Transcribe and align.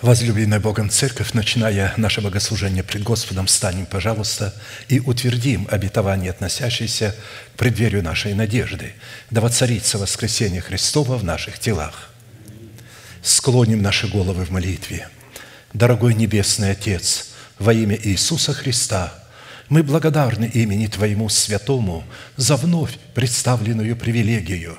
Возлюбленная 0.00 0.60
Богом 0.60 0.90
Церковь, 0.90 1.32
начиная 1.32 1.92
наше 1.96 2.20
богослужение 2.20 2.84
пред 2.84 3.02
Господом, 3.02 3.46
встанем, 3.46 3.84
пожалуйста, 3.84 4.54
и 4.86 5.00
утвердим 5.00 5.66
обетование, 5.68 6.30
относящееся 6.30 7.16
к 7.54 7.58
преддверию 7.58 8.04
нашей 8.04 8.32
надежды, 8.34 8.92
да 9.30 9.40
воцарится 9.40 9.98
воскресение 9.98 10.60
Христова 10.60 11.16
в 11.16 11.24
наших 11.24 11.58
телах. 11.58 12.10
Склоним 13.22 13.82
наши 13.82 14.06
головы 14.06 14.44
в 14.44 14.50
молитве. 14.50 15.08
Дорогой 15.72 16.14
Небесный 16.14 16.70
Отец, 16.70 17.30
во 17.58 17.72
имя 17.72 17.98
Иисуса 18.00 18.54
Христа, 18.54 19.12
мы 19.68 19.82
благодарны 19.82 20.44
имени 20.44 20.86
Твоему 20.86 21.28
Святому 21.28 22.04
за 22.36 22.54
вновь 22.54 22.96
представленную 23.14 23.96
привилегию 23.96 24.78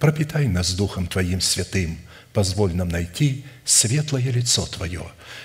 пропитай 0.00 0.48
нас 0.48 0.72
Духом 0.72 1.06
Твоим 1.06 1.40
святым, 1.40 1.98
позволь 2.32 2.74
нам 2.74 2.88
найти 2.88 3.44
светлое 3.64 4.32
лицо 4.32 4.66
Твое. 4.66 5.04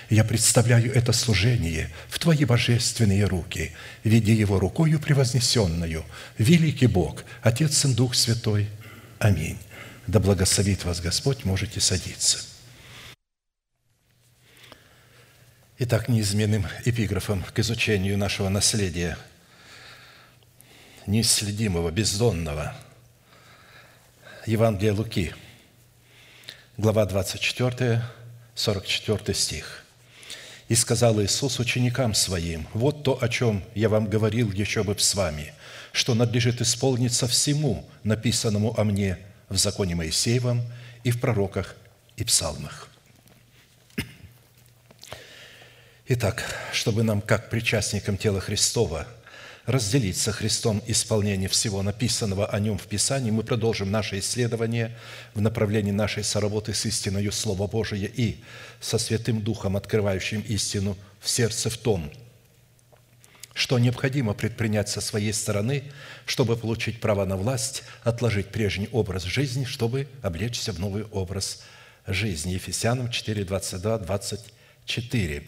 Я 0.09 0.23
представляю 0.23 0.91
это 0.93 1.11
служение 1.11 1.91
в 2.07 2.17
Твои 2.17 2.45
божественные 2.45 3.25
руки, 3.25 3.73
веди 4.03 4.33
его 4.33 4.57
рукою 4.57 4.99
превознесенную. 4.99 6.03
Великий 6.37 6.87
Бог, 6.87 7.23
Отец 7.43 7.85
и 7.85 7.93
Дух 7.93 8.15
Святой. 8.15 8.69
Аминь. 9.19 9.59
Да 10.07 10.19
благословит 10.19 10.85
вас 10.85 11.01
Господь, 11.01 11.43
можете 11.43 11.81
садиться. 11.81 12.39
Итак, 15.79 16.07
неизменным 16.07 16.65
эпиграфом 16.85 17.43
к 17.43 17.59
изучению 17.59 18.17
нашего 18.17 18.47
наследия, 18.47 19.17
неисследимого, 21.05 21.91
бездонного– 21.91 22.73
Евангелие 24.45 24.91
Луки, 24.91 25.33
глава 26.77 27.07
24, 27.07 28.03
44 28.53 29.33
стих. 29.33 29.83
«И 30.67 30.75
сказал 30.75 31.19
Иисус 31.19 31.59
ученикам 31.59 32.13
Своим, 32.13 32.67
«Вот 32.75 33.01
то, 33.03 33.17
о 33.19 33.27
чем 33.27 33.63
я 33.73 33.89
вам 33.89 34.05
говорил 34.05 34.51
еще 34.51 34.83
бы 34.83 34.95
с 34.99 35.15
вами, 35.15 35.51
что 35.93 36.13
надлежит 36.13 36.61
исполниться 36.61 37.27
всему, 37.27 37.89
написанному 38.03 38.79
о 38.79 38.83
мне 38.83 39.17
в 39.49 39.57
законе 39.57 39.95
Моисеевом 39.95 40.61
и 41.03 41.09
в 41.09 41.19
пророках 41.19 41.75
и 42.15 42.23
псалмах». 42.23 42.89
Итак, 46.07 46.43
чтобы 46.71 47.01
нам, 47.01 47.19
как 47.19 47.49
причастникам 47.49 48.15
тела 48.15 48.41
Христова– 48.41 49.07
разделить 49.65 50.17
со 50.17 50.31
Христом 50.31 50.81
исполнение 50.85 51.49
всего 51.49 51.81
написанного 51.81 52.45
о 52.47 52.59
Нем 52.59 52.77
в 52.77 52.85
Писании, 52.87 53.31
мы 53.31 53.43
продолжим 53.43 53.91
наше 53.91 54.19
исследование 54.19 54.95
в 55.33 55.41
направлении 55.41 55.91
нашей 55.91 56.23
соработы 56.23 56.73
с 56.73 56.85
истиною 56.85 57.31
Слова 57.31 57.67
Божия 57.67 58.07
и 58.07 58.37
со 58.79 58.97
Святым 58.97 59.41
Духом, 59.41 59.75
открывающим 59.75 60.41
истину 60.41 60.97
в 61.19 61.29
сердце 61.29 61.69
в 61.69 61.77
том, 61.77 62.11
что 63.53 63.79
необходимо 63.79 64.33
предпринять 64.33 64.89
со 64.89 65.01
своей 65.01 65.33
стороны, 65.33 65.83
чтобы 66.25 66.57
получить 66.57 66.99
право 66.99 67.25
на 67.25 67.37
власть, 67.37 67.83
отложить 68.03 68.47
прежний 68.47 68.89
образ 68.91 69.23
жизни, 69.23 69.63
чтобы 69.63 70.07
облечься 70.21 70.73
в 70.73 70.79
новый 70.79 71.05
образ 71.05 71.63
жизни. 72.05 72.53
Ефесянам 72.53 73.09
4, 73.09 73.45
22, 73.45 73.99
24 73.99 75.47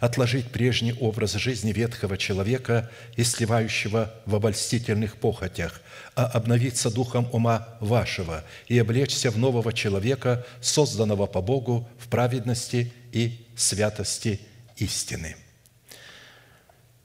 отложить 0.00 0.50
прежний 0.50 0.92
образ 0.92 1.34
жизни 1.34 1.72
ветхого 1.72 2.16
человека 2.16 2.90
и 3.16 3.24
сливающего 3.24 4.14
в 4.26 4.34
обольстительных 4.34 5.16
похотях, 5.16 5.80
а 6.14 6.26
обновиться 6.26 6.90
духом 6.90 7.28
ума 7.32 7.76
вашего 7.80 8.44
и 8.68 8.78
облечься 8.78 9.30
в 9.30 9.38
нового 9.38 9.72
человека, 9.72 10.46
созданного 10.60 11.26
по 11.26 11.40
Богу 11.40 11.88
в 11.98 12.08
праведности 12.08 12.92
и 13.12 13.46
святости 13.56 14.40
истины. 14.76 15.36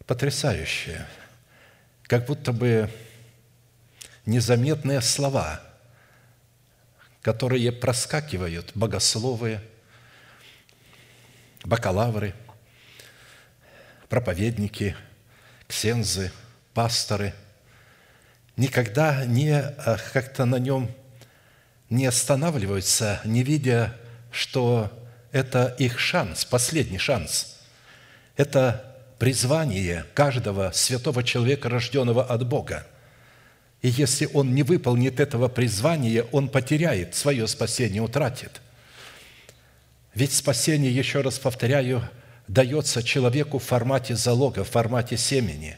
Потрясающе! 0.05 1.07
Как 2.03 2.25
будто 2.25 2.51
бы 2.51 2.89
незаметные 4.25 4.99
слова, 4.99 5.61
которые 7.21 7.71
проскакивают 7.71 8.71
богословы, 8.75 9.61
бакалавры– 11.63 12.33
проповедники, 14.11 14.97
ксензы, 15.69 16.33
пасторы 16.73 17.33
никогда 18.57 19.23
не 19.23 19.51
э, 19.53 19.97
как-то 20.11 20.43
на 20.43 20.57
нем 20.57 20.91
не 21.89 22.07
останавливаются, 22.07 23.21
не 23.23 23.41
видя, 23.41 23.95
что 24.29 24.91
это 25.31 25.73
их 25.79 25.97
шанс, 25.97 26.43
последний 26.43 26.97
шанс. 26.97 27.61
Это 28.35 28.97
призвание 29.17 30.03
каждого 30.13 30.71
святого 30.73 31.23
человека, 31.23 31.69
рожденного 31.69 32.25
от 32.25 32.45
Бога. 32.45 32.85
И 33.81 33.87
если 33.87 34.27
он 34.33 34.53
не 34.53 34.63
выполнит 34.63 35.21
этого 35.21 35.47
призвания, 35.47 36.23
он 36.33 36.49
потеряет 36.49 37.15
свое 37.15 37.47
спасение, 37.47 38.01
утратит. 38.01 38.59
Ведь 40.13 40.33
спасение, 40.33 40.93
еще 40.93 41.21
раз 41.21 41.39
повторяю, 41.39 42.09
дается 42.51 43.01
человеку 43.01 43.59
в 43.59 43.63
формате 43.63 44.15
залога, 44.15 44.63
в 44.65 44.69
формате 44.69 45.15
семени. 45.17 45.77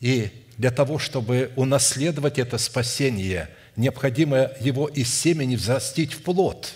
И 0.00 0.30
для 0.56 0.70
того, 0.70 0.98
чтобы 0.98 1.52
унаследовать 1.56 2.38
это 2.38 2.56
спасение, 2.56 3.50
необходимо 3.76 4.50
его 4.60 4.88
из 4.88 5.12
семени 5.12 5.56
взрастить 5.56 6.14
в 6.14 6.22
плод. 6.22 6.72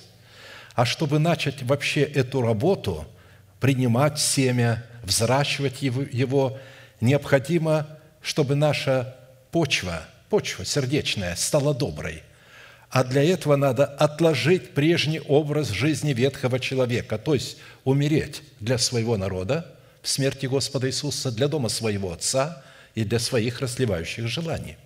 А 0.75 0.85
чтобы 0.85 1.19
начать 1.19 1.63
вообще 1.63 2.03
эту 2.03 2.43
работу, 2.43 3.07
принимать 3.61 4.19
семя, 4.19 4.85
взращивать 5.03 5.81
его, 5.81 6.59
необходимо, 7.01 7.87
чтобы 8.21 8.57
наша 8.57 9.17
почва, 9.53 10.03
почва 10.29 10.67
сердечная, 10.67 11.35
стала 11.37 11.75
доброй– 11.75 12.23
а 12.91 13.05
для 13.05 13.23
этого 13.23 13.57
надо 13.57 13.85
отложить 13.85 14.75
прежний 14.75 15.21
образ 15.21 15.71
жизни 15.71 16.13
ветхого 16.13 16.61
человека, 16.61 17.19
то 17.19 17.35
есть 17.35 17.59
умереть 17.85 18.43
для 18.61 18.79
своего 18.79 19.17
народа 19.17 19.75
в 20.03 20.09
смерти 20.09 20.47
Господа 20.47 20.89
Иисуса, 20.89 21.33
для 21.33 21.49
дома 21.49 21.69
своего 21.69 22.13
Отца 22.13 22.63
и 22.95 23.05
для 23.05 23.19
своих 23.19 23.61
расливающих 23.61 24.29
желаний. 24.29 24.77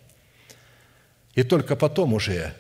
И 1.35 1.43
только 1.43 1.77
потом 1.77 2.15
уже, 2.15 2.55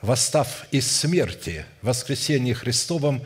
восстав 0.00 0.66
из 0.70 0.90
смерти, 0.90 1.66
в 1.82 1.88
воскресении 1.88 2.52
Христовом, 2.52 3.22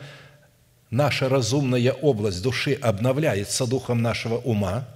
наша 0.89 1.29
разумная 1.29 1.93
область 1.93 2.41
души 2.41 2.73
обновляется 2.73 3.67
духом 3.67 4.01
нашего 4.01 4.37
ума, 4.37 4.87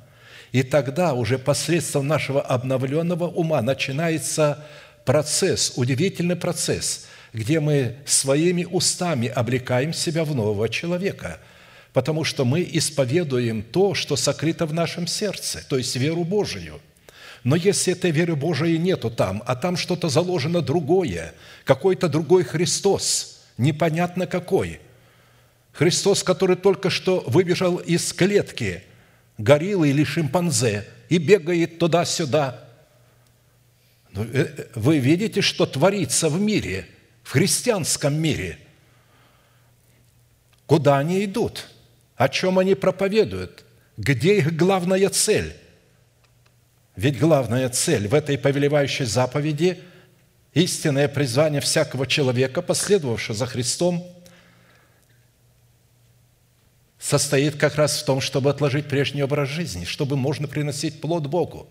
и 0.52 0.63
тогда 0.63 1.13
уже 1.13 1.38
посредством 1.38 2.07
нашего 2.07 2.42
обновленного 2.42 3.28
ума 3.28 3.62
начинается 3.62 4.66
процесс, 5.09 5.73
удивительный 5.75 6.35
процесс, 6.35 7.07
где 7.33 7.59
мы 7.59 7.95
своими 8.06 8.65
устами 8.65 9.27
облекаем 9.27 9.91
себя 9.91 10.23
в 10.23 10.35
нового 10.35 10.69
человека, 10.69 11.39
потому 11.94 12.23
что 12.23 12.45
мы 12.45 12.61
исповедуем 12.73 13.63
то, 13.63 13.95
что 13.95 14.15
сокрыто 14.15 14.67
в 14.67 14.73
нашем 14.75 15.07
сердце, 15.07 15.65
то 15.67 15.79
есть 15.79 15.95
веру 15.95 16.25
Божию. 16.25 16.79
Но 17.44 17.56
если 17.56 17.94
этой 17.94 18.11
веры 18.11 18.35
Божией 18.35 18.77
нету 18.77 19.09
там, 19.09 19.41
а 19.47 19.56
там 19.56 19.77
что-то 19.77 20.09
заложено 20.09 20.61
другое, 20.61 21.33
какой-то 21.63 22.07
другой 22.07 22.44
Христос, 22.44 23.41
непонятно 23.57 24.27
какой, 24.27 24.79
Христос, 25.71 26.21
который 26.21 26.56
только 26.56 26.91
что 26.91 27.23
выбежал 27.25 27.77
из 27.77 28.13
клетки 28.13 28.83
гориллы 29.39 29.89
или 29.89 30.03
шимпанзе 30.03 30.85
и 31.09 31.17
бегает 31.17 31.79
туда-сюда. 31.79 32.69
Ну, 34.13 34.23
э, 34.23 34.67
вы 34.75 35.00
видите, 35.00 35.41
что 35.41 35.65
творится 35.65 36.29
в 36.29 36.39
мире, 36.39 36.88
в 37.23 37.31
христианском 37.31 38.13
мире. 38.19 38.57
Куда 40.65 40.97
они 40.97 41.23
идут? 41.25 41.67
О 42.15 42.29
чем 42.29 42.59
они 42.59 42.75
проповедуют? 42.75 43.65
Где 43.97 44.38
их 44.38 44.56
главная 44.56 45.09
цель? 45.09 45.56
Ведь 46.95 47.17
главная 47.19 47.69
цель 47.69 48.07
в 48.07 48.13
этой 48.13 48.38
повелевающей 48.38 49.06
заповеди– 49.06 49.79
истинное 50.53 51.07
призвание 51.07 51.61
всякого 51.61 52.07
человека, 52.07 52.61
последовавшего 52.61 53.38
за 53.38 53.45
Христом, 53.45 54.06
состоит 57.00 57.56
как 57.56 57.75
раз 57.75 58.01
в 58.01 58.06
том, 58.06 58.19
чтобы 58.19 58.50
отложить 58.50 58.88
прежний 58.88 59.23
образ 59.23 59.50
жизни, 59.50 59.85
чтобы 59.85 60.17
можно 60.17 60.47
приносить 60.47 61.00
плод 61.00 61.27
Богу. 61.27 61.69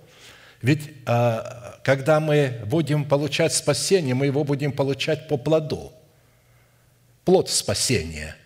Ведь 0.62 0.90
а, 1.06 1.78
когда 1.84 2.20
мы 2.20 2.62
будем 2.66 3.04
получать 3.04 3.52
спасение, 3.52 4.14
мы 4.14 4.26
его 4.26 4.44
будем 4.44 4.72
получать 4.72 5.28
по 5.28 5.36
плоду. 5.36 5.92
Плод 7.24 7.48
спасения. 7.48 8.36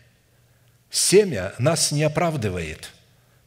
Семя 0.91 1.55
нас 1.59 1.93
не 1.93 2.03
оправдывает, 2.03 2.91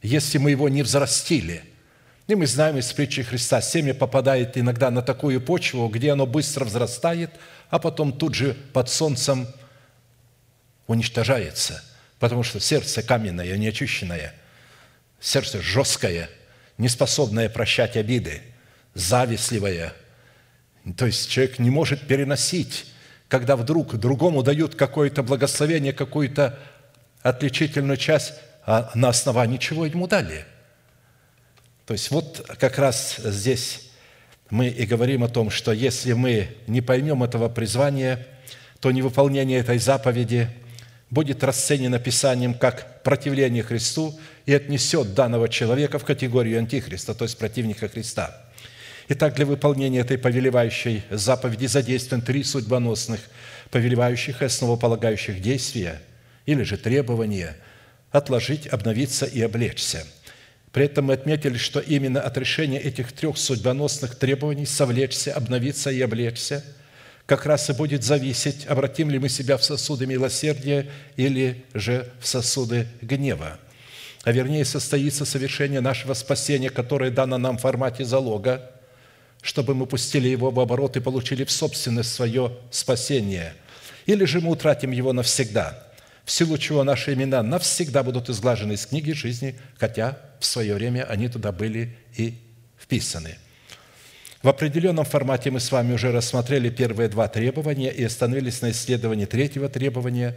если 0.02 0.38
мы 0.38 0.50
его 0.50 0.68
не 0.68 0.82
взрастили– 0.82 1.62
и 2.26 2.34
мы 2.34 2.46
знаем 2.46 2.76
из 2.76 2.92
притчи 2.92 3.22
Христа, 3.22 3.60
семя 3.60 3.94
попадает 3.94 4.58
иногда 4.58 4.90
на 4.90 5.00
такую 5.00 5.40
почву, 5.40 5.88
где 5.88 6.10
оно 6.10 6.26
быстро 6.26 6.64
взрастает, 6.64 7.30
а 7.70 7.78
потом 7.78 8.12
тут 8.12 8.34
же 8.34 8.54
под 8.72 8.88
солнцем 8.88 9.46
уничтожается, 10.88 11.84
потому 12.18 12.42
что 12.42 12.58
сердце 12.58 13.02
каменное, 13.02 13.56
неочищенное, 13.56 14.34
сердце 15.20 15.62
жесткое, 15.62 16.28
неспособное 16.78 17.48
прощать 17.48 17.96
обиды, 17.96 18.42
завистливое. 18.96 19.92
То 20.96 21.06
есть 21.06 21.30
человек 21.30 21.58
не 21.58 21.70
может 21.70 22.06
переносить, 22.06 22.86
когда 23.28 23.56
вдруг 23.56 23.96
другому 23.96 24.42
дают 24.42 24.74
какое-то 24.74 25.22
благословение, 25.22 25.92
какую-то 25.92 26.58
отличительную 27.22 27.96
часть, 27.96 28.34
а 28.64 28.90
на 28.94 29.08
основании 29.08 29.58
чего 29.58 29.86
ему 29.86 30.06
дали– 30.06 30.44
то 31.86 31.92
есть 31.92 32.10
вот 32.10 32.44
как 32.58 32.78
раз 32.78 33.16
здесь 33.18 33.90
мы 34.50 34.68
и 34.68 34.84
говорим 34.86 35.22
о 35.22 35.28
том, 35.28 35.50
что 35.50 35.72
если 35.72 36.12
мы 36.12 36.48
не 36.66 36.80
поймем 36.80 37.22
этого 37.22 37.48
призвания, 37.48 38.26
то 38.80 38.90
невыполнение 38.90 39.60
этой 39.60 39.78
заповеди 39.78 40.48
будет 41.10 41.44
расценено 41.44 42.00
Писанием 42.00 42.54
как 42.54 43.04
противление 43.04 43.62
Христу 43.62 44.18
и 44.46 44.54
отнесет 44.54 45.14
данного 45.14 45.48
человека 45.48 46.00
в 46.00 46.04
категорию 46.04 46.58
антихриста, 46.58 47.14
то 47.14 47.24
есть 47.24 47.38
противника 47.38 47.88
Христа. 47.88 48.45
Итак, 49.08 49.34
для 49.34 49.46
выполнения 49.46 50.00
этой 50.00 50.18
повелевающей 50.18 51.02
заповеди 51.10 51.66
задействован 51.66 52.22
три 52.22 52.42
судьбоносных, 52.42 53.20
повелевающих 53.70 54.42
и 54.42 54.46
основополагающих 54.46 55.40
действия 55.40 56.02
или 56.44 56.62
же 56.62 56.76
требования– 56.76 57.56
отложить, 58.10 58.66
обновиться 58.66 59.26
и 59.26 59.40
облечься– 59.42 60.04
при 60.76 60.84
этом 60.84 61.06
мы 61.06 61.14
отметили, 61.14 61.56
что 61.56 61.80
именно 61.80 62.20
от 62.20 62.36
решения 62.36 62.78
этих 62.78 63.10
трех 63.10 63.38
судьбоносных 63.38 64.14
требований 64.14 64.66
совлечься, 64.66 65.32
обновиться 65.32 65.90
и 65.90 66.02
облечься 66.02 66.62
как 67.24 67.46
раз 67.46 67.70
и 67.70 67.72
будет 67.72 68.04
зависеть, 68.04 68.66
обратим 68.66 69.08
ли 69.08 69.18
мы 69.18 69.30
себя 69.30 69.56
в 69.56 69.64
сосуды 69.64 70.04
милосердия 70.04 70.86
или 71.16 71.64
же 71.72 72.12
в 72.20 72.26
сосуды 72.26 72.88
гнева. 73.00 73.58
А 74.24 74.32
вернее, 74.32 74.66
состоится 74.66 75.24
совершение 75.24 75.80
нашего 75.80 76.12
спасения, 76.12 76.68
которое 76.68 77.10
дано 77.10 77.38
нам 77.38 77.56
в 77.56 77.62
формате 77.62 78.04
залога, 78.04 78.70
чтобы 79.46 79.74
мы 79.74 79.86
пустили 79.86 80.28
его 80.28 80.50
в 80.50 80.60
оборот 80.60 80.96
и 80.96 81.00
получили 81.00 81.44
в 81.44 81.50
собственность 81.50 82.12
свое 82.12 82.52
спасение. 82.70 83.54
Или 84.06 84.24
же 84.24 84.40
мы 84.40 84.50
утратим 84.50 84.90
его 84.90 85.12
навсегда– 85.12 85.82
в 86.26 86.32
силу 86.32 86.58
чего 86.58 86.82
наши 86.82 87.14
имена 87.14 87.40
навсегда 87.44 88.02
будут 88.02 88.28
изглажены 88.28 88.72
из 88.72 88.84
книги 88.84 89.12
жизни, 89.12 89.54
хотя 89.78 90.18
в 90.40 90.44
свое 90.44 90.74
время 90.74 91.04
они 91.04 91.28
туда 91.28 91.52
были 91.52 91.96
и 92.16 92.34
вписаны. 92.76 93.36
В 94.42 94.48
определенном 94.48 95.04
формате 95.04 95.52
мы 95.52 95.60
с 95.60 95.70
вами 95.70 95.94
уже 95.94 96.10
рассмотрели 96.10 96.68
первые 96.68 97.08
два 97.08 97.28
требования 97.28 97.92
и 97.92 98.02
остановились 98.02 98.60
на 98.60 98.72
исследовании 98.72 99.24
третьего 99.24 99.68
требования, 99.68 100.36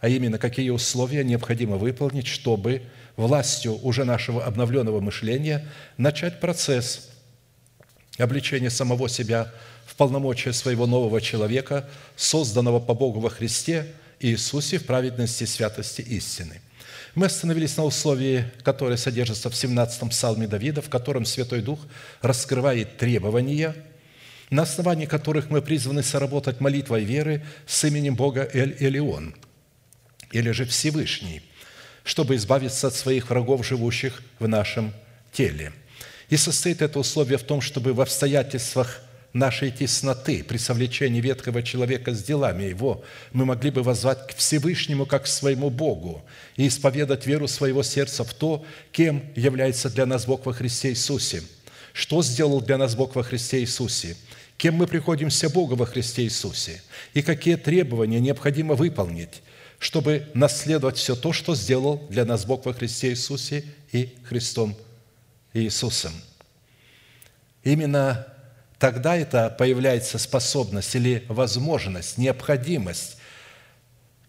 а 0.00 0.08
именно, 0.08 0.38
какие 0.38 0.70
условия 0.70 1.22
необходимо 1.22 1.76
выполнить, 1.76 2.26
чтобы 2.26 2.82
властью 3.16 3.78
уже 3.84 4.04
нашего 4.04 4.44
обновленного 4.44 4.98
мышления 4.98 5.64
начать 5.98 6.40
процесс 6.40 7.07
обличения 8.22 8.70
самого 8.70 9.08
себя 9.08 9.52
в 9.86 9.94
полномочия 9.96 10.52
своего 10.52 10.86
нового 10.86 11.20
человека, 11.20 11.88
созданного 12.16 12.80
по 12.80 12.94
Богу 12.94 13.20
во 13.20 13.30
Христе– 13.30 13.86
Иисусе 14.20 14.78
в 14.78 14.86
праведности 14.86 15.44
святости 15.44 16.02
истины. 16.02 16.60
Мы 17.14 17.26
остановились 17.26 17.76
на 17.76 17.84
условии, 17.84 18.44
которое 18.62 18.96
содержится 18.96 19.50
в 19.50 19.54
17-м 19.54 20.10
псалме 20.10 20.46
Давида, 20.46 20.82
в 20.82 20.88
котором 20.88 21.24
Святой 21.24 21.62
Дух 21.62 21.80
раскрывает 22.20 22.96
требования, 22.96 23.74
на 24.50 24.62
основании 24.62 25.06
которых 25.06 25.50
мы 25.50 25.62
призваны 25.62 26.02
соработать 26.02 26.60
молитвой 26.60 27.04
веры 27.04 27.44
с 27.66 27.84
именем 27.84 28.14
Бога 28.14 28.48
Эль-Элеон, 28.52 29.34
или 30.32 30.50
же 30.50 30.64
Всевышний, 30.64 31.42
чтобы 32.04 32.36
избавиться 32.36 32.88
от 32.88 32.94
своих 32.94 33.30
врагов, 33.30 33.66
живущих 33.66 34.22
в 34.38 34.48
нашем 34.48 34.92
теле. 35.32 35.72
И 36.28 36.36
состоит 36.36 36.82
это 36.82 36.98
условие 36.98 37.38
в 37.38 37.42
том, 37.42 37.60
чтобы 37.60 37.94
в 37.94 38.00
обстоятельствах 38.00 39.00
нашей 39.32 39.70
тесноты, 39.70 40.42
при 40.42 40.56
совлечении 40.56 41.20
ветхого 41.20 41.62
человека 41.62 42.14
с 42.14 42.22
делами 42.22 42.64
его, 42.64 43.02
мы 43.32 43.44
могли 43.44 43.70
бы 43.70 43.82
воззвать 43.82 44.26
к 44.28 44.36
Всевышнему 44.36 45.06
как 45.06 45.24
к 45.24 45.26
своему 45.26 45.70
Богу 45.70 46.24
и 46.56 46.66
исповедать 46.66 47.26
веру 47.26 47.48
своего 47.48 47.82
сердца 47.82 48.24
в 48.24 48.34
то, 48.34 48.64
кем 48.92 49.22
является 49.36 49.90
для 49.90 50.06
нас 50.06 50.26
Бог 50.26 50.46
во 50.46 50.52
Христе 50.52 50.90
Иисусе. 50.90 51.42
Что 51.92 52.22
сделал 52.22 52.60
для 52.60 52.78
нас 52.78 52.94
Бог 52.94 53.16
во 53.16 53.22
Христе 53.22 53.60
Иисусе? 53.60 54.16
Кем 54.56 54.74
мы 54.74 54.86
приходимся 54.86 55.48
Богу 55.48 55.76
во 55.76 55.86
Христе 55.86 56.24
Иисусе? 56.24 56.82
И 57.14 57.22
какие 57.22 57.56
требования 57.56 58.20
необходимо 58.20 58.74
выполнить, 58.74 59.42
чтобы 59.78 60.26
наследовать 60.34 60.96
все 60.96 61.14
то, 61.14 61.32
что 61.32 61.54
сделал 61.54 62.06
для 62.10 62.24
нас 62.24 62.44
Бог 62.44 62.66
во 62.66 62.72
Христе 62.72 63.10
Иисусе 63.10 63.64
и 63.92 64.14
Христом 64.24 64.76
Иисусом. 65.52 66.12
Именно 67.62 68.26
тогда 68.78 69.16
это 69.16 69.50
появляется 69.50 70.18
способность 70.18 70.94
или 70.94 71.24
возможность, 71.28 72.18
необходимость, 72.18 73.18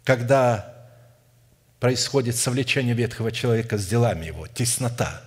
когда 0.04 0.76
происходит 1.80 2.36
совлечение 2.36 2.94
ветхого 2.94 3.32
человека 3.32 3.78
с 3.78 3.88
делами 3.88 4.28
его, 4.28 4.48
теснота. 4.48 5.24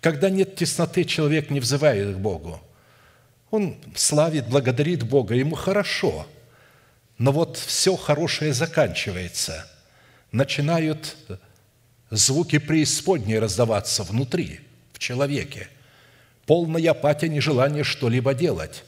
Когда 0.00 0.30
нет 0.30 0.56
тесноты, 0.56 1.04
человек 1.04 1.50
не 1.50 1.60
взывает 1.60 2.16
к 2.16 2.18
Богу. 2.18 2.60
Он 3.50 3.76
славит, 3.96 4.48
благодарит 4.48 5.02
Бога, 5.02 5.34
ему 5.34 5.56
хорошо. 5.56 6.26
Но 7.18 7.32
вот 7.32 7.56
все 7.56 7.96
хорошее 7.96 8.54
заканчивается. 8.54 9.66
Начинают 10.32 11.16
звуки 12.10 12.58
преисподней 12.58 13.38
раздаваться 13.38 14.04
внутри, 14.04 14.60
человеке– 15.00 15.68
полная 16.50 16.90
апатия, 16.90 17.28
нежелание 17.28 17.84
что-либо 17.84 18.34
делать. 18.34 18.82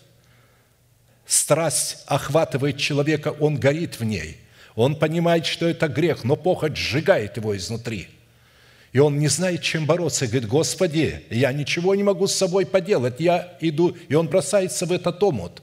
Страсть 1.27 1.99
охватывает 2.07 2.77
человека, 2.77 3.29
он 3.39 3.55
горит 3.55 4.01
в 4.01 4.05
ней. 4.05 4.39
Он 4.75 4.97
понимает, 4.97 5.47
что 5.47 5.69
это 5.69 5.87
грех, 5.87 6.25
но 6.25 6.35
похоть 6.35 6.77
сжигает 6.77 7.37
его 7.37 7.57
изнутри. 7.57 8.09
И 8.91 8.99
он 8.99 9.21
не 9.21 9.29
знает, 9.29 9.63
чем 9.63 9.87
бороться. 9.87 10.27
Говорит, 10.27 10.49
Господи, 10.49 11.23
я 11.31 11.53
ничего 11.53 11.95
не 11.95 12.03
могу 12.03 12.27
с 12.27 12.35
собой 12.35 12.67
поделать, 12.67 13.21
я 13.21 13.57
иду. 13.61 13.97
И 14.09 14.15
он 14.17 14.27
бросается 14.27 14.85
в 14.85 14.91
этот 14.91 15.23
омут. 15.23 15.63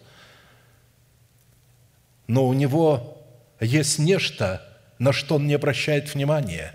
Но 2.28 2.48
у 2.48 2.54
него 2.54 3.22
есть 3.60 4.00
нечто, 4.00 4.66
на 5.00 5.12
что 5.12 5.36
он 5.36 5.48
не 5.48 5.54
обращает 5.54 6.14
внимания. 6.14 6.74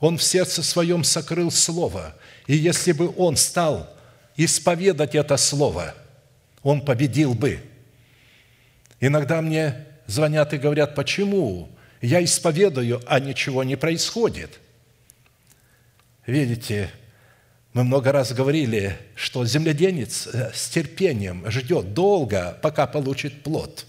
Он 0.00 0.18
в 0.18 0.22
сердце 0.24 0.64
своем 0.64 1.04
сокрыл 1.04 1.52
Слово. 1.52 2.16
И 2.46 2.56
если 2.56 2.92
бы 2.92 3.12
он 3.16 3.36
стал 3.36 3.88
исповедать 4.36 5.14
это 5.14 5.36
слово, 5.36 5.94
он 6.62 6.84
победил 6.84 7.34
бы. 7.34 7.60
Иногда 9.00 9.42
мне 9.42 9.86
звонят 10.06 10.52
и 10.52 10.58
говорят, 10.58 10.94
почему 10.94 11.68
я 12.00 12.22
исповедую, 12.22 13.02
а 13.06 13.20
ничего 13.20 13.64
не 13.64 13.76
происходит. 13.76 14.60
Видите, 16.26 16.90
мы 17.72 17.84
много 17.84 18.12
раз 18.12 18.32
говорили, 18.32 18.98
что 19.14 19.44
земледенец 19.44 20.26
э, 20.26 20.52
с 20.54 20.68
терпением 20.68 21.50
ждет 21.50 21.94
долго, 21.94 22.58
пока 22.60 22.86
получит 22.86 23.42
плод, 23.42 23.86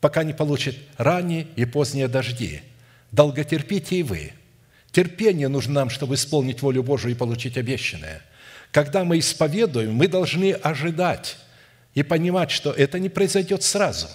пока 0.00 0.24
не 0.24 0.34
получит 0.34 0.76
ранние 0.98 1.46
и 1.56 1.64
поздние 1.64 2.08
дожди. 2.08 2.62
долготерпите 3.10 3.96
и 3.96 4.02
вы. 4.02 4.32
Терпение 4.92 5.48
нужно 5.48 5.72
нам, 5.72 5.90
чтобы 5.90 6.14
исполнить 6.14 6.60
волю 6.60 6.82
Божию 6.82 7.12
и 7.12 7.16
получить 7.16 7.56
обещанное. 7.56 8.22
Когда 8.70 9.04
мы 9.04 9.18
исповедуем, 9.18 9.94
мы 9.94 10.06
должны 10.06 10.52
ожидать 10.52 11.38
и 11.94 12.02
понимать, 12.02 12.50
что 12.50 12.70
это 12.70 12.98
не 12.98 13.08
произойдет 13.08 13.62
сразу. 13.62 14.08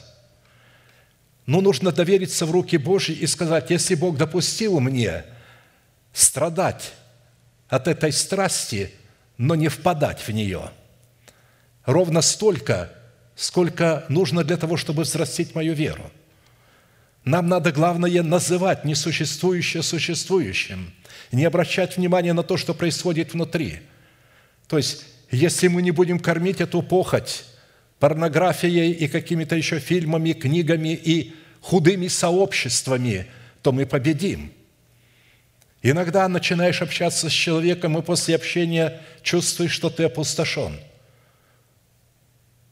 Но 1.48 1.62
нужно 1.62 1.91
довериться 1.91 2.46
в 2.46 2.51
руки 2.51 2.77
Божьи 2.77 3.15
и 3.15 3.25
сказать, 3.25 3.72
если 3.72 3.96
Бог 3.96 4.17
допустил 4.17 4.79
мне 4.79 5.24
страдать 6.13 6.93
от 7.69 7.88
этой 7.88 8.12
страсти, 8.12 8.91
но 9.38 9.55
не 9.55 9.69
впадать 9.69 10.19
в 10.19 10.29
нее, 10.29 10.72
ровно 11.86 12.22
столько, 12.22 12.91
сколько 13.36 14.05
нужно 14.10 14.43
для 14.43 14.57
того, 14.57 14.77
чтобы 14.77 15.03
взрастить 15.03 15.55
мою 15.55 15.74
веру. 15.74 16.12
Нам 17.27 17.50
надо, 17.50 17.74
главное, 17.74 18.24
называть 18.24 18.86
несуществующее 18.86 19.84
существующим, 19.84 20.93
не 21.34 21.43
обращать 21.43 21.98
внимания 21.98 22.31
на 22.31 22.41
то, 22.41 22.55
что 22.55 22.74
происходит 22.74 23.34
внутри. 23.34 23.79
То 24.69 24.77
есть, 24.77 25.03
если 25.29 25.67
мы 25.67 25.81
не 25.81 25.91
будем 25.91 26.19
кормить 26.19 26.62
эту 26.62 26.81
похоть 26.81 27.43
порнографией 28.00 28.93
и 28.93 29.10
какими-то 29.10 29.57
еще 29.57 29.79
фильмами, 29.79 30.31
книгами 30.31 30.93
и 30.93 31.36
худыми 31.60 32.07
сообществами, 32.07 33.27
то 33.62 33.74
мы 33.74 33.86
победим. 33.86 34.53
Иногда 35.81 36.29
начинаешь 36.29 36.81
общаться 36.81 37.29
с 37.29 37.34
человеком, 37.34 37.98
и 37.98 38.01
после 38.03 38.36
общения 38.36 39.01
чувствуешь, 39.22 39.72
что 39.72 39.89
ты 39.89 40.05
опустошен– 40.05 40.79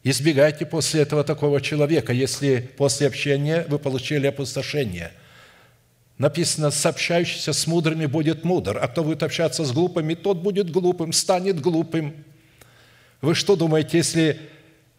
Избегайте 0.08 0.68
после 0.68 1.02
этого 1.02 1.24
такого 1.24 1.60
человека, 1.60 2.14
если 2.14 2.70
после 2.78 3.08
общения 3.08 3.66
вы 3.68 3.80
получили 3.80 4.28
опустошение. 4.28 5.12
Написано, 6.20 6.70
сообщающийся 6.70 7.54
с 7.54 7.66
мудрыми 7.66 8.06
будет 8.06 8.44
мудр, 8.44 8.78
а 8.80 8.88
кто 8.88 9.04
будет 9.04 9.24
общаться 9.24 9.66
с 9.66 9.72
глупыми, 9.72 10.14
тот 10.14 10.38
будет 10.38 10.70
глупым, 10.70 11.12
станет 11.12 11.60
глупым. 11.60 12.24
Вы 13.22 13.34
что 13.34 13.56
думаете, 13.56 13.98
если 13.98 14.40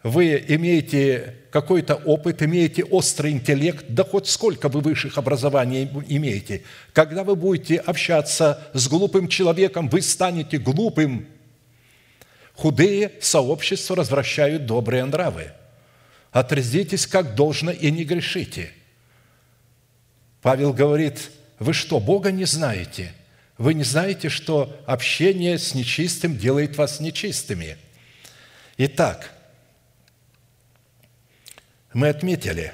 вы 0.03 0.43
имеете 0.49 1.35
какой-то 1.51 1.95
опыт, 1.95 2.43
имеете 2.43 2.83
острый 2.83 3.31
интеллект, 3.31 3.85
да 3.87 4.03
хоть 4.03 4.27
сколько 4.27 4.67
вы 4.67 4.81
высших 4.81 5.17
образований 5.17 5.89
имеете, 6.09 6.63
когда 6.91 7.23
вы 7.23 7.37
будете 7.37 7.77
общаться 7.77 8.61
с 8.73 8.89
глупым 8.89 9.29
человеком, 9.29 9.87
вы 9.87 10.01
станете 10.01 10.57
глупым– 10.57 11.27
Худые 12.57 13.11
сообщества 13.21 13.95
развращают 13.95 14.65
добрые 14.65 15.05
нравы. 15.05 15.51
Отрезвитесь 16.31 17.05
как 17.05 17.35
должно 17.35 17.69
и 17.69 17.91
не 17.91 18.03
грешите. 18.03 18.71
Павел 20.41 20.73
говорит, 20.73 21.29
вы 21.59 21.73
что, 21.73 21.99
Бога 21.99 22.31
не 22.31 22.45
знаете? 22.45 23.13
Вы 23.59 23.75
не 23.75 23.83
знаете, 23.83 24.29
что 24.29 24.75
общение 24.87 25.59
с 25.59 25.75
нечистым 25.75 26.35
делает 26.35 26.77
вас 26.77 26.99
нечистыми? 26.99 27.77
Итак, 28.77 29.31
мы 31.93 32.09
отметили, 32.09 32.73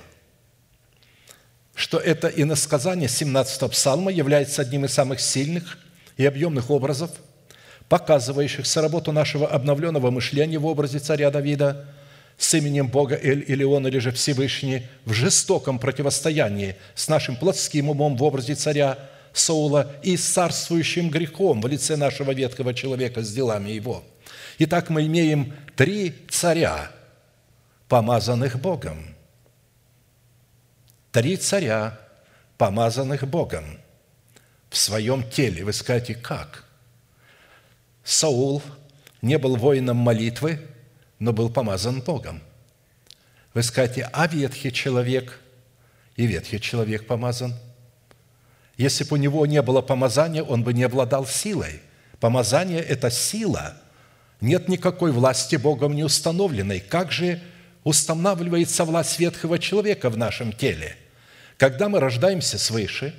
что 1.76 1.98
это 1.98 2.30
иносказание 2.30 3.10
17 3.10 3.70
псалма 3.70 4.14
является 4.14 4.62
одним 4.62 4.86
из 4.86 4.94
самых 4.94 5.20
сильных 5.20 5.78
и 6.16 6.26
объемных 6.26 6.70
образов– 6.70 7.12
показывающих 7.94 8.66
работу 8.78 9.12
нашего 9.12 9.48
обновленного 9.48 10.10
мышления 10.10 10.58
в 10.58 10.66
образе 10.66 10.98
царя 10.98 11.30
Давида 11.30 11.86
с 12.40 12.52
именем 12.56 12.88
Бога 12.88 13.16
Эль 13.16 13.46
или 13.48 13.64
Он, 13.64 13.86
или 13.86 14.00
же 14.00 14.12
Всевышний, 14.12 14.88
в 15.06 15.14
жестоком 15.14 15.78
противостоянии 15.78 16.76
с 16.96 17.08
нашим 17.08 17.36
плотским 17.36 17.92
умом 17.92 18.18
в 18.18 18.24
образе 18.24 18.56
царя 18.56 18.98
Саула 19.32 19.96
и 20.02 20.18
с 20.18 20.26
царствующим 20.26 21.12
грехом 21.12 21.62
в 21.62 21.68
лице 21.68 21.96
нашего 21.96 22.32
ветхого 22.32 22.74
человека 22.74 23.22
с 23.22 23.32
делами 23.32 23.70
его. 23.70 24.04
Итак, 24.58 24.90
мы 24.90 25.06
имеем 25.06 25.54
три 25.76 26.16
царя, 26.32 26.90
помазанных 27.90 28.60
Богом. 28.60 29.14
Три 31.12 31.38
царя, 31.38 32.00
помазанных 32.58 33.28
Богом 33.28 33.78
в 34.72 34.78
своем 34.80 35.30
теле. 35.30 35.64
Вы 35.64 35.74
скажете, 35.74 36.16
как? 36.16 36.63
Саул 38.04 38.62
не 39.22 39.38
был 39.38 39.56
воином 39.56 39.98
молитвы, 39.98 40.60
но 41.20 41.32
был 41.32 41.50
помазан 41.50 42.02
Богом. 42.02 42.42
Вы 43.54 43.64
скажете, 43.64 44.10
а 44.12 44.28
ветхий 44.28 44.72
человек? 44.72 45.40
И 46.16 46.26
ветхий 46.26 46.60
человек 46.60 47.08
помазан. 47.08 47.54
Если 48.78 49.04
бы 49.04 49.14
у 49.14 49.20
него 49.20 49.46
не 49.46 49.62
было 49.62 49.82
помазания, 49.82 50.44
он 50.44 50.64
бы 50.64 50.74
не 50.74 50.84
обладал 50.84 51.26
силой. 51.26 51.82
Помазание– 52.20 52.82
это 52.82 53.10
сила. 53.10 53.78
Нет 54.42 54.68
никакой 54.68 55.12
власти 55.12 55.56
Богом 55.56 55.96
не 55.96 56.04
установленной. 56.04 56.80
Как 56.82 57.12
же 57.12 57.42
устанавливается 57.84 58.84
власть 58.84 59.20
ветхого 59.20 59.60
человека 59.60 60.10
в 60.10 60.18
нашем 60.18 60.52
теле? 60.52 60.98
Когда 61.58 61.88
мы 61.88 62.00
рождаемся 62.00 62.58
свыше, 62.58 63.16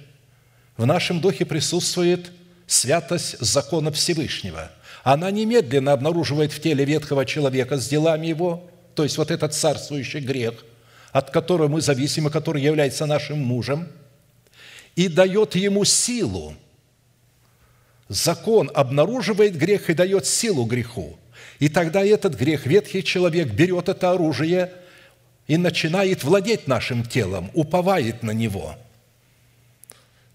в 0.76 0.84
нашем 0.84 1.20
духе 1.20 1.46
присутствует– 1.46 2.30
святость 2.66 3.38
закона 3.40 3.92
Всевышнего. 3.92 4.70
Она 5.02 5.30
немедленно 5.30 5.92
обнаруживает 5.92 6.52
в 6.52 6.60
теле 6.60 6.84
ветхого 6.84 7.26
человека 7.26 7.76
с 7.76 7.88
делами 7.88 8.26
его, 8.26 8.70
то 8.94 9.02
есть 9.02 9.18
вот 9.18 9.30
этот 9.30 9.54
царствующий 9.54 10.20
грех, 10.20 10.64
от 11.12 11.30
которого 11.30 11.68
мы 11.68 11.80
зависимы, 11.80 12.30
который 12.30 12.62
является 12.62 13.06
нашим 13.06 13.38
мужем, 13.38 13.88
и 14.96 15.08
дает 15.08 15.56
ему 15.56 15.84
силу. 15.84 16.54
Закон 18.08 18.70
обнаруживает 18.74 19.56
грех 19.56 19.90
и 19.90 19.94
дает 19.94 20.26
силу 20.26 20.64
греху. 20.64 21.18
И 21.58 21.68
тогда 21.68 22.04
этот 22.04 22.34
грех, 22.34 22.66
ветхий 22.66 23.02
человек, 23.02 23.48
берет 23.48 23.88
это 23.88 24.12
оружие 24.12 24.72
и 25.46 25.56
начинает 25.56 26.24
владеть 26.24 26.66
нашим 26.66 27.04
телом, 27.04 27.50
уповает 27.54 28.22
на 28.22 28.30
него. 28.30 28.76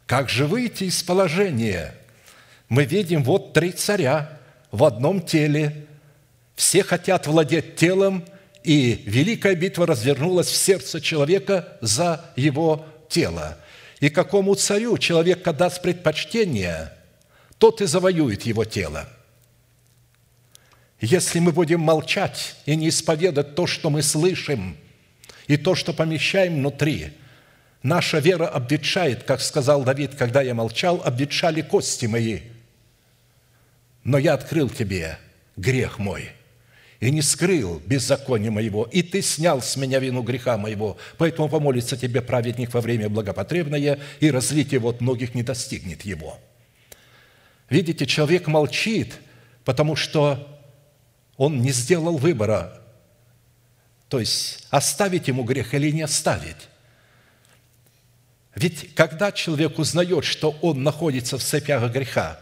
Как 0.05 0.29
же 0.29 0.45
выйти 0.45 0.85
из 0.85 1.01
положения– 1.01 1.95
мы 2.69 2.85
видим 2.85 3.23
вот 3.23 3.53
три 3.53 3.71
царя 3.71 4.39
в 4.71 4.83
одном 4.83 5.21
теле. 5.21 5.87
Все 6.55 6.83
хотят 6.83 7.25
владеть 7.25 7.75
телом, 7.75 8.23
и 8.63 9.03
великая 9.05 9.55
битва 9.55 9.87
развернулась 9.87 10.47
в 10.47 10.55
сердце 10.55 11.01
человека 11.01 11.77
за 11.81 12.31
его 12.35 12.85
тело. 13.09 13.57
И 13.99 14.09
какому 14.09 14.53
царю 14.55 14.97
человек 14.97 15.43
даст 15.43 15.81
предпочтение, 15.81 16.93
тот 17.57 17.81
и 17.81 17.85
завоюет 17.85 18.43
его 18.43 18.63
тело. 18.65 19.09
Если 21.01 21.39
мы 21.39 21.51
будем 21.51 21.79
молчать 21.79 22.55
и 22.65 22.75
не 22.75 22.89
исповедать 22.89 23.55
то, 23.55 23.65
что 23.65 23.89
мы 23.89 24.03
слышим, 24.03 24.77
и 25.47 25.57
то, 25.57 25.73
что 25.73 25.93
помещаем 25.93 26.55
внутри, 26.55 27.13
наша 27.81 28.19
вера 28.19 28.47
обветшает, 28.47 29.23
как 29.23 29.41
сказал 29.41 29.83
Давид, 29.83 30.15
когда 30.15 30.41
я 30.41 30.53
молчал, 30.53 31.01
обветшали 31.03 31.61
кости 31.61 32.05
мои– 32.05 32.41
но 34.03 34.17
я 34.17 34.33
открыл 34.33 34.69
тебе 34.69 35.17
грех 35.57 35.99
мой 35.99 36.29
и 36.99 37.11
не 37.11 37.21
скрыл 37.21 37.81
беззакония 37.85 38.51
моего, 38.51 38.83
и 38.83 39.01
ты 39.01 39.21
снял 39.21 39.61
с 39.61 39.77
меня 39.77 39.99
вину 39.99 40.21
греха 40.21 40.57
моего, 40.57 40.97
поэтому 41.17 41.47
помолится 41.47 41.95
тебе 41.95 42.21
праведник 42.21 42.73
во 42.73 42.81
время 42.81 43.07
благопотребное, 43.09 43.99
и 44.19 44.31
разлитие 44.31 44.79
вот 44.79 44.99
многих 45.01 45.33
не 45.35 45.43
достигнет 45.43 46.01
его». 46.01 46.39
Видите, 47.69 48.05
человек 48.05 48.47
молчит, 48.47 49.13
потому 49.63 49.95
что 49.95 50.59
он 51.37 51.61
не 51.61 51.71
сделал 51.71 52.17
выбора, 52.17 52.81
то 54.09 54.19
есть 54.19 54.67
оставить 54.71 55.27
ему 55.27 55.43
грех 55.43 55.73
или 55.73 55.91
не 55.91 56.01
оставить. 56.01 56.67
Ведь 58.55 58.93
когда 58.95 59.31
человек 59.31 59.77
узнает, 59.77 60.25
что 60.25 60.57
он 60.61 60.83
находится 60.83 61.37
в 61.37 61.43
цепях 61.43 61.91
греха, 61.91 62.39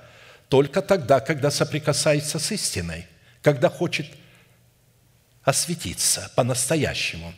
только 0.50 0.82
тогда, 0.82 1.20
когда 1.20 1.52
соприкасается 1.52 2.40
с 2.40 2.52
истиной, 2.52 3.06
когда 3.42 3.70
хочет 3.70 4.08
осветиться 5.44 6.32
по-настоящему. 6.36 7.34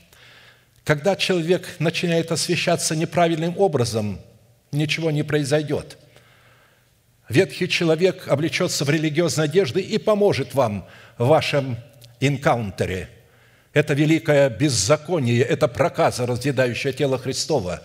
Когда 0.83 1.15
человек 1.15 1.75
начинает 1.79 2.31
освещаться 2.31 2.95
неправильным 2.95 3.57
образом, 3.57 4.19
ничего 4.71 5.11
не 5.11 5.23
произойдет. 5.23 5.97
Ветхий 7.27 7.69
человек 7.69 8.27
облечется 8.27 8.85
в 8.85 8.89
религиозной 8.89 9.45
одежды 9.45 9.81
и 9.81 9.97
поможет 9.99 10.55
вам 10.55 10.87
в 11.17 11.27
вашем 11.27 11.77
инкаунтере. 12.19 13.09
Это 13.71 13.93
великое 13.93 14.49
беззаконие, 14.49 15.43
это 15.43 15.67
проказа, 15.67 16.25
разъедающая 16.25 16.91
тело 16.91 17.19
Христова. 17.19 17.83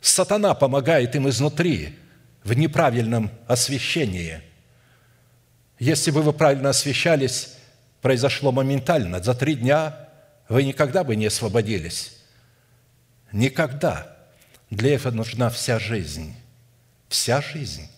Сатана 0.00 0.54
помогает 0.54 1.14
им 1.14 1.28
изнутри– 1.28 1.98
в 2.44 2.52
неправильном 2.52 3.30
освящении. 3.46 4.40
Если 5.78 6.10
бы 6.10 6.22
вы 6.22 6.32
правильно 6.32 6.70
освещались, 6.70 7.56
произошло 8.00 8.52
моментально. 8.52 9.22
За 9.22 9.34
три 9.34 9.54
дня 9.54 10.08
вы 10.48 10.62
никогда 10.62 11.02
бы 11.02 11.16
не 11.16 11.26
освободились. 11.26 12.16
Никогда. 13.32 14.14
Для 14.70 14.94
этого 14.94 15.14
нужна 15.14 15.50
вся 15.50 15.78
жизнь. 15.78 16.36
вся 17.08 17.40
жизнь 17.40 17.88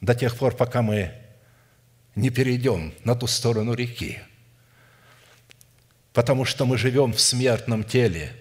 до 0.00 0.14
тех 0.14 0.36
пор, 0.36 0.54
пока 0.54 0.82
мы 0.82 1.12
не 2.14 2.30
перейдем 2.30 2.94
на 3.04 3.14
ту 3.14 3.26
сторону 3.26 3.74
реки. 3.74 4.20
Потому 6.12 6.44
что 6.44 6.64
мы 6.64 6.76
живем 6.78 7.12
в 7.12 7.20
смертном 7.20 7.84
теле. 7.84 8.32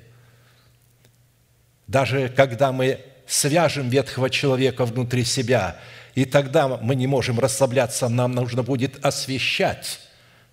Даже 1.87 2.29
когда 2.29 2.71
мы 2.71 3.03
свяжем 3.31 3.89
ветхого 3.89 4.29
человека 4.29 4.85
внутри 4.85 5.23
себя, 5.23 5.77
и 6.15 6.25
тогда 6.25 6.67
мы 6.67 6.95
не 6.95 7.07
можем 7.07 7.39
расслабляться, 7.39 8.09
нам 8.09 8.33
нужно 8.33 8.61
будет 8.61 9.03
освещать 9.05 10.01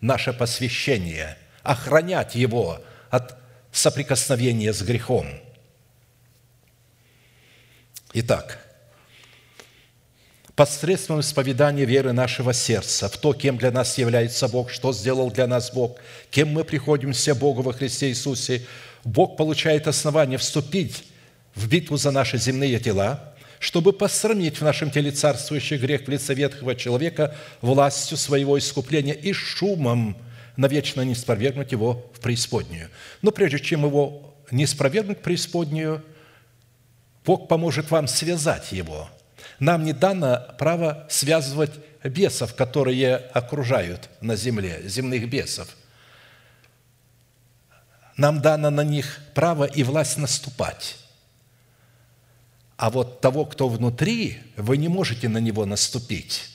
наше 0.01 0.33
посвящение, 0.33 1.37
охранять 1.65 2.37
его 2.37 2.81
от 3.11 3.37
соприкосновения 3.73 4.73
с 4.73 4.83
грехом. 4.83 5.27
Итак, 8.13 8.61
посредством 10.55 11.19
исповедания 11.19 11.85
веры 11.85 12.13
нашего 12.13 12.53
сердца 12.53 13.09
в 13.09 13.17
то, 13.19 13.35
кем 13.35 13.59
для 13.59 13.73
нас 13.73 13.99
является 13.99 14.47
Бог, 14.47 14.71
что 14.71 14.93
сделал 14.93 15.33
для 15.33 15.49
нас 15.49 15.73
Бог, 15.73 15.99
кем 16.31 16.53
мы 16.53 16.63
приходимся 16.63 17.35
Богу 17.35 17.63
во 17.63 17.73
Христе 17.73 18.09
Иисусе, 18.09 18.65
Бог 19.03 19.37
получает 19.37 19.89
основание 19.89 20.39
вступить 20.39 21.05
в 21.59 21.69
битву 21.69 21.97
за 21.97 22.11
наши 22.11 22.39
земные 22.39 22.79
тела, 22.79 23.35
чтобы 23.59 23.93
посрамить 23.93 24.59
в 24.59 24.65
нашем 24.65 24.91
теле 24.91 25.11
царствующий 25.11 25.77
грех 25.77 26.07
в 26.07 26.09
лице 26.09 26.35
ветхого 26.35 26.75
человека 26.75 27.37
властью 27.61 28.17
своего 28.17 28.59
искупления 28.59 29.15
и 29.15 29.33
шумом 29.33 30.17
навечно 30.57 31.03
не 31.03 31.15
спровергнуть 31.15 31.73
его 31.73 32.11
в 32.15 32.21
преисподнюю. 32.21 32.89
Но 33.23 33.31
прежде 33.31 33.59
чем 33.59 33.85
его 33.85 34.35
не 34.51 34.67
спровергнуть 34.67 35.19
в 35.19 35.23
преисподнюю, 35.23 36.03
Бог 37.25 37.49
поможет 37.49 37.91
вам 37.91 38.09
связать 38.09 38.73
его– 38.73 39.11
нам 39.59 39.85
не 39.85 39.93
дано 39.93 40.41
право 40.59 41.07
связывать 41.09 41.73
бесов, 42.05 42.55
которые 42.55 43.17
окружают 43.17 44.09
на 44.21 44.37
земле, 44.37 44.83
земных 44.85 45.29
бесов. 45.29 45.69
Нам 48.17 48.41
дано 48.41 48.71
на 48.71 48.83
них 48.83 49.21
право 49.35 49.65
и 49.65 49.83
власть 49.83 50.17
наступать. 50.17 50.98
А 52.79 52.89
вот 52.89 53.21
того, 53.21 53.45
кто 53.45 53.69
внутри, 53.69 54.39
вы 54.57 54.79
не 54.79 54.89
можете 54.89 55.29
на 55.29 55.39
него 55.39 55.67
наступить. 55.67 56.49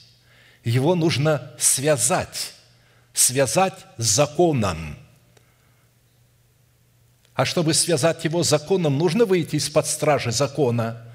Его 0.64 0.96
нужно 0.96 1.52
связать, 1.58 2.54
связать 3.12 3.86
законом. 3.98 4.98
А 7.34 7.44
чтобы 7.44 7.74
связать 7.74 8.24
его 8.24 8.42
законом, 8.42 8.98
нужно 8.98 9.24
выйти 9.24 9.54
из-под 9.54 9.86
стражи 9.86 10.32
закона– 10.32 11.00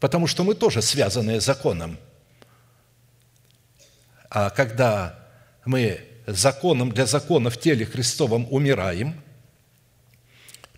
потому 0.00 0.26
что 0.26 0.42
мы 0.42 0.54
тоже 0.54 0.82
связаны 0.82 1.40
законом. 1.40 1.98
А 4.30 4.50
когда 4.50 5.18
мы 5.64 6.00
законом 6.26 6.90
для 6.90 7.06
закона 7.06 7.50
в 7.50 7.58
теле 7.58 7.84
Христовом 7.84 8.46
умираем, 8.50 9.20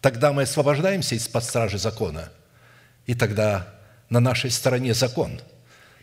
тогда 0.01 0.33
мы 0.33 0.43
освобождаемся 0.43 1.15
из-под 1.15 1.45
стражи 1.45 1.79
закона, 1.79 2.31
и 3.07 3.15
тогда 3.15 3.69
на 4.09 4.21
нашей 4.21 4.51
стороне 4.51 4.95
закон. 4.95 5.41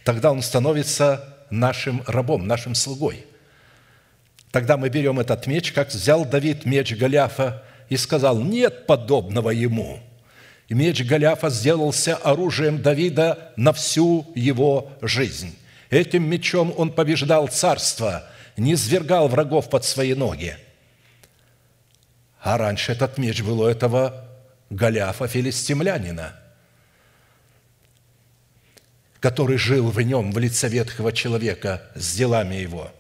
Тогда 0.03 0.31
он 0.31 0.41
становится 0.41 1.37
нашим 1.49 2.03
рабом, 2.07 2.47
нашим 2.47 2.75
слугой. 2.75 3.25
Тогда 4.51 4.77
мы 4.77 4.89
берем 4.89 5.19
этот 5.19 5.45
меч, 5.47 5.71
как 5.71 5.89
взял 5.89 6.25
Давид 6.25 6.65
меч 6.65 6.95
Голиафа 6.95 7.63
и 7.89 7.97
сказал, 7.97 8.39
нет 8.41 8.87
подобного 8.87 9.49
ему– 9.49 9.99
и 10.69 10.75
меч 10.75 11.03
Голиафа 11.03 11.49
сделался 11.49 12.15
оружием 12.15 12.81
Давида 12.81 13.53
на 13.55 13.73
всю 13.73 14.31
его 14.35 14.91
жизнь. 15.01 15.57
Этим 15.89 16.29
мечом 16.29 16.71
он 16.77 16.91
побеждал 16.91 17.47
царство, 17.47 18.29
не 18.55 18.75
свергал 18.75 19.27
врагов 19.27 19.69
под 19.71 19.83
свои 19.83 20.13
ноги. 20.13 20.55
А 22.39 22.57
раньше 22.57 22.91
этот 22.91 23.17
меч 23.17 23.41
был 23.41 23.61
у 23.61 23.65
этого 23.65 24.27
Голиафа 24.69 25.27
филистимлянина, 25.27 26.39
который 29.19 29.57
жил 29.57 29.89
в 29.89 30.01
нем 30.01 30.31
в 30.31 30.37
лице 30.37 30.69
ветхого 30.69 31.11
человека 31.11 31.83
с 31.95 32.15
делами 32.15 32.55
его. 32.55 32.91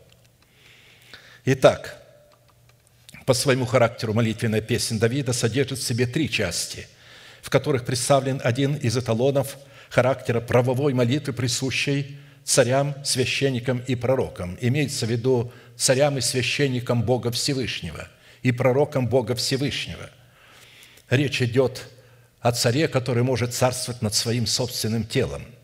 Итак, 1.45 1.97
по 3.25 3.33
своему 3.33 3.65
характеру 3.65 4.13
молитвенная 4.13 4.61
песня 4.61 4.99
Давида 4.99 5.33
содержит 5.33 5.79
в 5.79 5.83
себе 5.83 6.05
три 6.07 6.29
части– 6.29 6.87
в 7.41 7.49
которых 7.49 7.85
представлен 7.85 8.41
один 8.43 8.75
из 8.75 8.97
эталонов 8.97 9.57
характера 9.89 10.39
правовой 10.39 10.93
молитвы, 10.93 11.33
присущей 11.33 12.17
царям, 12.43 12.95
священникам 13.03 13.79
и 13.87 13.95
пророкам. 13.95 14.57
Имеется 14.61 15.05
в 15.05 15.09
виду 15.09 15.51
царям 15.75 16.17
и 16.17 16.21
священникам 16.21 17.03
Бога 17.03 17.31
Всевышнего 17.31 18.07
и 18.41 18.51
пророкам 18.51 19.07
Бога 19.07 19.35
Всевышнего. 19.35 20.09
Речь 21.09 21.41
идет 21.41 21.87
о 22.39 22.51
царе, 22.51 22.87
который 22.87 23.23
может 23.23 23.53
царствовать 23.53 24.01
над 24.01 24.13
своим 24.13 24.45
собственным 24.45 25.03
телом– 25.05 25.43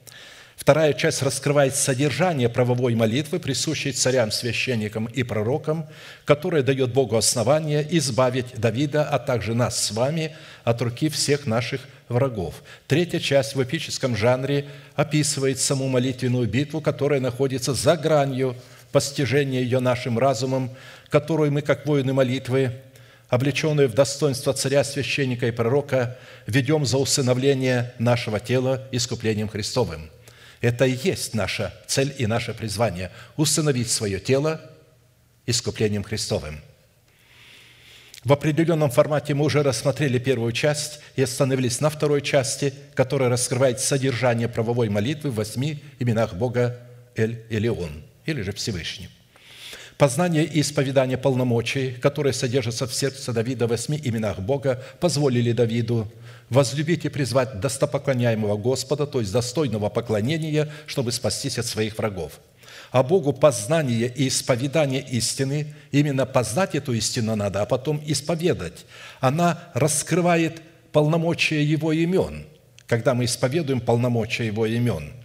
Вторая 0.55 0.93
часть 0.93 1.21
раскрывает 1.21 1.75
содержание 1.75 2.47
правовой 2.47 2.95
молитвы, 2.95 3.39
присущей 3.39 3.91
царям, 3.91 4.31
священникам 4.31 5.05
и 5.05 5.21
пророкам, 5.21 5.85
которая 6.23 6.63
дает 6.63 6.93
Богу 6.93 7.17
основание 7.17 7.85
избавить 7.97 8.55
Давида, 8.55 9.03
а 9.03 9.19
также 9.19 9.53
нас 9.53 9.77
с 9.83 9.91
вами 9.91 10.35
от 10.63 10.81
руки 10.81 11.09
всех 11.09 11.45
наших 11.45 11.81
врагов. 12.07 12.63
Третья 12.87 13.19
часть 13.19 13.55
в 13.55 13.61
эпическом 13.61 14.15
жанре 14.15 14.65
описывает 14.95 15.59
саму 15.59 15.87
молитвенную 15.89 16.47
битву, 16.47 16.79
которая 16.79 17.19
находится 17.19 17.73
за 17.73 17.97
гранью 17.97 18.55
постижения 18.93 19.59
ее 19.59 19.81
нашим 19.81 20.17
разумом, 20.17 20.71
которую 21.09 21.51
мы, 21.51 21.63
как 21.63 21.85
воины 21.85 22.13
молитвы, 22.13 22.71
облеченные 23.27 23.87
в 23.87 23.93
достоинство 23.93 24.53
царя, 24.53 24.85
священника 24.85 25.47
и 25.47 25.51
пророка, 25.51 26.17
ведем 26.47 26.85
за 26.85 26.97
усыновление 26.97 27.93
нашего 27.99 28.39
тела 28.39 28.87
искуплением 28.91 29.49
Христовым– 29.49 30.09
это 30.61 30.85
и 30.85 30.95
есть 30.95 31.33
наша 31.33 31.73
цель 31.87 32.13
и 32.17 32.27
наше 32.27 32.53
призвание– 32.53 33.11
установить 33.37 33.89
свое 33.89 34.19
тело 34.19 34.61
искуплением 35.45 36.03
Христовым. 36.03 36.61
В 38.23 38.33
определенном 38.33 38.89
формате 38.89 39.35
мы 39.35 39.45
уже 39.45 39.61
рассмотрели 39.61 40.17
первую 40.17 40.51
часть 40.51 40.99
и 41.15 41.21
остановились 41.21 41.79
на 41.79 41.89
второй 41.89 42.21
части, 42.21 42.73
которая 42.95 43.29
раскрывает 43.29 43.79
содержание 43.79 44.49
правовой 44.49 44.89
молитвы 44.89 45.29
в 45.29 45.35
восьми 45.35 45.83
именах 45.99 46.33
Бога 46.33 46.79
Эль-Элеон, 47.15 48.03
или 48.25 48.41
же 48.41 48.51
Всевышний– 48.51 49.09
Познание 49.97 50.43
и 50.43 50.59
исповедание 50.59 51.17
полномочий, 51.17 51.91
которые 51.91 52.33
содержатся 52.33 52.85
в 52.85 52.93
сердце 52.93 53.31
Давида 53.31 53.65
в 53.65 53.69
восьми 53.69 53.99
именах 54.03 54.39
Бога, 54.39 54.83
позволили 54.99 55.53
Давиду 55.53 56.11
возлюбить 56.49 57.05
и 57.05 57.09
призвать 57.09 57.59
достопоклоняемого 57.59 58.57
Господа, 58.57 59.07
то 59.07 59.19
есть 59.19 59.31
достойного 59.31 59.89
поклонения, 59.89 60.71
чтобы 60.85 61.11
спастись 61.11 61.57
от 61.57 61.65
своих 61.65 61.97
врагов. 61.97 62.39
А 62.91 63.03
Богу 63.03 63.33
познание 63.33 64.07
и 64.07 64.27
исповедание 64.27 65.01
истины, 65.01 65.73
именно 65.91 66.25
познать 66.25 66.75
эту 66.75 66.93
истину 66.93 67.35
надо, 67.35 67.61
а 67.61 67.65
потом 67.65 68.01
исповедать. 68.05 68.85
Она 69.19 69.59
раскрывает 69.73 70.61
полномочия 70.91 71.63
Его 71.63 71.91
имен, 71.91 72.45
когда 72.87 73.13
мы 73.13 73.25
исповедуем 73.25 73.81
полномочия 73.81 74.45
Его 74.45 74.65
имен– 74.65 75.13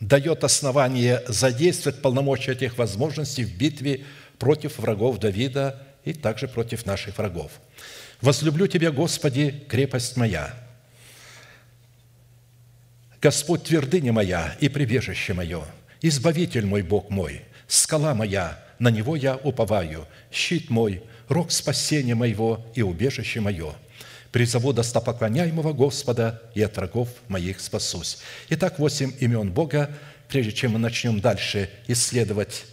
дает 0.00 0.44
основание 0.44 1.22
задействовать 1.28 2.00
полномочия 2.00 2.52
этих 2.52 2.78
возможностей 2.78 3.44
в 3.44 3.56
битве 3.56 4.04
против 4.38 4.78
врагов 4.78 5.18
Давида 5.18 5.86
и 6.04 6.14
также 6.14 6.48
против 6.48 6.86
наших 6.86 7.18
врагов. 7.18 7.52
«Возлюблю 8.20 8.66
Тебя, 8.66 8.90
Господи, 8.90 9.64
крепость 9.68 10.16
моя, 10.16 10.54
Господь 13.20 13.64
твердыня 13.64 14.12
моя 14.12 14.56
и 14.60 14.68
прибежище 14.68 15.34
мое, 15.34 15.64
Избавитель 16.02 16.64
мой, 16.64 16.82
Бог 16.82 17.10
мой, 17.10 17.42
скала 17.66 18.14
моя, 18.14 18.58
на 18.78 18.90
Него 18.90 19.16
я 19.16 19.36
уповаю, 19.36 20.06
щит 20.32 20.70
мой, 20.70 21.02
рог 21.28 21.50
спасения 21.50 22.14
моего 22.14 22.64
и 22.74 22.82
убежище 22.82 23.40
мое– 23.40 23.74
призову 24.32 24.72
достопоклоняемого 24.72 25.72
Господа, 25.72 26.42
и 26.54 26.62
от 26.62 26.76
врагов 26.76 27.08
моих 27.28 27.60
спасусь». 27.60 28.18
Итак, 28.48 28.78
восемь 28.78 29.12
имен 29.20 29.50
Бога. 29.50 29.90
Прежде 30.28 30.52
чем 30.52 30.72
мы 30.72 30.78
начнем 30.78 31.20
дальше 31.20 31.68
исследовать 31.88 32.66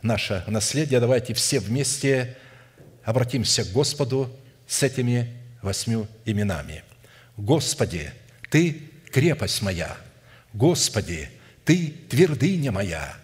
наше 0.00 0.44
наследие, 0.46 1.00
давайте 1.00 1.34
все 1.34 1.58
вместе 1.58 2.36
обратимся 3.02 3.64
к 3.64 3.72
Господу 3.72 4.30
с 4.70 4.84
этими 4.84 5.36
восьмью 5.62 6.06
именами. 6.24 6.84
«Господи, 7.36 8.12
Ты 8.50 8.80
крепость 9.10 9.62
моя! 9.62 9.96
Господи, 10.52 11.28
Ты 11.64 11.92
твердыня 12.08 12.70
моя! 12.70 13.16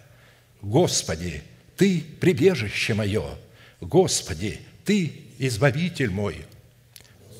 Господи, 0.61 1.41
Ты 1.77 2.01
прибежище 2.19 2.93
мое! 2.93 3.37
Господи, 3.79 4.59
Ты 4.83 5.13
избавитель 5.39 6.09
мой!» 6.09 6.45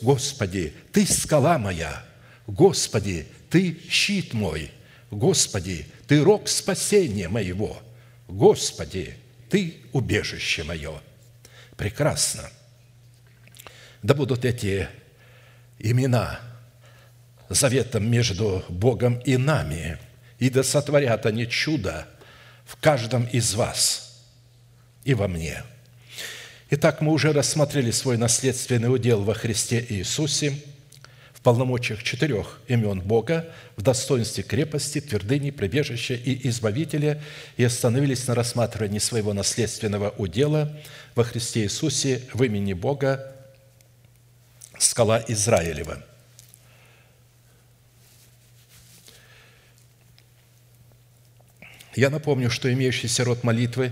Господи, 0.02 0.74
Ты 0.94 1.06
скала 1.06 1.58
моя, 1.58 2.06
Господи, 2.46 3.28
Ты 3.50 3.78
щит 3.90 4.34
мой, 4.34 4.72
Господи, 5.10 5.88
Ты 6.08 6.24
рог 6.24 6.48
спасения 6.48 7.28
моего, 7.28 7.82
Господи, 8.28 9.16
Ты 9.50 9.78
убежище 9.92 10.64
мое. 10.64 11.02
Прекрасно. 11.76 12.50
Да 14.08 14.14
будут 14.14 14.46
эти 14.46 14.88
имена 15.80 16.40
заветом 17.50 18.10
между 18.10 18.64
Богом 18.70 19.20
и 19.26 19.36
нами, 19.36 19.98
и 20.40 20.50
да 20.50 20.64
сотворят 20.64 21.26
они 21.26 21.46
чудо 21.46 22.08
в 22.64 22.78
каждом 22.78 23.26
из 23.26 23.54
вас 23.54 24.24
и 25.04 25.14
во 25.14 25.28
мне. 25.28 25.62
Итак, 26.70 27.02
мы 27.02 27.12
уже 27.12 27.34
рассмотрели 27.34 27.92
свой 27.92 28.16
наследственный 28.16 28.94
удел 28.94 29.24
во 29.24 29.34
Христе 29.34 29.86
Иисусе– 29.90 30.54
в 31.38 31.42
полномочиях 31.42 32.02
четырех 32.02 32.60
имен 32.68 33.00
Бога, 33.00 33.46
в 33.76 33.82
достоинстве 33.84 34.44
крепости, 34.44 35.00
твердыни, 35.00 35.52
прибежища 35.52 36.16
и 36.16 36.50
избавителя, 36.50 37.22
и 37.58 37.64
остановились 37.64 38.28
на 38.28 38.34
рассматривании 38.34 38.98
своего 38.98 39.34
наследственного 39.34 40.16
удела 40.18 40.76
во 41.14 41.24
Христе 41.24 41.62
Иисусе 41.62 42.24
в 42.34 42.42
имени 42.44 42.74
Бога, 42.74 43.37
скала 44.80 45.24
Израилева. 45.28 46.04
Я 51.96 52.10
напомню, 52.10 52.50
что 52.50 52.72
имеющийся 52.72 53.24
род 53.24 53.44
молитвы, 53.44 53.92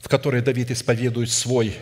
в 0.00 0.08
которой 0.08 0.42
Давид 0.42 0.70
исповедует 0.70 1.30
свой 1.30 1.76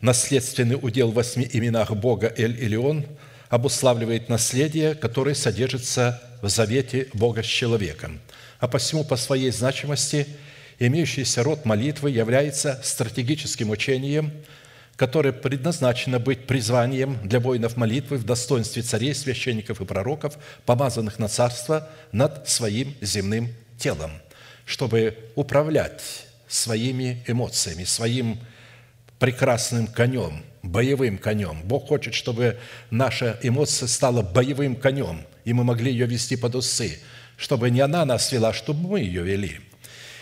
наследственный 0.00 0.78
удел 0.80 1.10
в 1.10 1.14
восьми 1.14 1.48
именах 1.52 1.92
Бога 1.92 2.32
Эль-Илион– 2.36 3.06
обуславливает 3.48 4.28
наследие, 4.28 4.94
которое 4.94 5.34
содержится 5.34 6.22
в 6.42 6.48
завете 6.48 7.08
Бога 7.14 7.42
с 7.42 7.46
человеком. 7.46 8.20
А 8.60 8.68
посему 8.68 9.04
по 9.04 9.16
своей 9.16 9.50
значимости 9.50 10.26
имеющийся 10.78 11.42
род 11.42 11.64
молитвы 11.64 12.10
является 12.10 12.80
стратегическим 12.82 13.70
учением, 13.70 14.32
которое 14.98 15.30
предназначено 15.30 16.18
быть 16.18 16.48
призванием 16.48 17.20
для 17.22 17.38
воинов 17.38 17.76
молитвы 17.76 18.16
в 18.16 18.24
достоинстве 18.24 18.82
царей, 18.82 19.14
священников 19.14 19.80
и 19.80 19.84
пророков, 19.84 20.36
помазанных 20.66 21.20
на 21.20 21.28
царство 21.28 21.88
над 22.10 22.48
своим 22.48 22.92
земным 23.00 23.54
телом, 23.78 24.10
чтобы 24.64 25.16
управлять 25.36 26.02
своими 26.48 27.22
эмоциями, 27.28 27.84
своим 27.84 28.40
прекрасным 29.20 29.86
конем, 29.86 30.44
боевым 30.64 31.16
конем. 31.16 31.62
Бог 31.62 31.86
хочет, 31.86 32.14
чтобы 32.14 32.58
наша 32.90 33.38
эмоция 33.40 33.86
стала 33.86 34.22
боевым 34.22 34.74
конем, 34.74 35.24
и 35.44 35.52
мы 35.52 35.62
могли 35.62 35.92
ее 35.92 36.06
вести 36.06 36.34
под 36.34 36.56
усы, 36.56 36.98
чтобы 37.36 37.70
не 37.70 37.80
она 37.80 38.04
нас 38.04 38.32
вела, 38.32 38.52
чтобы 38.52 38.88
мы 38.88 39.00
ее 39.00 39.22
вели. 39.22 39.60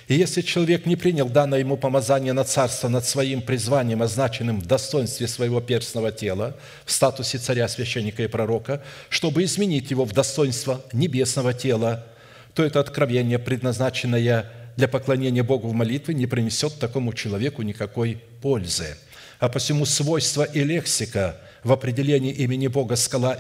И 0.09 0.15
если 0.15 0.41
человек 0.41 0.87
не 0.87 0.95
принял 0.95 1.29
данное 1.29 1.59
ему 1.59 1.77
помазание 1.77 2.33
на 2.33 2.45
царство 2.45 2.89
над 2.89 3.05
своим 3.05 3.43
призванием, 3.43 4.03
означенным 4.03 4.61
в 4.61 4.67
достоинстве 4.67 5.27
своего 5.27 5.61
перстного 5.61 6.13
тела, 6.13 6.57
в 6.85 6.93
статусе 6.93 7.39
царя, 7.39 7.67
священника 7.67 8.23
и 8.23 8.29
пророка, 8.29 8.83
чтобы 9.09 9.43
изменить 9.43 9.91
его 9.91 10.05
в 10.05 10.13
достоинство 10.13 10.81
небесного 10.93 11.55
тела, 11.55 12.07
то 12.55 12.63
это 12.63 12.79
откровение, 12.79 13.39
предназначенное 13.39 14.51
для 14.77 14.89
поклонения 14.89 15.43
Богу 15.43 15.69
в 15.69 15.75
молитве, 15.75 16.15
не 16.15 16.27
принесет 16.27 16.79
такому 16.79 17.13
человеку 17.13 17.63
никакой 17.63 18.23
пользы– 18.41 18.97
а 19.39 19.49
посему 19.49 19.85
свойства 19.85 20.45
и 20.45 20.65
лексика 20.65 21.37
в 21.63 21.73
определении 21.73 22.33
имени 22.33 22.69
Бога 22.69 22.97
скала 22.97 23.39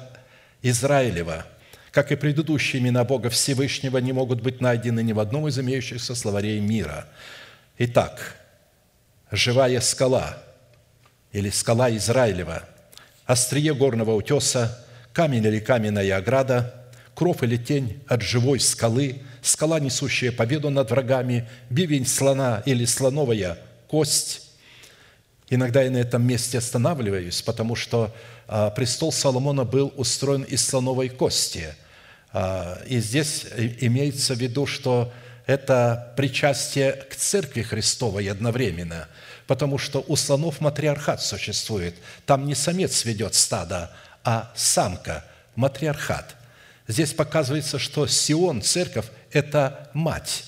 Израилева, 0.62 1.46
как 1.96 2.12
и 2.12 2.16
предыдущие 2.16 2.82
имена 2.82 3.04
Бога 3.04 3.30
Всевышнего, 3.30 3.96
не 3.96 4.12
могут 4.12 4.42
быть 4.42 4.60
найдены 4.60 5.02
ни 5.02 5.14
в 5.14 5.18
одном 5.18 5.48
из 5.48 5.58
имеющихся 5.58 6.14
словарей 6.14 6.60
мира. 6.60 7.08
Итак, 7.78 8.36
живая 9.30 9.80
скала 9.80 10.36
или 11.32 11.48
скала 11.48 11.90
Израилева, 11.96 12.64
острие 13.24 13.74
горного 13.74 14.12
утеса, 14.12 14.86
камень 15.14 15.46
или 15.46 15.58
каменная 15.58 16.18
ограда, 16.18 16.84
кров 17.14 17.42
или 17.42 17.56
тень 17.56 18.02
от 18.08 18.20
живой 18.20 18.60
скалы, 18.60 19.22
скала, 19.40 19.80
несущая 19.80 20.32
победу 20.32 20.68
над 20.68 20.90
врагами, 20.90 21.48
бивень 21.70 22.04
слона 22.04 22.62
или 22.66 22.84
слоновая 22.84 23.56
кость, 23.88 24.42
Иногда 25.48 25.80
я 25.80 25.92
на 25.92 25.98
этом 25.98 26.26
месте 26.26 26.58
останавливаюсь, 26.58 27.40
потому 27.40 27.76
что 27.76 28.12
а, 28.48 28.70
престол 28.70 29.12
Соломона 29.12 29.62
был 29.62 29.94
устроен 29.96 30.42
из 30.42 30.66
слоновой 30.66 31.08
кости. 31.08 31.76
А, 32.38 32.82
и 32.84 33.00
здесь 33.00 33.46
имеется 33.80 34.34
в 34.34 34.38
виду, 34.38 34.66
что 34.66 35.10
это 35.46 36.12
причастие 36.18 36.92
к 36.92 37.16
Церкви 37.16 37.62
Христовой 37.62 38.28
одновременно, 38.28 39.08
потому 39.46 39.78
что 39.78 40.04
у 40.06 40.16
слонов 40.16 40.60
матриархат 40.60 41.22
существует. 41.22 41.94
Там 42.26 42.44
не 42.44 42.54
самец 42.54 43.06
ведет 43.06 43.34
стадо, 43.34 43.90
а 44.22 44.52
самка, 44.54 45.24
матриархат. 45.54 46.36
Здесь 46.86 47.14
показывается, 47.14 47.78
что 47.78 48.06
Сион, 48.06 48.60
церковь– 48.60 49.06
это 49.32 49.88
мать. 49.94 50.44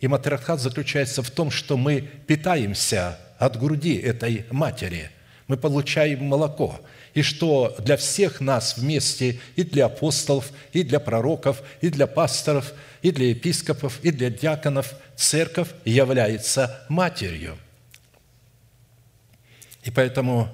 И 0.00 0.06
матриархат 0.06 0.60
заключается 0.60 1.22
в 1.22 1.30
том, 1.30 1.50
что 1.50 1.78
мы 1.78 2.02
питаемся 2.02 3.18
от 3.38 3.58
груди 3.58 3.96
этой 3.96 4.44
матери. 4.50 5.10
Мы 5.46 5.56
получаем 5.56 6.26
молоко. 6.26 6.78
И 7.14 7.22
что 7.22 7.74
для 7.78 7.96
всех 7.96 8.40
нас 8.40 8.76
вместе, 8.76 9.40
и 9.56 9.64
для 9.64 9.86
апостолов, 9.86 10.50
и 10.72 10.82
для 10.82 11.00
пророков, 11.00 11.62
и 11.80 11.88
для 11.88 12.06
пасторов, 12.06 12.72
и 13.02 13.10
для 13.10 13.30
епископов, 13.30 13.98
и 14.02 14.10
для 14.10 14.30
диаконов, 14.30 14.94
церковь 15.16 15.68
является 15.84 16.84
матерью. 16.88 17.58
И 19.82 19.90
поэтому, 19.90 20.48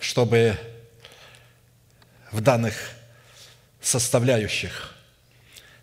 чтобы 0.00 0.56
в 2.30 2.40
данных 2.40 2.74
составляющих 3.80 4.94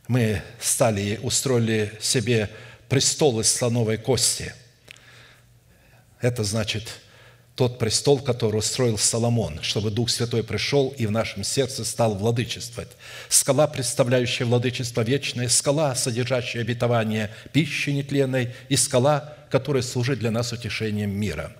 мы 0.07 0.41
стали 0.59 1.01
и 1.01 1.17
устроили 1.17 1.95
себе 2.01 2.49
престол 2.89 3.39
из 3.39 3.53
слоновой 3.53 3.97
кости. 3.97 4.53
Это 6.21 6.43
значит 6.43 6.99
тот 7.55 7.77
престол, 7.77 8.19
который 8.19 8.57
устроил 8.57 8.97
Соломон, 8.97 9.61
чтобы 9.61 9.91
Дух 9.91 10.09
Святой 10.09 10.43
пришел 10.43 10.93
и 10.97 11.05
в 11.05 11.11
нашем 11.11 11.43
сердце 11.43 11.83
стал 11.83 12.15
владычествовать. 12.15 12.89
Скала, 13.27 13.67
представляющая 13.67 14.45
владычество 14.45 15.01
вечное, 15.01 15.49
скала, 15.49 15.93
содержащая 15.95 16.61
обетование 16.61 17.31
пищи 17.51 17.89
нетленной, 17.89 18.53
и 18.69 18.77
скала, 18.77 19.35
которая 19.49 19.83
служит 19.83 20.19
для 20.19 20.31
нас 20.31 20.53
утешением 20.53 21.11
мира. 21.11 21.51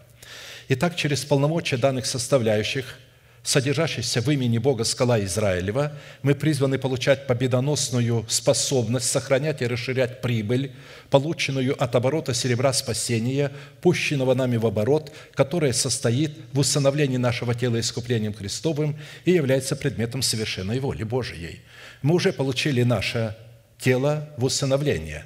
Итак, 0.69 0.95
через 0.95 1.26
полномочия 1.26 1.78
данных 1.78 2.06
составляющих– 2.06 2.98
содержащийся 3.43 4.21
в 4.21 4.30
имени 4.30 4.58
Бога 4.58 4.84
скала 4.84 5.23
Израилева, 5.23 5.93
мы 6.21 6.36
призваны 6.36 6.78
получать 6.78 7.28
победоносную 7.28 8.25
способность 8.28 9.10
сохранять 9.10 9.62
и 9.62 9.67
расширять 9.67 10.21
прибыль, 10.21 10.71
полученную 11.10 11.82
от 11.82 11.95
оборота 11.95 12.34
серебра 12.34 12.73
спасения, 12.73 13.52
пущенного 13.82 14.34
нами 14.34 14.58
в 14.58 14.65
оборот, 14.65 15.12
которое 15.34 15.73
состоит 15.73 16.38
в 16.54 16.60
установлении 16.60 17.17
нашего 17.17 17.56
тела 17.56 17.80
искуплением 17.80 18.34
Христовым 18.34 18.97
и 19.25 19.32
является 19.32 19.75
предметом 19.75 20.21
совершенной 20.21 20.80
воли 20.80 21.04
Божией. 21.04 21.62
Мы 22.02 22.15
уже 22.15 22.34
получили 22.34 22.84
наше 22.84 23.36
тело 23.78 24.30
в 24.38 24.43
усыновление. 24.43 25.25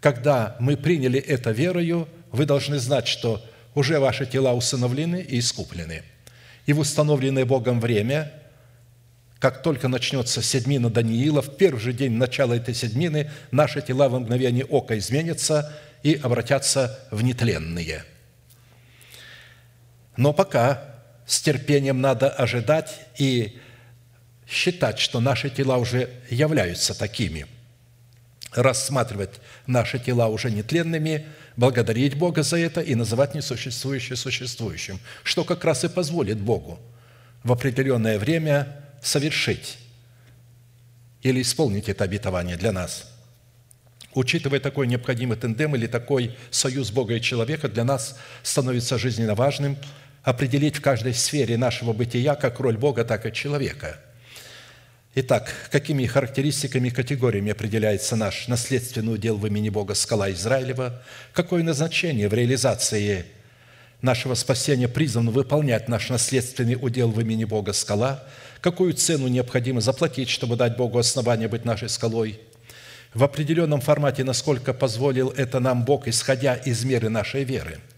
Когда 0.00 0.56
мы 0.60 0.76
приняли 0.76 1.18
это 1.18 1.50
верою, 1.50 2.08
вы 2.30 2.44
должны 2.44 2.78
знать, 2.78 3.08
что 3.08 3.44
уже 3.74 3.98
ваши 3.98 4.26
тела 4.26 4.52
усыновлены 4.52 5.22
и 5.22 5.38
искуплены– 5.38 6.02
и 6.66 6.72
в 6.72 6.78
установленное 6.78 7.44
Богом 7.44 7.80
время, 7.80 8.32
как 9.38 9.62
только 9.62 9.88
начнется 9.88 10.42
седьмина 10.42 10.88
Даниила, 10.88 11.42
в 11.42 11.56
первый 11.56 11.80
же 11.80 11.92
день 11.92 12.12
начала 12.12 12.54
этой 12.54 12.74
седьмины 12.74 13.30
наши 13.50 13.82
тела 13.82 14.08
в 14.08 14.18
мгновение 14.18 14.64
ока 14.64 14.96
изменятся 14.98 15.72
и 16.02 16.14
обратятся 16.14 16.98
в 17.10 17.22
нетленные. 17.22 18.04
Но 20.16 20.32
пока 20.32 20.96
с 21.26 21.40
терпением 21.42 22.00
надо 22.00 22.30
ожидать 22.30 23.00
и 23.18 23.58
считать, 24.46 24.98
что 24.98 25.20
наши 25.20 25.50
тела 25.50 25.76
уже 25.78 26.10
являются 26.30 26.98
такими, 26.98 27.46
рассматривать 28.52 29.40
наши 29.66 29.98
тела 29.98 30.28
уже 30.28 30.50
нетленными– 30.50 31.26
благодарить 31.56 32.16
Бога 32.16 32.42
за 32.42 32.58
это 32.58 32.80
и 32.80 32.94
называть 32.94 33.34
несуществующее 33.34 34.16
существующим, 34.16 34.98
что 35.22 35.44
как 35.44 35.64
раз 35.64 35.84
и 35.84 35.88
позволит 35.88 36.38
Богу 36.38 36.78
в 37.42 37.52
определенное 37.52 38.18
время 38.18 38.76
совершить 39.02 39.78
или 41.22 41.42
исполнить 41.42 41.88
это 41.88 42.04
обетование 42.04 42.56
для 42.56 42.72
нас. 42.72 43.10
Учитывая 44.14 44.60
такой 44.60 44.86
необходимый 44.86 45.36
тендем 45.36 45.74
или 45.74 45.86
такой 45.86 46.36
союз 46.50 46.90
Бога 46.90 47.14
и 47.14 47.20
человека, 47.20 47.68
для 47.68 47.84
нас 47.84 48.16
становится 48.42 48.96
жизненно 48.96 49.34
важным 49.34 49.76
определить 50.22 50.76
в 50.76 50.80
каждой 50.80 51.14
сфере 51.14 51.56
нашего 51.56 51.92
бытия 51.92 52.34
как 52.34 52.60
роль 52.60 52.76
Бога, 52.76 53.04
так 53.04 53.26
и 53.26 53.32
человека. 53.32 53.98
Итак, 55.16 55.52
какими 55.70 56.06
характеристиками 56.06 56.88
и 56.88 56.90
категориями 56.90 57.52
определяется 57.52 58.16
наш 58.16 58.48
наследственный 58.48 59.14
удел 59.14 59.36
в 59.36 59.46
имени 59.46 59.68
Бога 59.68 59.94
скала 59.94 60.32
Израилева? 60.32 61.00
Какое 61.32 61.62
назначение 61.62 62.28
в 62.28 62.34
реализации 62.34 63.24
нашего 64.02 64.34
спасения 64.34 64.88
призван 64.88 65.30
выполнять 65.30 65.88
наш 65.88 66.08
наследственный 66.08 66.74
удел 66.74 67.12
в 67.12 67.20
имени 67.20 67.44
Бога 67.44 67.72
скала? 67.72 68.24
Какую 68.60 68.92
цену 68.94 69.28
необходимо 69.28 69.80
заплатить, 69.80 70.30
чтобы 70.30 70.56
дать 70.56 70.76
Богу 70.76 70.98
основание 70.98 71.46
быть 71.46 71.64
нашей 71.64 71.88
скалой? 71.88 72.40
В 73.12 73.22
определенном 73.22 73.80
формате, 73.80 74.24
насколько 74.24 74.74
позволил 74.74 75.28
это 75.36 75.60
нам 75.60 75.84
Бог, 75.84 76.08
исходя 76.08 76.56
из 76.56 76.84
меры 76.84 77.08
нашей 77.08 77.44
веры– 77.44 77.78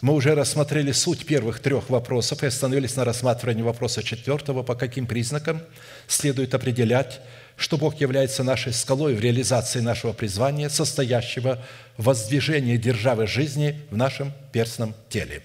мы 0.00 0.14
уже 0.14 0.34
рассмотрели 0.34 0.92
суть 0.92 1.26
первых 1.26 1.58
трех 1.58 1.90
вопросов 1.90 2.42
и 2.42 2.46
остановились 2.46 2.94
на 2.94 3.04
рассматривании 3.04 3.62
вопроса 3.62 4.02
четвертого, 4.04 4.62
по 4.62 4.76
каким 4.76 5.06
признакам 5.06 5.60
следует 6.06 6.54
определять, 6.54 7.20
что 7.56 7.76
Бог 7.76 8.00
является 8.00 8.44
нашей 8.44 8.72
скалой 8.72 9.14
в 9.14 9.20
реализации 9.20 9.80
нашего 9.80 10.12
призвания, 10.12 10.68
состоящего 10.68 11.60
в 11.96 12.04
воздвижении 12.04 12.76
державы 12.76 13.26
жизни 13.26 13.80
в 13.90 13.96
нашем 13.96 14.32
перстном 14.52 14.94
теле, 15.08 15.42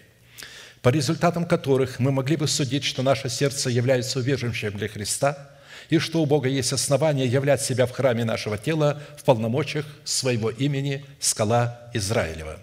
по 0.83 0.89
результатам 0.89 1.45
которых 1.45 1.97
мы 1.97 2.11
могли 2.11 2.35
бы 2.35 2.47
судить, 2.47 2.83
что 2.83 3.01
наше 3.01 3.29
сердце 3.29 3.71
является 3.71 4.19
убежищем 4.19 4.77
для 4.77 4.87
Христа 4.87 5.49
и 5.89 5.97
что 5.97 6.21
у 6.21 6.27
Бога 6.27 6.47
есть 6.47 6.73
основания 6.73 7.25
являть 7.25 7.63
себя 7.63 7.87
в 7.87 7.91
храме 7.91 8.23
нашего 8.23 8.59
тела 8.59 9.01
в 9.17 9.23
полномочиях 9.23 9.87
своего 10.03 10.51
имени 10.51 11.03
«Скала 11.19 11.89
Израилева». 11.93 12.59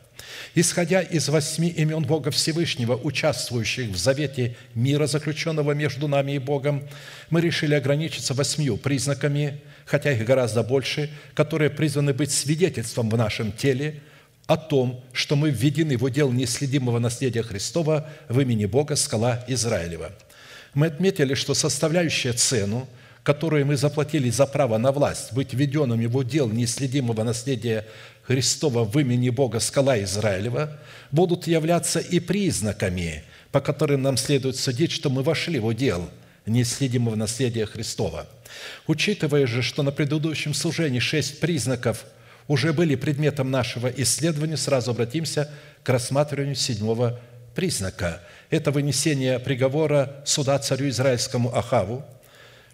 Исходя 0.54 1.00
из 1.00 1.28
восьми 1.28 1.68
имен 1.68 2.02
Бога 2.02 2.30
Всевышнего, 2.30 2.96
участвующих 2.96 3.88
в 3.90 3.96
завете 3.96 4.56
мира, 4.74 5.06
заключенного 5.06 5.72
между 5.72 6.08
нами 6.08 6.32
и 6.32 6.38
Богом, 6.38 6.88
мы 7.30 7.40
решили 7.40 7.74
ограничиться 7.74 8.34
восьмью 8.34 8.76
признаками, 8.76 9.60
хотя 9.84 10.12
их 10.12 10.24
гораздо 10.24 10.62
больше, 10.62 11.10
которые 11.34 11.70
призваны 11.70 12.12
быть 12.12 12.32
свидетельством 12.32 13.08
в 13.10 13.16
нашем 13.16 13.52
теле 13.52 14.00
о 14.46 14.56
том, 14.56 15.04
что 15.12 15.36
мы 15.36 15.50
введены 15.50 15.96
в 15.96 16.02
удел 16.02 16.32
неследимого 16.32 16.98
наследия 16.98 17.42
Христова 17.44 18.08
в 18.28 18.40
имени 18.40 18.66
Бога, 18.66 18.96
скала 18.96 19.44
Израилева. 19.46 20.12
Мы 20.74 20.88
отметили, 20.88 21.34
что 21.34 21.54
составляющая 21.54 22.32
цену, 22.32 22.88
которую 23.22 23.66
мы 23.66 23.76
заплатили 23.76 24.30
за 24.30 24.46
право 24.46 24.78
на 24.78 24.92
власть, 24.92 25.32
быть 25.32 25.52
введенными 25.52 26.06
в 26.06 26.16
удел 26.16 26.48
неследимого 26.48 27.22
наследия 27.22 27.86
Христова 28.30 28.84
в 28.84 28.96
имени 28.96 29.28
Бога 29.28 29.58
скала 29.58 30.00
Израилева 30.04 30.78
будут 31.10 31.48
являться 31.48 31.98
и 31.98 32.20
признаками, 32.20 33.24
по 33.50 33.60
которым 33.60 34.02
нам 34.02 34.16
следует 34.16 34.54
судить, 34.54 34.92
что 34.92 35.10
мы 35.10 35.24
вошли 35.24 35.58
в 35.58 35.66
удел 35.66 36.08
неследимого 36.46 37.16
наследия 37.16 37.66
Христова. 37.66 38.28
Учитывая 38.86 39.48
же, 39.48 39.62
что 39.62 39.82
на 39.82 39.90
предыдущем 39.90 40.54
служении 40.54 41.00
шесть 41.00 41.40
признаков 41.40 42.04
уже 42.46 42.72
были 42.72 42.94
предметом 42.94 43.50
нашего 43.50 43.88
исследования, 43.88 44.56
сразу 44.56 44.92
обратимся 44.92 45.50
к 45.82 45.88
рассматриванию 45.88 46.54
седьмого 46.54 47.18
признака. 47.56 48.22
Это 48.48 48.70
вынесение 48.70 49.40
приговора 49.40 50.22
суда 50.24 50.56
царю 50.60 50.88
израильскому 50.90 51.52
Ахаву, 51.52 52.04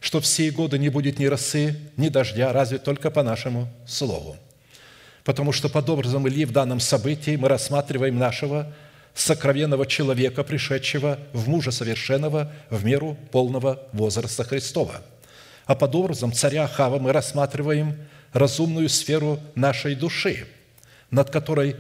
что 0.01 0.21
все 0.21 0.51
годы 0.51 0.79
не 0.79 0.90
будет 0.90 1.19
ни 1.19 1.25
росы, 1.25 1.79
ни 1.97 2.11
дождя, 2.11 2.53
разве 2.53 2.77
только 2.77 3.11
по 3.11 3.23
нашему 3.23 3.73
слову 3.87 4.37
потому 5.27 5.51
что 5.51 5.69
под 5.69 5.91
образом 5.91 6.29
Ильи 6.29 6.45
в 6.45 6.53
данном 6.53 6.79
событии 6.79 7.35
мы 7.35 7.49
рассматриваем 7.49 8.17
нашего 8.17 8.73
сокровенного 9.12 9.85
человека, 9.85 10.45
пришедшего 10.45 11.19
в 11.33 11.49
мужа 11.49 11.73
совершенного 11.73 12.53
в 12.71 12.85
меру 12.85 13.19
полного 13.33 13.83
возраста 13.93 14.45
Христова. 14.45 15.03
А 15.65 15.75
под 15.75 15.97
образом 15.97 16.33
царя 16.33 16.69
Хава 16.69 17.01
мы 17.01 17.11
рассматриваем 17.11 17.97
разумную 18.33 18.89
сферу 18.89 19.41
нашей 19.57 19.97
души, 19.97 20.47
над 21.11 21.31
которой 21.31 21.75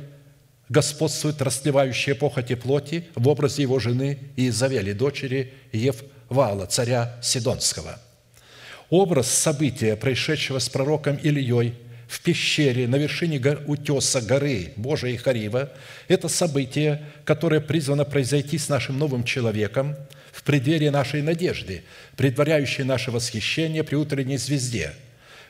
господствует 0.68 1.40
расливающая 1.40 2.16
похоти 2.16 2.56
плоти 2.56 3.06
в 3.14 3.28
образе 3.28 3.62
его 3.62 3.78
жены 3.78 4.18
Иезавели, 4.34 4.92
дочери 4.92 5.54
Еввала, 5.70 6.66
царя 6.66 7.14
Сидонского. 7.22 8.00
Образ 8.90 9.28
события, 9.28 9.94
происшедшего 9.94 10.58
с 10.58 10.68
пророком 10.68 11.14
Ильей– 11.14 11.76
в 12.08 12.20
пещере 12.20 12.86
на 12.86 12.96
вершине 12.96 13.40
утеса 13.66 14.20
горы 14.20 14.72
Божией 14.76 15.16
Харива– 15.16 15.70
это 16.08 16.28
событие, 16.28 17.02
которое 17.24 17.60
призвано 17.60 18.04
произойти 18.04 18.58
с 18.58 18.68
нашим 18.68 18.98
новым 18.98 19.24
человеком 19.24 19.96
в 20.32 20.42
преддверии 20.42 20.88
нашей 20.88 21.22
надежды, 21.22 21.82
предваряющее 22.16 22.84
наше 22.86 23.10
восхищение 23.10 23.82
при 23.82 23.96
утренней 23.96 24.36
звезде, 24.36 24.92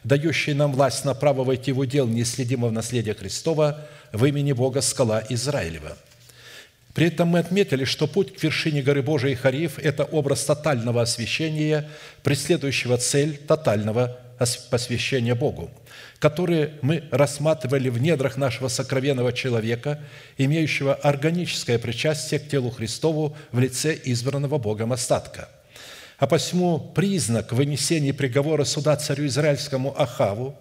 дающее 0.03 0.55
нам 0.55 0.73
власть 0.73 1.05
на 1.05 1.13
право 1.15 1.45
войти 1.45 1.73
в 1.73 1.79
удел 1.79 2.07
неследимого 2.07 2.71
наследия 2.71 3.15
Христова 3.15 3.87
в 4.13 4.25
имени 4.25 4.53
Бога 4.53 4.81
скала 4.81 5.23
Израилева. 5.29 5.97
При 6.95 7.09
этом 7.09 7.29
мы 7.29 7.41
отметили, 7.41 7.85
что 7.85 8.07
путь 8.07 8.35
к 8.35 8.43
вершине 8.43 8.81
горы 8.81 9.03
Божией 9.03 9.35
Хариф– 9.35 9.79
это 9.83 10.05
образ 10.05 10.47
тотального 10.47 11.03
освящения, 11.03 11.91
преследующего 12.23 12.97
цель 12.97 13.37
тотального 13.37 14.19
посвящения 14.71 15.35
Богу– 15.35 15.71
которые 16.19 16.75
мы 16.83 17.05
рассматривали 17.11 17.89
в 17.89 18.01
недрах 18.01 18.37
нашего 18.37 18.69
сокровенного 18.69 19.33
человека, 19.33 20.01
имеющего 20.39 20.95
органическое 20.95 21.79
причастие 21.79 22.41
к 22.41 22.49
телу 22.49 22.71
Христову 22.71 23.37
в 23.53 23.59
лице 23.59 23.99
избранного 24.05 24.59
Богом 24.59 24.93
остатка. 24.93 25.49
А 26.19 26.27
посему 26.27 26.79
признак 26.79 27.53
вынесения 27.53 28.15
приговора 28.15 28.65
суда 28.65 28.97
царю 28.97 29.27
израильскому 29.27 29.95
Ахаву 30.01 30.59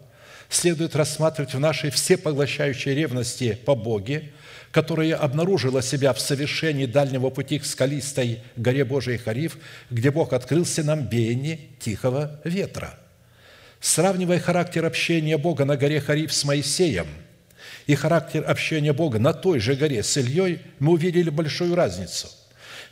следует 0.50 0.96
рассматривать 0.96 1.54
в 1.54 1.60
нашей 1.60 1.90
всепоглощающей 1.90 2.94
ревности 2.94 3.58
по 3.66 3.74
Боге, 3.74 4.34
которая 4.72 5.16
обнаружила 5.16 5.82
себя 5.82 6.12
в 6.12 6.20
совершении 6.20 6.86
дальнего 6.86 7.30
пути 7.30 7.60
к 7.60 7.66
скалистой 7.66 8.44
горе 8.58 8.84
Божией 8.84 9.18
Хариф, 9.18 9.58
где 9.90 10.12
Бог 10.12 10.34
открылся 10.34 10.84
нам 10.84 11.08
беяние 11.08 11.60
тихого 11.80 12.42
ветра– 12.44 13.00
Сравнивая 13.86 14.40
характер 14.40 14.84
общения 14.84 15.38
Бога 15.38 15.64
на 15.64 15.78
горе 15.78 16.02
Хариф 16.02 16.34
с 16.34 16.44
Моисеем 16.44 17.06
и 17.86 17.94
характер 17.94 18.44
общения 18.44 18.94
Бога 18.94 19.20
на 19.20 19.32
той 19.32 19.60
же 19.60 19.76
горе 19.76 20.02
с 20.02 20.18
Ильей, 20.18 20.60
мы 20.80 20.94
увидели 20.94 21.30
большую 21.30 21.76
разницу. 21.76 22.28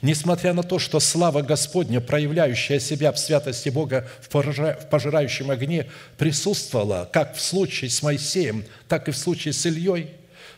Несмотря 0.03 0.53
на 0.53 0.62
то, 0.62 0.77
что 0.77 0.99
слава 0.99 1.41
Господня, 1.41 1.99
проявляющая 1.99 2.77
себя 2.77 3.12
в 3.12 3.17
святости 3.17 3.69
Бога 3.69 4.08
в 4.21 4.29
пожирающем 4.29 5.49
огне, 5.49 5.88
присутствовала 6.19 7.10
как 7.12 7.36
в 7.36 7.41
случае 7.41 7.89
с 7.89 8.03
Моисеем, 8.03 8.63
так 8.88 9.08
и 9.08 9.12
в 9.12 9.17
случае 9.17 9.53
с 9.53 9.65
Ильей, 9.65 10.12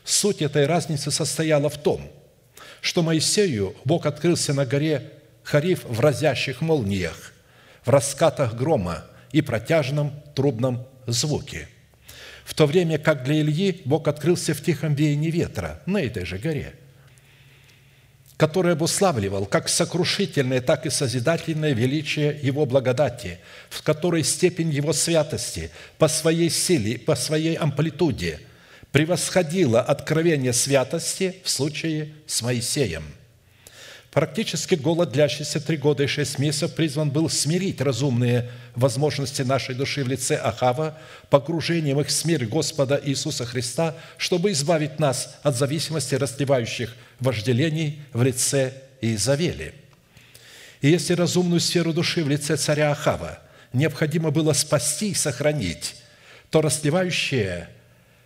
суть 0.04 0.42
этой 0.42 0.66
разницы 0.66 1.12
состояла 1.12 1.70
в 1.70 1.78
том, 1.78 2.12
что 2.82 3.04
Моисею 3.04 3.74
Бог 3.86 4.06
открылся 4.06 4.54
на 4.54 4.66
горе 4.66 5.14
Хариф 5.44 5.86
в 5.86 6.02
разящих 6.02 6.60
молниях, 6.60 7.32
в 7.86 7.90
раскатах 7.90 8.56
грома, 8.56 9.06
и 9.36 9.42
протяжном 9.42 10.14
трубном 10.36 10.86
звуке. 11.08 11.68
В 12.44 12.54
то 12.54 12.68
время 12.68 13.00
как 13.00 13.24
для 13.24 13.42
Ильи 13.42 13.82
Бог 13.86 14.08
открылся 14.08 14.54
в 14.54 14.62
тихом 14.62 14.94
веянии 14.94 15.32
ветра 15.32 15.82
на 15.88 16.00
этой 16.00 16.26
же 16.26 16.38
горе, 16.38 16.74
который 18.38 18.74
обуславливал 18.74 19.46
как 19.48 19.68
сокрушительное, 19.68 20.62
так 20.62 20.86
и 20.86 20.92
созидательное 20.92 21.74
величие 21.74 22.38
Его 22.44 22.66
благодати, 22.66 23.40
в 23.70 23.82
которой 23.82 24.24
степень 24.24 24.70
Его 24.70 24.94
святости 24.94 25.72
по 25.98 26.08
своей 26.08 26.52
силе, 26.52 27.00
по 27.00 27.16
своей 27.16 27.56
амплитуде 27.56 28.42
превосходила 28.92 29.82
откровение 29.82 30.54
святости 30.54 31.42
в 31.44 31.50
случае 31.50 32.14
с 32.28 32.42
Моисеем– 32.42 33.04
Практически 34.16 34.76
голод, 34.76 35.12
длящийся 35.12 35.60
три 35.60 35.76
года 35.76 36.04
и 36.04 36.08
шесть 36.08 36.40
месяцев, 36.40 36.74
призван 36.74 37.10
был 37.10 37.30
смирить 37.30 37.82
разумные 37.82 38.50
возможности 38.74 39.42
нашей 39.42 39.76
души 39.76 40.06
в 40.06 40.08
лице 40.08 40.38
Ахава, 40.38 40.98
погружением 41.30 42.00
их 42.00 42.08
в 42.08 42.12
смерть 42.12 42.48
Господа 42.48 42.98
Иисуса 43.04 43.46
Христа, 43.46 43.94
чтобы 44.18 44.54
избавить 44.54 45.00
нас 45.00 45.36
от 45.44 45.58
зависимости 45.58 46.16
расливающих 46.16 46.96
вожделений 47.20 48.04
в 48.14 48.24
лице 48.24 48.72
Иезавели. 49.02 49.74
И 50.80 50.88
если 50.88 51.14
разумную 51.14 51.60
сферу 51.60 51.92
души 51.92 52.24
в 52.24 52.30
лице 52.30 52.56
царя 52.56 52.92
Ахава 52.92 53.40
необходимо 53.74 54.32
было 54.32 54.54
спасти 54.54 55.10
и 55.10 55.14
сохранить, 55.14 55.94
то 56.52 56.62
расливающее 56.62 57.68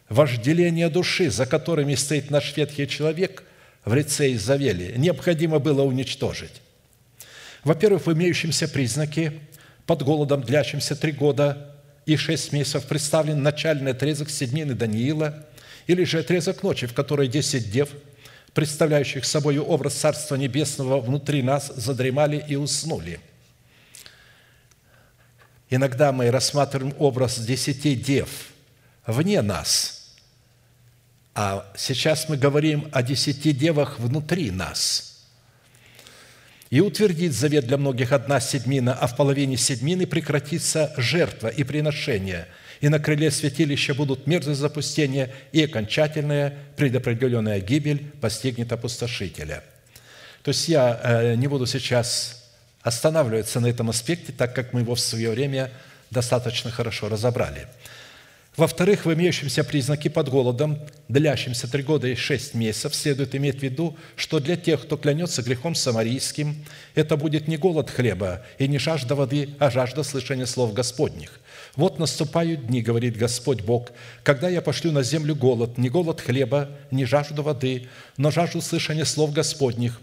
вожделение 0.07 0.89
души, 0.89 1.31
за 1.31 1.47
которыми 1.47 1.95
стоит 1.95 2.29
наш 2.29 2.55
ветхий 2.55 2.87
человек– 2.87 3.43
в 3.89 3.93
лице 3.95 4.33
Изавели 4.33 4.93
необходимо 4.97 5.57
было 5.57 5.81
уничтожить. 5.81 6.61
Во-первых, 7.63 8.05
в 8.05 8.13
имеющемся 8.13 8.67
признаке 8.67 9.33
под 9.87 10.03
голодом, 10.03 10.43
длящимся 10.43 10.95
три 10.95 11.11
года 11.11 11.75
и 12.05 12.15
шесть 12.15 12.53
месяцев, 12.53 12.85
представлен 12.85 13.41
начальный 13.41 13.91
отрезок 13.91 14.29
седьмины 14.29 14.75
Даниила, 14.75 15.43
или 15.87 16.03
же 16.03 16.19
отрезок 16.19 16.61
ночи, 16.61 16.85
в 16.85 16.93
которой 16.93 17.27
десять 17.27 17.71
дев, 17.71 17.89
представляющих 18.53 19.25
собой 19.25 19.57
образ 19.57 19.95
Царства 19.95 20.35
Небесного, 20.35 21.01
внутри 21.01 21.41
нас 21.41 21.73
задремали 21.75 22.45
и 22.47 22.55
уснули. 22.55 23.19
иногда 25.71 26.11
мы 26.11 26.29
рассматриваем 26.29 26.93
образ 26.99 27.39
десяти 27.39 27.95
дев 27.95 28.29
вне 29.07 29.41
нас, 29.41 29.98
а 31.35 31.71
сейчас 31.77 32.29
мы 32.29 32.37
говорим 32.37 32.89
о 32.91 33.03
десяти 33.03 33.53
девах 33.53 33.99
внутри 33.99 34.51
нас– 34.51 35.05
и 36.69 36.81
утвердит 36.81 37.33
завет 37.33 37.65
для 37.65 37.77
многих 37.77 38.11
одна 38.11 38.39
седьмина, 38.39 38.93
а 38.93 39.07
в 39.07 39.15
половине 39.15 39.57
седьмины 39.57 40.05
прекратится 40.05 40.93
жертва 40.97 41.47
и 41.47 41.63
приношение, 41.63 42.47
и 42.79 42.89
на 42.89 42.99
крыле 42.99 43.31
святилища 43.31 43.95
будут 43.95 44.27
мерзость 44.27 44.59
запустения, 44.59 45.31
и 45.51 45.63
окончательная 45.63 46.55
предопределенная 46.75 47.59
гибель 47.59 48.11
постигнет 48.21 48.71
опустошителя». 48.71 49.63
То 50.43 50.49
есть 50.49 50.69
я 50.69 50.99
э, 51.03 51.35
не 51.35 51.47
буду 51.47 51.65
сейчас 51.65 52.49
останавливаться 52.81 53.59
на 53.59 53.67
этом 53.67 53.89
аспекте, 53.89 54.31
так 54.31 54.55
как 54.55 54.71
мы 54.71 54.81
его 54.81 54.95
в 54.95 54.99
свое 54.99 55.31
время 55.31 55.71
достаточно 56.11 56.71
хорошо 56.71 57.09
разобрали– 57.09 57.67
во-вторых, 58.57 59.05
в 59.05 59.13
имеющемся 59.13 59.63
признаке 59.63 60.09
под 60.09 60.29
голодом, 60.29 60.79
длящимся 61.07 61.71
три 61.71 61.83
года 61.83 62.07
и 62.07 62.15
шесть 62.15 62.53
месяцев, 62.53 62.93
следует 62.93 63.33
иметь 63.35 63.59
в 63.59 63.63
виду, 63.63 63.95
что 64.15 64.39
для 64.39 64.57
тех, 64.57 64.81
кто 64.81 64.97
клянется 64.97 65.41
грехом 65.41 65.75
самарийским, 65.75 66.65
это 66.93 67.15
будет 67.15 67.47
не 67.47 67.57
голод 67.57 67.89
хлеба 67.89 68.43
и 68.57 68.67
не 68.67 68.77
жажда 68.77 69.15
воды, 69.15 69.49
а 69.59 69.69
жажда 69.69 70.03
слышания 70.03 70.45
слов 70.45 70.73
Господних. 70.73 71.39
«Вот 71.75 71.99
наступают 71.99 72.67
дни,— 72.67 72.81
говорит 72.83 73.15
Господь 73.15 73.61
Бог,— 73.61 73.91
когда 74.23 74.49
я 74.49 74.61
пошлю 74.61 74.91
на 74.91 75.03
землю 75.03 75.35
голод, 75.35 75.77
не 75.77 75.89
голод 75.89 76.19
хлеба, 76.19 76.69
не 76.91 77.05
жажду 77.05 77.43
воды, 77.43 77.87
но 78.17 78.31
жажду 78.31 78.61
слышания 78.61 79.05
слов 79.05 79.31
Господних, 79.31 80.01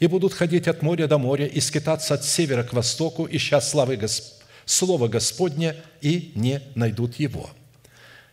и 0.00 0.08
будут 0.08 0.34
ходить 0.34 0.68
от 0.68 0.82
моря 0.82 1.06
до 1.06 1.18
моря 1.18 1.46
и 1.46 1.60
скитаться 1.60 2.14
от 2.14 2.24
севера 2.24 2.64
к 2.64 2.72
востоку, 2.72 3.26
ища 3.30 3.60
славы 3.60 3.96
Госп... 3.96 4.42
Слова 4.66 5.08
Господня, 5.08 5.76
и 6.02 6.32
не 6.34 6.60
найдут 6.74 7.18
его». 7.18 7.50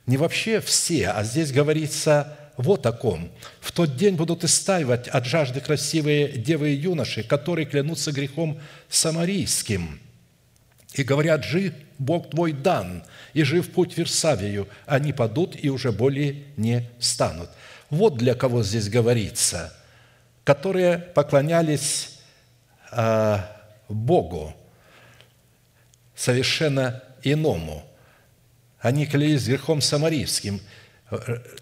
Не 0.06 0.18
вообще 0.18 0.60
все, 0.62 1.10
а 1.10 1.24
здесь 1.24 1.52
говорится 1.52 2.38
вот 2.58 2.86
о 2.86 2.92
ком. 2.92 3.32
В 3.60 3.72
тот 3.72 3.96
день 3.96 4.16
будут 4.16 4.44
истаивать 4.44 5.08
от 5.08 5.26
жажды 5.26 5.62
красивые 5.62 6.30
девы 6.30 6.72
и 6.72 6.78
юноши, 6.78 7.24
которые 7.24 7.66
клянутся 7.66 8.12
грехом 8.12 8.60
самарийским. 8.90 10.00
И 10.94 11.04
говорят, 11.04 11.44
жив 11.44 11.74
Бог 11.98 12.32
твой 12.32 12.52
дан, 12.52 13.04
и 13.34 13.44
жив 13.44 13.72
путь 13.72 13.98
Версавию. 13.98 14.68
Они 14.86 15.14
падут 15.14 15.56
и 15.62 15.70
уже 15.70 15.92
более 15.92 16.44
не 16.58 16.90
станут. 17.00 17.50
Вот 17.90 18.18
для 18.18 18.34
кого 18.34 18.64
здесь 18.64 18.90
говорится, 18.90 19.74
которые 20.44 20.98
поклонялись 20.98 22.20
э, 22.92 23.38
Богу 23.88 24.54
совершенно 26.16 27.04
иному– 27.24 27.86
они 28.82 29.06
клялись 29.06 29.48
грехом 29.48 29.80
самарийским, 29.82 30.60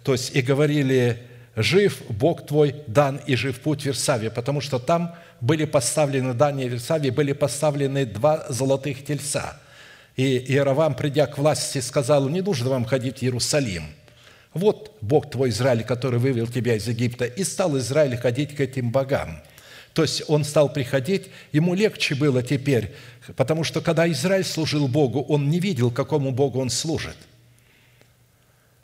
то 0.04 0.14
есть 0.14 0.36
и 0.36 0.42
говорили, 0.42 1.22
жив 1.56 2.02
Бог 2.10 2.46
твой, 2.46 2.76
дан 2.88 3.20
и 3.28 3.36
жив 3.36 3.60
путь 3.60 3.86
Версавия, 3.86 4.30
потому 4.30 4.62
что 4.62 4.80
там 4.80 5.16
были 5.42 5.66
поставлены, 5.66 6.34
Дания 6.34 6.68
Версавии, 6.68 7.10
были 7.10 7.34
поставлены 7.34 8.06
два 8.06 8.46
золотых 8.50 9.06
тельца. 9.06 9.60
И 10.16 10.38
Иеровам, 10.38 10.96
придя 10.96 11.28
к 11.28 11.38
власти, 11.38 11.80
сказал, 11.80 12.28
не 12.30 12.42
нужно 12.42 12.70
вам 12.70 12.86
ходить 12.86 13.20
в 13.20 13.24
Иерусалим. 13.24 13.84
Вот 14.54 14.98
Бог 15.02 15.30
твой 15.30 15.50
Израиль, 15.50 15.84
который 15.84 16.20
вывел 16.20 16.48
тебя 16.48 16.76
из 16.76 16.88
Египта, 16.88 17.26
и 17.26 17.44
стал 17.44 17.78
Израиль 17.78 18.18
ходить 18.18 18.56
к 18.56 18.60
этим 18.60 18.92
богам. 18.92 19.42
То 20.00 20.04
есть 20.04 20.24
он 20.30 20.46
стал 20.46 20.72
приходить, 20.72 21.24
ему 21.52 21.74
легче 21.74 22.16
было 22.16 22.42
теперь 22.42 22.94
Потому 23.36 23.66
что 23.66 23.82
когда 23.82 24.10
Израиль 24.10 24.46
служил 24.46 24.88
Богу, 24.88 25.20
он 25.24 25.50
не 25.50 25.60
видел, 25.60 25.92
какому 25.92 26.32
Богу 26.32 26.62
он 26.62 26.70
служит. 26.70 27.18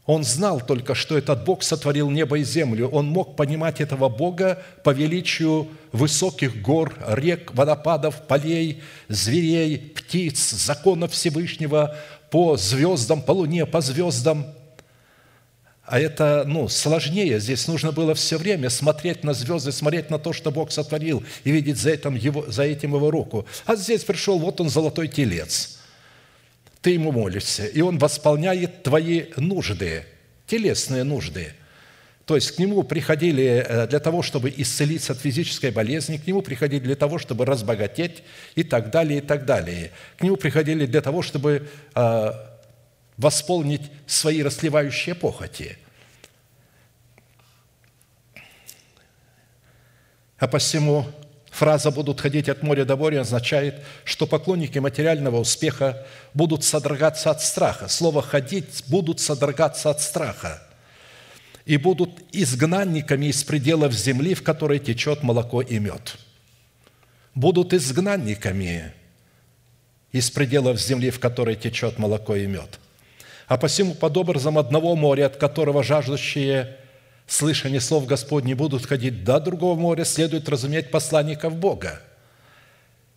Он 0.06 0.25
знал 0.25 0.60
только, 0.60 0.93
что 0.93 1.17
этот 1.17 1.45
Бог 1.45 1.63
сотворил 1.63 2.12
небо 2.12 2.38
и 2.38 2.43
землю. 2.43 2.89
Он 2.89 3.08
мог 3.08 3.38
понимать 3.38 3.80
этого 3.80 4.10
Бога 4.10 4.62
по 4.84 4.89
величию 4.89 5.69
высоких 5.93 6.62
гор, 6.62 6.93
рек, 7.08 7.54
водопадов, 7.54 8.28
полей, 8.28 8.84
зверей, 9.08 9.78
птиц, 9.78 10.49
законов 10.49 11.13
Всевышнего, 11.13 11.95
по 12.30 12.58
звездам, 12.58 13.21
по 13.21 13.32
луне, 13.32 13.65
по 13.65 13.80
звездам– 13.80 14.47
а 15.86 16.00
это 16.00 16.43
ну, 16.48 16.67
сложнее. 16.67 17.39
Здесь 17.39 17.67
нужно 17.67 17.91
было 17.91 18.15
все 18.15 18.38
время 18.38 18.69
смотреть 18.69 19.24
на 19.24 19.34
звезды, 19.34 19.71
смотреть 19.71 20.10
на 20.10 20.17
то, 20.17 20.34
что 20.34 20.52
Бог 20.52 20.71
сотворил, 20.71 21.24
и 21.43 21.52
видеть 21.52 21.78
за 21.78 21.91
этим 21.91 22.15
его, 22.15 22.45
за 22.48 22.63
этим 22.63 22.95
его 22.95 23.12
руку. 23.12 23.45
А 23.65 23.76
здесь 23.76 24.04
пришел, 24.04 24.39
вот 24.39 24.60
он, 24.60 24.69
золотой 24.69 25.08
телец. 25.08 25.80
Ты 26.82 26.91
ему 26.91 27.12
молишься, 27.12 27.65
и 27.65 27.82
он 27.82 27.98
восполняет 27.98 28.84
твои 28.84 29.26
нужды, 29.38 30.06
телесные 30.48 31.04
нужды. 31.04 31.54
То 32.26 32.36
есть 32.36 32.52
к 32.52 32.60
нему 32.60 32.82
приходили 32.84 33.63
э, 33.67 33.88
для 33.88 34.00
того, 34.00 34.24
чтобы 34.24 34.52
исцелиться 34.56 35.13
от 35.13 35.19
физической 35.19 35.69
болезни, 35.69 36.17
к 36.17 36.26
нему 36.26 36.41
приходили 36.41 36.80
для 36.80 36.95
того, 36.95 37.19
чтобы 37.19 37.45
разбогатеть 37.45 38.24
и 38.56 38.63
так 38.63 38.89
далее, 38.89 39.19
и 39.19 39.21
так 39.21 39.45
далее. 39.45 39.91
К 40.17 40.24
нему 40.24 40.36
приходили 40.36 40.88
для 40.88 41.02
того, 41.02 41.21
чтобы 41.21 41.67
э, 41.93 42.32
восполнить 43.17 43.91
свои 44.06 44.43
расливающие 44.43 45.15
похоти. 45.15 45.78
А 50.38 50.47
посему 50.47 51.06
фраза 51.49 51.91
«будут 51.91 52.19
ходить 52.19 52.49
от 52.49 52.62
моря 52.62 52.84
до 52.84 52.97
моря» 52.97 53.21
означает, 53.21 53.82
что 54.04 54.28
поклонники 54.28 54.80
материального 54.80 55.38
успеха 55.38 56.06
будут 56.34 56.63
содрогаться 56.63 57.32
от 57.32 57.41
страха. 57.41 57.88
Слово 57.88 58.21
«ходить» 58.21 58.84
будут 58.88 59.21
содрогаться 59.21 59.89
от 59.89 60.01
страха 60.01 60.62
и 61.65 61.78
будут 61.78 62.12
изгнанниками 62.34 63.28
из 63.28 63.43
пределов 63.43 63.93
земли, 63.93 64.34
в 64.34 64.43
которой 64.43 64.80
течет 64.80 65.23
молоко 65.23 65.62
и 65.62 65.80
мед. 65.80 66.17
Будут 67.34 67.73
изгнанниками 67.73 68.93
из 70.12 70.30
пределов 70.30 70.80
земли, 70.80 71.10
в 71.10 71.19
которой 71.19 71.56
течет 71.56 71.97
молоко 71.97 72.36
и 72.36 72.45
мед– 72.45 72.80
а 73.48 73.58
посему 73.58 73.94
под 73.94 74.18
образом 74.18 74.58
одного 74.58 74.96
моря, 74.96 75.28
от 75.28 75.38
которого 75.38 75.84
жаждущие 75.84 76.78
слышание 77.28 77.80
слов 77.80 78.06
Господней 78.06 78.54
будут 78.54 78.86
ходить 78.86 79.24
до 79.24 79.40
другого 79.40 79.80
моря, 79.80 80.04
следует 80.04 80.50
разуметь 80.50 80.92
посланников 80.92 81.56
Бога, 81.56 82.02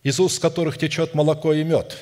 из 0.03 0.19
уст 0.19 0.41
которых 0.41 0.77
течет 0.77 1.15
молоко 1.15 1.53
и 1.53 1.63
мед, 1.63 1.97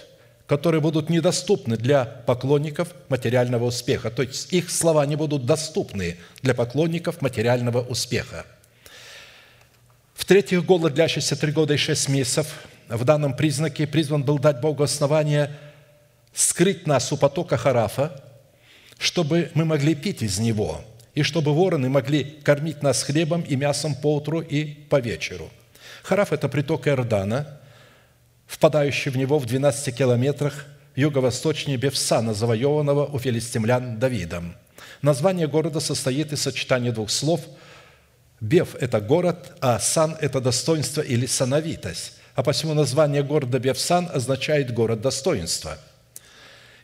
которые 0.46 0.82
будут 0.82 1.10
недоступны 1.10 1.78
для 1.78 2.06
поклонников 2.06 2.90
материального 3.10 3.66
успеха. 3.66 4.12
То 4.12 4.24
есть 4.24 4.52
их 4.52 4.70
слова 4.70 5.06
не 5.06 5.16
будут 5.16 5.46
доступны 5.46 6.18
для 6.42 6.54
поклонников 6.54 7.22
материального 7.22 7.82
успеха. 7.82 8.46
В-третьих, 10.16 10.66
голод, 10.66 10.94
длящийся 10.94 11.38
три 11.38 11.52
года 11.52 11.76
и 11.76 11.78
шесть 11.78 12.10
месяцев, 12.10 12.48
в 12.90 13.04
данном 13.06 13.36
признаке 13.36 13.86
призван 13.88 14.24
был 14.24 14.38
дать 14.40 14.60
Богу 14.60 14.84
основание– 14.84 15.56
скрыть 16.38 16.86
нас 16.86 17.12
у 17.12 17.18
потока 17.18 17.58
Харафа, 17.58 18.24
чтобы 19.00 19.50
мы 19.56 19.66
могли 19.66 19.96
пить 19.96 20.22
из 20.22 20.38
него, 20.38 20.82
и 21.16 21.24
чтобы 21.24 21.52
вороны 21.52 21.90
могли 21.90 22.24
кормить 22.44 22.84
нас 22.84 23.02
хлебом 23.02 23.42
и 23.42 23.56
мясом 23.56 23.96
по 23.96 24.18
утру 24.18 24.42
и 24.42 24.66
по 24.66 25.00
вечеру. 25.00 25.50
Хараф– 26.04 26.32
это 26.34 26.48
приток 26.48 26.88
Иордана, 26.88 27.60
впадающий 28.46 29.10
в 29.10 29.18
него 29.18 29.40
в 29.40 29.48
12 29.48 29.98
километрах 29.98 30.68
юго-восточнее 30.96 31.78
Бевсана, 31.78 32.36
завоеванного 32.36 33.08
у 33.08 33.18
филистимлян 33.18 33.98
Давидом. 33.98 34.56
Название 35.02 35.48
города 35.48 35.80
состоит 35.80 36.34
из 36.34 36.44
сочетания 36.44 36.92
двух 36.92 37.10
слов. 37.10 37.42
Бев– 38.40 38.76
это 38.80 39.02
город, 39.02 39.58
а 39.60 39.80
Сан– 39.80 40.16
это 40.22 40.40
достоинство 40.40 41.02
или 41.02 41.26
сановитость. 41.26 42.14
А 42.36 42.44
посему 42.44 42.76
название 42.76 43.24
города 43.24 43.58
Бевсан 43.58 44.08
означает 44.14 44.72
«город 44.72 45.02
достоинства». 45.02 45.80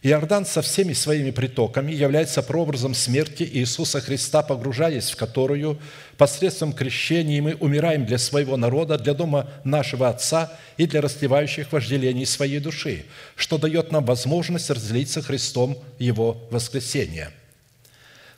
Иордан 0.06 0.46
со 0.46 0.62
всеми 0.62 0.92
своими 0.92 1.32
притоками 1.32 1.94
является 1.94 2.44
прообразом 2.44 2.94
смерти 2.94 3.50
Иисуса 3.54 4.02
Христа, 4.02 4.44
погружаясь 4.44 5.10
в 5.10 5.16
которую 5.16 5.80
посредством 6.18 6.74
крещения 6.74 7.42
мы 7.42 7.56
умираем 7.56 8.06
для 8.06 8.18
своего 8.18 8.58
народа, 8.58 8.98
для 8.98 9.14
дома 9.14 9.50
нашего 9.64 10.10
Отца 10.10 10.52
и 10.76 10.88
для 10.88 11.00
расливающих 11.00 11.72
вожделений 11.72 12.26
своей 12.26 12.60
души, 12.60 13.06
что 13.38 13.58
дает 13.58 13.94
нам 13.94 14.04
возможность 14.04 14.70
разделиться 14.70 15.22
Христом 15.22 15.78
Его 16.00 16.38
воскресения. 16.52 17.32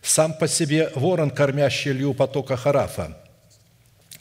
Сам 0.04 0.38
по 0.38 0.48
себе 0.48 0.92
ворон, 0.94 1.32
кормящий 1.32 1.94
лью 1.94 2.14
потока 2.14 2.58
Харафа, 2.58 3.18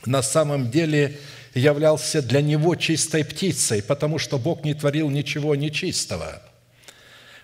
на 0.07 0.23
самом 0.23 0.71
деле 0.71 1.19
являлся 1.53 2.23
для 2.23 2.41
него 2.41 2.75
чистой 2.75 3.23
птицей, 3.23 3.83
потому 3.83 4.19
что 4.19 4.39
Бог 4.39 4.65
не 4.65 4.73
творил 4.73 5.11
ничего 5.11 5.55
нечистого– 5.55 6.41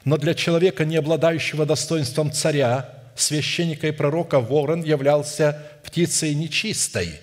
но 0.05 0.16
для 0.16 0.34
человека, 0.34 0.84
не 0.84 0.96
обладающего 0.96 1.66
достоинством 1.66 2.32
царя, 2.32 2.94
священника 3.14 3.88
и 3.88 3.92
пророка, 3.92 4.40
ворон 4.40 4.82
являлся 4.82 5.62
птицей 5.84 6.34
нечистой 6.34 7.20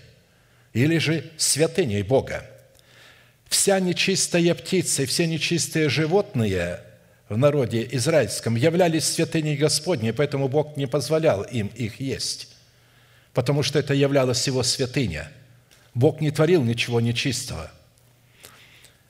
или 0.73 0.97
же 0.99 1.31
святыней 1.37 2.03
Бога. 2.03 2.45
Вся 3.49 3.79
нечистая 3.79 4.53
птица 4.53 5.03
и 5.03 5.05
все 5.05 5.25
нечистые 5.25 5.89
животные 5.89 6.81
в 7.29 7.37
народе 7.37 7.87
израильском 7.91 8.55
являлись 8.55 9.05
святыней 9.05 9.55
Господней, 9.55 10.13
поэтому 10.13 10.47
Бог 10.47 10.77
не 10.77 10.85
позволял 10.85 11.43
им 11.43 11.67
их 11.67 11.99
есть, 11.99 12.49
потому 13.33 13.63
что 13.63 13.79
это 13.79 13.93
являлось 13.93 14.45
Его 14.45 14.63
святыня. 14.63 15.31
Бог 15.93 16.21
не 16.21 16.29
творил 16.29 16.63
ничего 16.63 17.01
нечистого– 17.01 17.71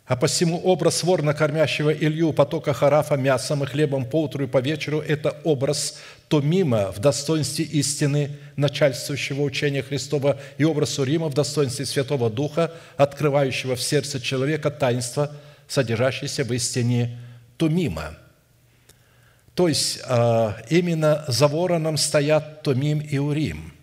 а 0.07 0.15
посему 0.15 0.57
образ 0.63 1.03
ворна, 1.03 1.33
кормящего 1.33 1.93
Илью 1.93 2.31
потока 2.31 2.71
Харафа 2.71 3.15
мясом 3.15 3.63
и 3.63 3.67
хлебом 3.67 4.05
по 4.05 4.23
утру 4.23 4.45
и 4.45 4.47
по 4.47 4.59
вечеру– 4.59 5.01
это 5.07 5.35
образ 5.43 5.99
Томима 6.29 6.93
в 6.93 6.99
достоинстве 6.99 7.65
истины 7.65 8.37
начальствующего 8.55 9.41
учения 9.41 9.83
Христова 9.83 10.39
и 10.57 10.63
образ 10.63 10.97
Урима 10.97 11.27
в 11.27 11.33
достоинстве 11.33 11.85
Святого 11.85 12.29
Духа, 12.29 12.71
открывающего 12.95 13.75
в 13.75 13.81
сердце 13.81 14.21
человека 14.21 14.71
таинство, 14.71 15.29
содержащееся 15.67 16.45
в 16.45 16.53
истине 16.53 17.19
Томима. 17.57 18.17
То 19.55 19.67
есть 19.67 19.99
а, 20.05 20.55
именно 20.69 21.25
за 21.27 21.49
вороном 21.49 21.97
стоят 21.97 22.63
Томим 22.63 22.99
и 22.99 23.17
Урим. 23.17 23.73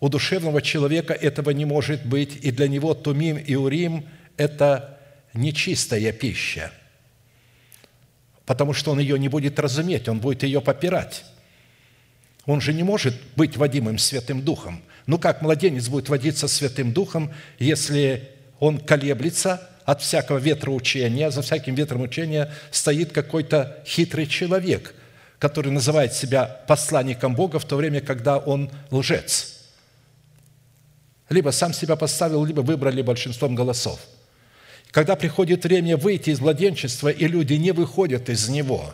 У 0.00 0.08
душевного 0.08 0.60
человека 0.60 1.12
этого 1.12 1.50
не 1.50 1.66
может 1.66 2.04
быть, 2.04 2.36
и 2.42 2.50
для 2.50 2.66
него 2.66 2.94
Томим 2.94 3.36
и 3.36 3.54
Урим– 3.54 4.08
это 4.36 4.96
нечистая 5.34 6.12
пища, 6.12 6.72
потому 8.46 8.72
что 8.72 8.92
он 8.92 8.98
ее 8.98 9.18
не 9.18 9.28
будет 9.28 9.58
разуметь, 9.58 10.08
он 10.08 10.18
будет 10.18 10.42
ее 10.42 10.60
попирать. 10.60 11.24
Он 12.46 12.60
же 12.60 12.72
не 12.72 12.82
может 12.82 13.14
быть 13.36 13.56
водимым 13.56 13.98
Святым 13.98 14.42
Духом. 14.42 14.82
Ну 15.06 15.18
как 15.18 15.42
младенец 15.42 15.88
будет 15.88 16.08
водиться 16.08 16.48
Святым 16.48 16.92
Духом, 16.92 17.32
если 17.58 18.28
он 18.58 18.78
колеблется 18.78 19.68
от 19.84 20.02
всякого 20.02 20.38
ветра 20.38 20.70
учения, 20.70 21.30
за 21.30 21.42
всяким 21.42 21.74
ветром 21.74 22.02
учения 22.02 22.52
стоит 22.70 23.12
какой-то 23.12 23.82
хитрый 23.86 24.26
человек, 24.26 24.94
который 25.38 25.70
называет 25.70 26.12
себя 26.12 26.44
посланником 26.66 27.34
Бога 27.34 27.58
в 27.58 27.64
то 27.64 27.76
время, 27.76 28.00
когда 28.00 28.38
он 28.38 28.70
лжец. 28.90 29.58
Либо 31.28 31.50
сам 31.50 31.72
себя 31.72 31.96
поставил, 31.96 32.44
либо 32.44 32.62
выбрали 32.62 33.02
большинством 33.02 33.54
голосов– 33.54 34.00
когда 34.90 35.14
приходит 35.14 35.64
время 35.64 35.96
выйти 35.96 36.30
из 36.30 36.40
младенчества, 36.40 37.08
и 37.08 37.26
люди 37.26 37.54
не 37.54 37.72
выходят 37.72 38.28
из 38.28 38.48
него, 38.48 38.92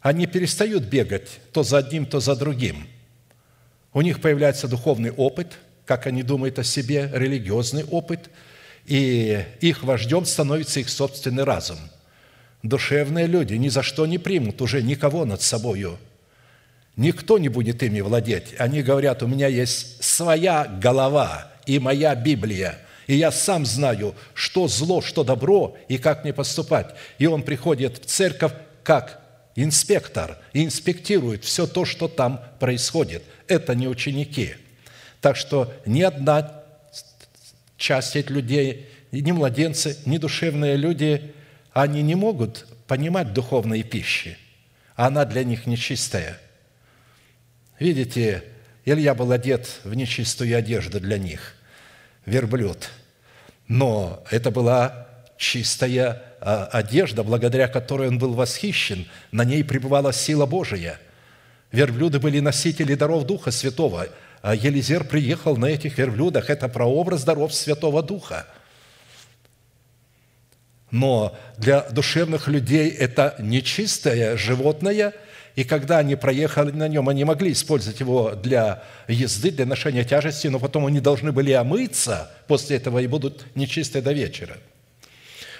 они 0.00 0.26
перестают 0.26 0.84
бегать 0.84 1.28
то 1.52 1.62
за 1.62 1.78
одним, 1.78 2.06
то 2.06 2.20
за 2.20 2.34
другим. 2.34 2.86
У 3.92 4.00
них 4.00 4.20
появляется 4.20 4.68
духовный 4.68 5.10
опыт, 5.10 5.58
как 5.84 6.06
они 6.06 6.22
думают 6.22 6.58
о 6.58 6.64
себе, 6.64 7.10
религиозный 7.12 7.84
опыт, 7.84 8.30
и 8.86 9.44
их 9.60 9.82
вождем 9.82 10.24
становится 10.24 10.80
их 10.80 10.88
собственный 10.88 11.44
разум. 11.44 11.78
Душевные 12.62 13.26
люди 13.26 13.54
ни 13.54 13.68
за 13.68 13.82
что 13.82 14.06
не 14.06 14.18
примут 14.18 14.62
уже 14.62 14.82
никого 14.82 15.24
над 15.24 15.42
собою. 15.42 15.98
Никто 16.96 17.38
не 17.38 17.48
будет 17.48 17.82
ими 17.82 18.00
владеть. 18.00 18.54
Они 18.58 18.82
говорят, 18.82 19.22
у 19.22 19.26
меня 19.26 19.48
есть 19.48 20.02
своя 20.02 20.64
голова 20.64 21.52
и 21.66 21.78
моя 21.78 22.14
Библия– 22.14 22.78
и 23.10 23.16
я 23.16 23.32
сам 23.32 23.66
знаю, 23.66 24.14
что 24.34 24.68
зло, 24.68 25.02
что 25.02 25.24
добро, 25.24 25.76
и 25.88 25.98
как 25.98 26.22
мне 26.22 26.32
поступать. 26.32 26.94
И 27.18 27.26
он 27.26 27.42
приходит 27.42 27.98
в 27.98 28.06
церковь 28.06 28.52
как 28.84 29.20
инспектор 29.56 30.38
и 30.52 30.64
инспектирует 30.64 31.42
все 31.42 31.66
то, 31.66 31.84
что 31.84 32.06
там 32.06 32.40
происходит. 32.60 33.24
Это 33.48 33.74
не 33.74 33.88
ученики. 33.88 34.54
Так 35.20 35.34
что 35.34 35.74
ни 35.86 36.02
одна 36.02 36.62
часть 37.76 38.14
этих 38.14 38.30
людей, 38.30 38.88
ни 39.10 39.32
младенцы, 39.32 39.98
ни 40.06 40.16
душевные 40.16 40.76
люди, 40.76 41.34
они 41.72 42.02
не 42.02 42.14
могут 42.14 42.68
понимать 42.86 43.32
духовной 43.32 43.82
пищи. 43.82 44.38
Она 44.94 45.24
для 45.24 45.42
них 45.42 45.66
нечистая. 45.66 46.38
Видите, 47.80 48.44
Илья 48.84 49.16
был 49.16 49.32
одет 49.32 49.80
в 49.82 49.94
нечистую 49.94 50.56
одежду 50.56 51.00
для 51.00 51.18
них, 51.18 51.56
верблюд– 52.24 52.88
но 53.70 54.24
это 54.28 54.50
была 54.50 55.06
чистая 55.36 56.20
а, 56.40 56.66
одежда, 56.72 57.22
благодаря 57.22 57.68
которой 57.68 58.08
он 58.08 58.18
был 58.18 58.34
восхищен. 58.34 59.06
На 59.30 59.44
ней 59.44 59.62
пребывала 59.62 60.12
сила 60.12 60.44
Божия. 60.44 60.98
Верблюды 61.70 62.18
были 62.18 62.40
носители 62.40 62.96
даров 62.96 63.26
Духа 63.26 63.52
Святого. 63.52 64.08
А 64.42 64.56
Елизер 64.56 65.04
приехал 65.04 65.56
на 65.56 65.66
этих 65.66 65.98
верблюдах. 65.98 66.50
Это 66.50 66.66
прообраз 66.66 67.22
даров 67.22 67.54
Святого 67.54 68.02
Духа. 68.02 68.44
Но 70.90 71.38
для 71.56 71.82
душевных 71.82 72.48
людей 72.48 72.90
это 72.90 73.36
нечистое 73.38 74.36
животное– 74.36 75.14
и 75.60 75.64
когда 75.64 75.98
они 75.98 76.16
проехали 76.16 76.70
на 76.70 76.88
нем, 76.88 77.10
они 77.10 77.22
могли 77.24 77.52
использовать 77.52 78.00
его 78.00 78.30
для 78.30 78.82
езды, 79.08 79.50
для 79.50 79.66
ношения 79.66 80.04
тяжести, 80.04 80.46
но 80.46 80.58
потом 80.58 80.86
они 80.86 81.00
должны 81.00 81.32
были 81.32 81.52
омыться 81.52 82.30
после 82.46 82.78
этого 82.78 82.98
и 82.98 83.06
будут 83.06 83.44
нечистые 83.54 84.00
до 84.00 84.12
вечера. 84.14 84.56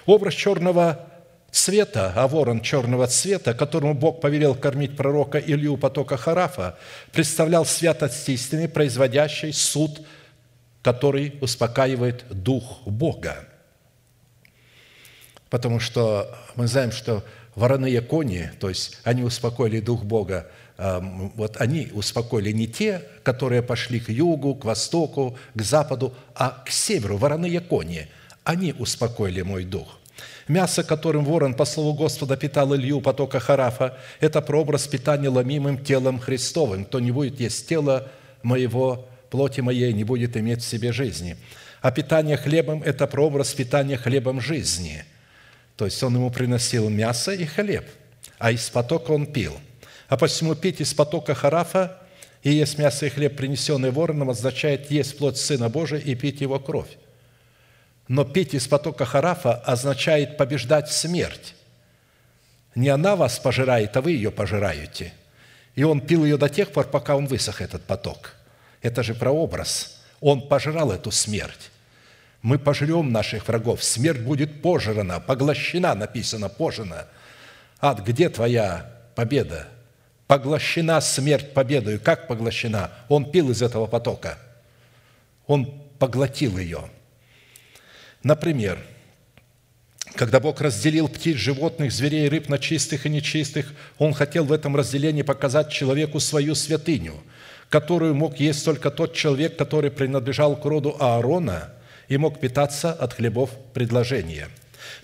Образ 0.07 0.33
черного 0.33 1.07
цвета, 1.51 2.15
а 2.17 2.27
ворон 2.29 2.63
черного 2.63 3.09
цвета, 3.09 3.53
которому 3.53 3.93
Бог 3.93 4.23
повелел 4.23 4.55
кормить 4.55 4.97
пророка 4.97 5.39
Илью 5.39 5.77
потока 5.77 6.17
Харафа, 6.17 6.79
представлял 7.13 7.67
святость 7.67 8.27
истины, 8.31 8.69
производящей 8.69 9.53
суд, 9.53 10.01
который 10.81 11.35
успокаивает 11.43 12.25
Дух 12.31 12.81
Бога. 12.87 13.37
Потому 15.51 15.79
что 15.79 16.35
мы 16.57 16.67
знаем, 16.69 16.91
что 16.91 17.23
вороные 17.55 18.01
кони, 18.01 18.51
то 18.59 18.69
есть 18.69 18.99
они 19.05 19.23
успокоили 19.23 19.81
Дух 19.81 20.05
Бога, 20.05 20.49
вот 20.79 21.61
они 21.61 21.89
успокоили 21.93 22.53
не 22.53 22.67
те, 22.67 23.03
которые 23.23 23.63
пошли 23.63 24.01
к 24.01 24.09
югу, 24.09 24.55
к 24.55 24.65
востоку, 24.65 25.37
к 25.55 25.61
западу, 25.61 26.15
а 26.35 26.63
к 26.65 26.71
северу, 26.71 27.19
вороные 27.19 27.61
кони. 27.61 28.09
Они 28.45 28.73
успокоили 28.79 29.43
мой 29.43 29.65
дух. 29.65 29.99
Мясо, 30.49 30.83
которым 30.83 31.25
ворон, 31.25 31.55
по 31.55 31.67
слову 31.67 31.93
Господа, 31.93 32.37
питал 32.37 32.75
Илью 32.75 33.03
потока 33.03 33.41
Харафа, 33.41 33.99
это 34.21 34.41
прообраз 34.41 34.87
питания 34.87 35.29
ломимым 35.29 35.85
телом 35.85 36.19
Христовым. 36.19 36.87
Кто 36.87 36.99
не 36.99 37.11
будет 37.11 37.41
есть 37.41 37.69
тело 37.69 38.09
моего, 38.43 39.07
плоти 39.29 39.61
моей, 39.61 39.93
не 39.93 40.05
будет 40.05 40.37
иметь 40.37 40.63
в 40.63 40.67
себе 40.67 40.93
жизни. 40.93 41.37
А 41.83 41.91
питание 41.91 42.39
хлебом– 42.39 42.83
это 42.85 43.07
прообраз 43.07 43.53
питания 43.53 43.99
хлебом 43.99 44.41
жизни– 44.41 45.05
то 45.81 45.87
есть 45.87 46.03
он 46.03 46.15
ему 46.15 46.31
приносил 46.31 46.91
мясо 46.91 47.33
и 47.33 47.47
хлеб, 47.47 47.87
а 48.39 48.51
из 48.53 48.69
потока 48.69 49.13
он 49.13 49.25
пил. 49.25 49.59
А 50.09 50.19
посему 50.19 50.55
пить 50.55 50.83
из 50.83 50.93
потока 50.93 51.35
Харафа 51.35 51.97
и 52.43 52.53
есть 52.53 52.77
мясо 52.77 53.07
и 53.07 53.09
хлеб, 53.09 53.35
принесенный 53.35 53.91
вороном, 53.91 54.29
означает 54.29 54.91
есть 54.91 55.17
плоть 55.17 55.39
Сына 55.39 55.71
Божия 55.71 55.99
и 55.99 56.15
пить 56.15 56.43
его 56.43 56.61
кровь. 56.61 56.99
Но 58.09 58.27
пить 58.27 58.53
из 58.53 58.69
потока 58.69 59.07
Харафа 59.07 59.55
означает 59.55 60.37
побеждать 60.37 60.93
смерть. 60.93 61.55
Не 62.75 62.91
она 62.91 63.17
вас 63.17 63.39
пожирает, 63.39 63.97
а 63.97 64.03
вы 64.03 64.11
ее 64.13 64.31
пожираете. 64.31 65.15
И 65.77 65.83
он 65.83 66.03
пил 66.03 66.27
ее 66.27 66.37
до 66.37 66.51
тех 66.51 66.73
пор, 66.73 66.89
пока 66.89 67.17
он 67.17 67.27
высох, 67.27 67.63
этот 67.63 67.85
поток. 67.85 68.35
Это 68.83 69.03
же 69.03 69.15
прообраз. 69.15 70.03
Он 70.21 70.47
пожирал 70.47 70.93
эту 70.93 71.11
смерть. 71.11 71.70
Мы 72.43 72.59
пожрем 72.59 73.13
наших 73.13 73.47
врагов, 73.49 73.85
смерть 73.85 74.21
будет 74.21 74.63
пожрана, 74.63 75.21
поглощена, 75.21 75.95
написано, 75.95 76.49
пожрана. 76.49 77.07
Ад, 77.81 78.01
где 78.01 78.31
твоя 78.31 78.91
победа? 79.15 79.69
Поглощена 80.27 81.01
смерть 81.01 81.53
победою. 81.53 82.01
Как 82.01 82.29
поглощена? 82.29 82.91
Он 83.09 83.31
пил 83.31 83.51
из 83.51 83.61
этого 83.61 83.87
потока. 83.87 84.39
Он 85.47 85.67
поглотил 85.99 86.57
ее. 86.57 86.85
Например, 88.23 88.79
когда 90.15 90.41
Бог 90.41 90.61
разделил 90.61 91.09
птиц, 91.09 91.37
животных, 91.37 91.93
зверей, 91.93 92.29
рыб 92.29 92.49
на 92.49 92.59
чистых 92.59 93.05
и 93.05 93.11
нечистых, 93.11 93.75
Он 93.99 94.15
хотел 94.15 94.45
в 94.45 94.53
этом 94.53 94.77
разделении 94.77 95.23
показать 95.23 95.71
человеку 95.71 96.21
свою 96.21 96.55
святыню, 96.55 97.15
которую 97.69 98.15
мог 98.15 98.41
есть 98.41 98.65
только 98.65 98.91
тот 98.91 99.15
человек, 99.15 99.57
который 99.57 99.91
принадлежал 99.91 100.57
к 100.57 100.65
роду 100.65 100.97
Аарона– 100.99 101.75
и 102.11 102.19
мог 102.19 102.41
питаться 102.41 102.93
от 102.93 103.15
хлебов 103.15 103.51
предложения. 103.73 104.49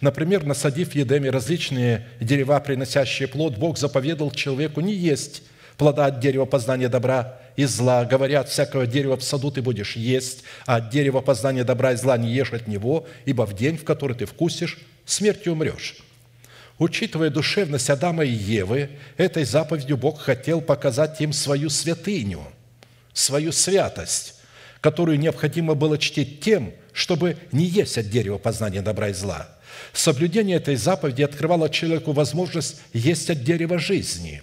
Например, 0.00 0.44
насадив 0.44 0.90
в 0.90 0.94
Едеме 0.94 1.30
различные 1.30 2.06
дерева, 2.20 2.58
приносящие 2.60 3.28
плод, 3.28 3.56
Бог 3.56 3.78
заповедал 3.78 4.30
человеку 4.32 4.80
не 4.80 4.92
есть 4.92 5.44
плода 5.78 6.06
от 6.06 6.20
дерева 6.20 6.46
познания 6.46 6.88
добра 6.88 7.38
и 7.54 7.64
зла. 7.64 8.04
Говорят, 8.04 8.48
всякого 8.48 8.86
дерева 8.86 9.16
в 9.16 9.22
саду 9.22 9.50
ты 9.50 9.62
будешь 9.62 9.94
есть, 9.94 10.42
а 10.66 10.76
от 10.76 10.90
дерева 10.90 11.20
познания 11.20 11.64
добра 11.64 11.92
и 11.92 11.96
зла 11.96 12.18
не 12.18 12.32
ешь 12.32 12.52
от 12.52 12.66
него, 12.66 13.06
ибо 13.24 13.46
в 13.46 13.54
день, 13.54 13.78
в 13.78 13.84
который 13.84 14.16
ты 14.16 14.26
вкусишь, 14.26 14.78
смертью 15.06 15.52
умрешь». 15.52 15.96
Учитывая 16.78 17.30
душевность 17.30 17.88
Адама 17.88 18.22
и 18.24 18.30
Евы, 18.30 18.90
этой 19.16 19.44
заповедью 19.44 19.96
Бог 19.96 20.20
хотел 20.20 20.60
показать 20.60 21.18
им 21.22 21.32
свою 21.32 21.70
святыню, 21.70 22.42
свою 23.14 23.50
святость, 23.52 24.34
которую 24.82 25.18
необходимо 25.18 25.74
было 25.74 25.96
чтить 25.96 26.40
тем, 26.40 26.74
чтобы 26.96 27.36
не 27.52 27.66
есть 27.66 27.98
от 27.98 28.08
дерева 28.08 28.38
познания 28.38 28.80
добра 28.80 29.10
и 29.10 29.12
зла. 29.12 29.50
Соблюдение 29.92 30.56
этой 30.56 30.76
заповеди 30.76 31.22
открывало 31.22 31.68
человеку 31.68 32.12
возможность 32.12 32.80
есть 32.94 33.28
от 33.28 33.44
дерева 33.44 33.78
жизни. 33.78 34.42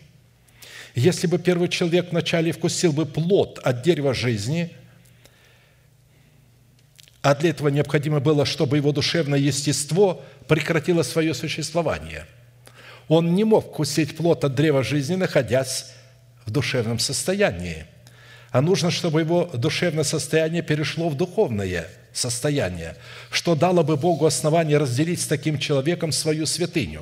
Если 0.94 1.26
бы 1.26 1.40
первый 1.40 1.68
человек 1.68 2.12
вначале 2.12 2.52
вкусил 2.52 2.94
бы 2.94 3.08
плод 3.08 3.60
от 3.64 3.82
дерева 3.82 4.14
жизни, 4.14 4.72
а 7.24 7.34
для 7.34 7.50
этого 7.50 7.70
необходимо 7.70 8.20
было, 8.20 8.46
чтобы 8.46 8.78
его 8.78 8.92
душевное 8.92 9.40
естество 9.40 10.24
прекратило 10.48 11.02
свое 11.02 11.34
существование. 11.34 12.28
Он 13.08 13.34
не 13.34 13.46
мог 13.46 13.66
вкусить 13.66 14.16
плод 14.16 14.44
от 14.46 14.54
древа 14.54 14.84
жизни, 14.84 15.16
находясь 15.16 15.88
в 16.46 16.52
душевном 16.52 17.00
состоянии. 17.00 17.88
А 18.52 18.62
нужно, 18.62 18.92
чтобы 18.92 19.22
его 19.22 19.50
душевное 19.56 20.04
состояние 20.04 20.62
перешло 20.62 21.10
в 21.10 21.18
духовное 21.18 21.88
состояние, 22.14 22.96
что 23.32 23.56
дало 23.56 23.84
бы 23.84 23.98
Богу 23.98 24.26
основание 24.26 24.78
разделить 24.78 25.22
с 25.22 25.28
таким 25.28 25.58
человеком 25.58 26.12
свою 26.12 26.46
святыню, 26.46 27.02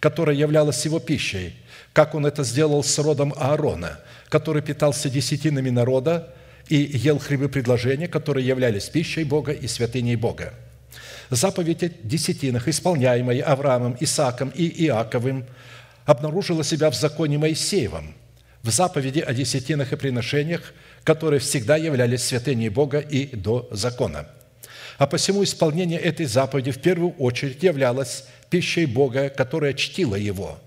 которая 0.00 0.36
являлась 0.36 0.84
его 0.84 1.00
пищей, 1.00 1.54
как 1.92 2.14
он 2.14 2.26
это 2.26 2.44
сделал 2.44 2.82
с 2.82 2.98
родом 2.98 3.34
Аарона, 3.36 4.00
который 4.28 4.62
питался 4.62 5.10
десятинами 5.10 5.70
народа 5.70 6.32
и 6.68 6.76
ел 6.76 7.18
хлебы 7.18 7.48
предложения, 7.48 8.08
которые 8.08 8.46
являлись 8.46 8.88
пищей 8.88 9.24
Бога 9.24 9.52
и 9.52 9.66
святыней 9.66 10.16
Бога. 10.16 10.54
Заповедь 11.30 11.82
о 11.82 11.90
десятинах, 12.02 12.68
исполняемая 12.68 13.42
Авраамом, 13.42 13.96
Исааком 14.00 14.50
и 14.54 14.84
Иаковым, 14.86 15.44
обнаружила 16.06 16.64
себя 16.64 16.90
в 16.90 16.94
законе 16.94 17.38
Моисеевом– 17.38 18.14
в 18.64 18.70
заповеди 18.70 19.20
о 19.20 19.32
десятинах 19.34 19.92
и 19.92 19.96
приношениях, 19.96 20.72
которые 21.04 21.38
всегда 21.38 21.76
являлись 21.76 22.24
святыней 22.24 22.70
Бога 22.70 22.98
и 22.98 23.36
до 23.36 23.68
закона. 23.70 24.26
А 24.98 25.06
посему 25.06 25.42
исполнение 25.44 25.98
этой 25.98 26.26
заповеди 26.26 26.70
в 26.70 26.78
первую 26.78 27.12
очередь 27.12 27.62
являлось 27.62 28.24
пищей 28.50 28.86
Бога, 28.86 29.28
которая 29.28 29.72
чтила 29.74 30.14
Его, 30.14 30.58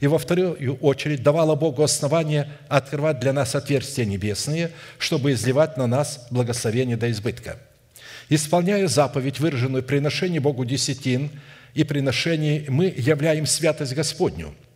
и 0.00 0.06
во 0.06 0.18
вторую 0.18 0.76
очередь 0.80 1.22
давала 1.22 1.54
Богу 1.54 1.82
основание 1.82 2.48
открывать 2.68 3.20
для 3.20 3.32
нас 3.32 3.54
отверстия 3.54 4.04
небесные, 4.04 4.72
чтобы 4.98 5.32
изливать 5.32 5.76
на 5.76 5.86
нас 5.86 6.26
благословение 6.30 6.96
до 6.96 7.10
избытка. 7.10 7.58
Исполняя 8.28 8.88
заповедь, 8.88 9.38
выраженную 9.38 9.82
приношение 9.82 10.40
Богу 10.40 10.64
десятин 10.64 11.30
и 11.74 11.84
приношений, 11.84 12.66
мы 12.68 12.92
являем 12.96 13.46
святость 13.46 13.94
Господню– 13.94 14.54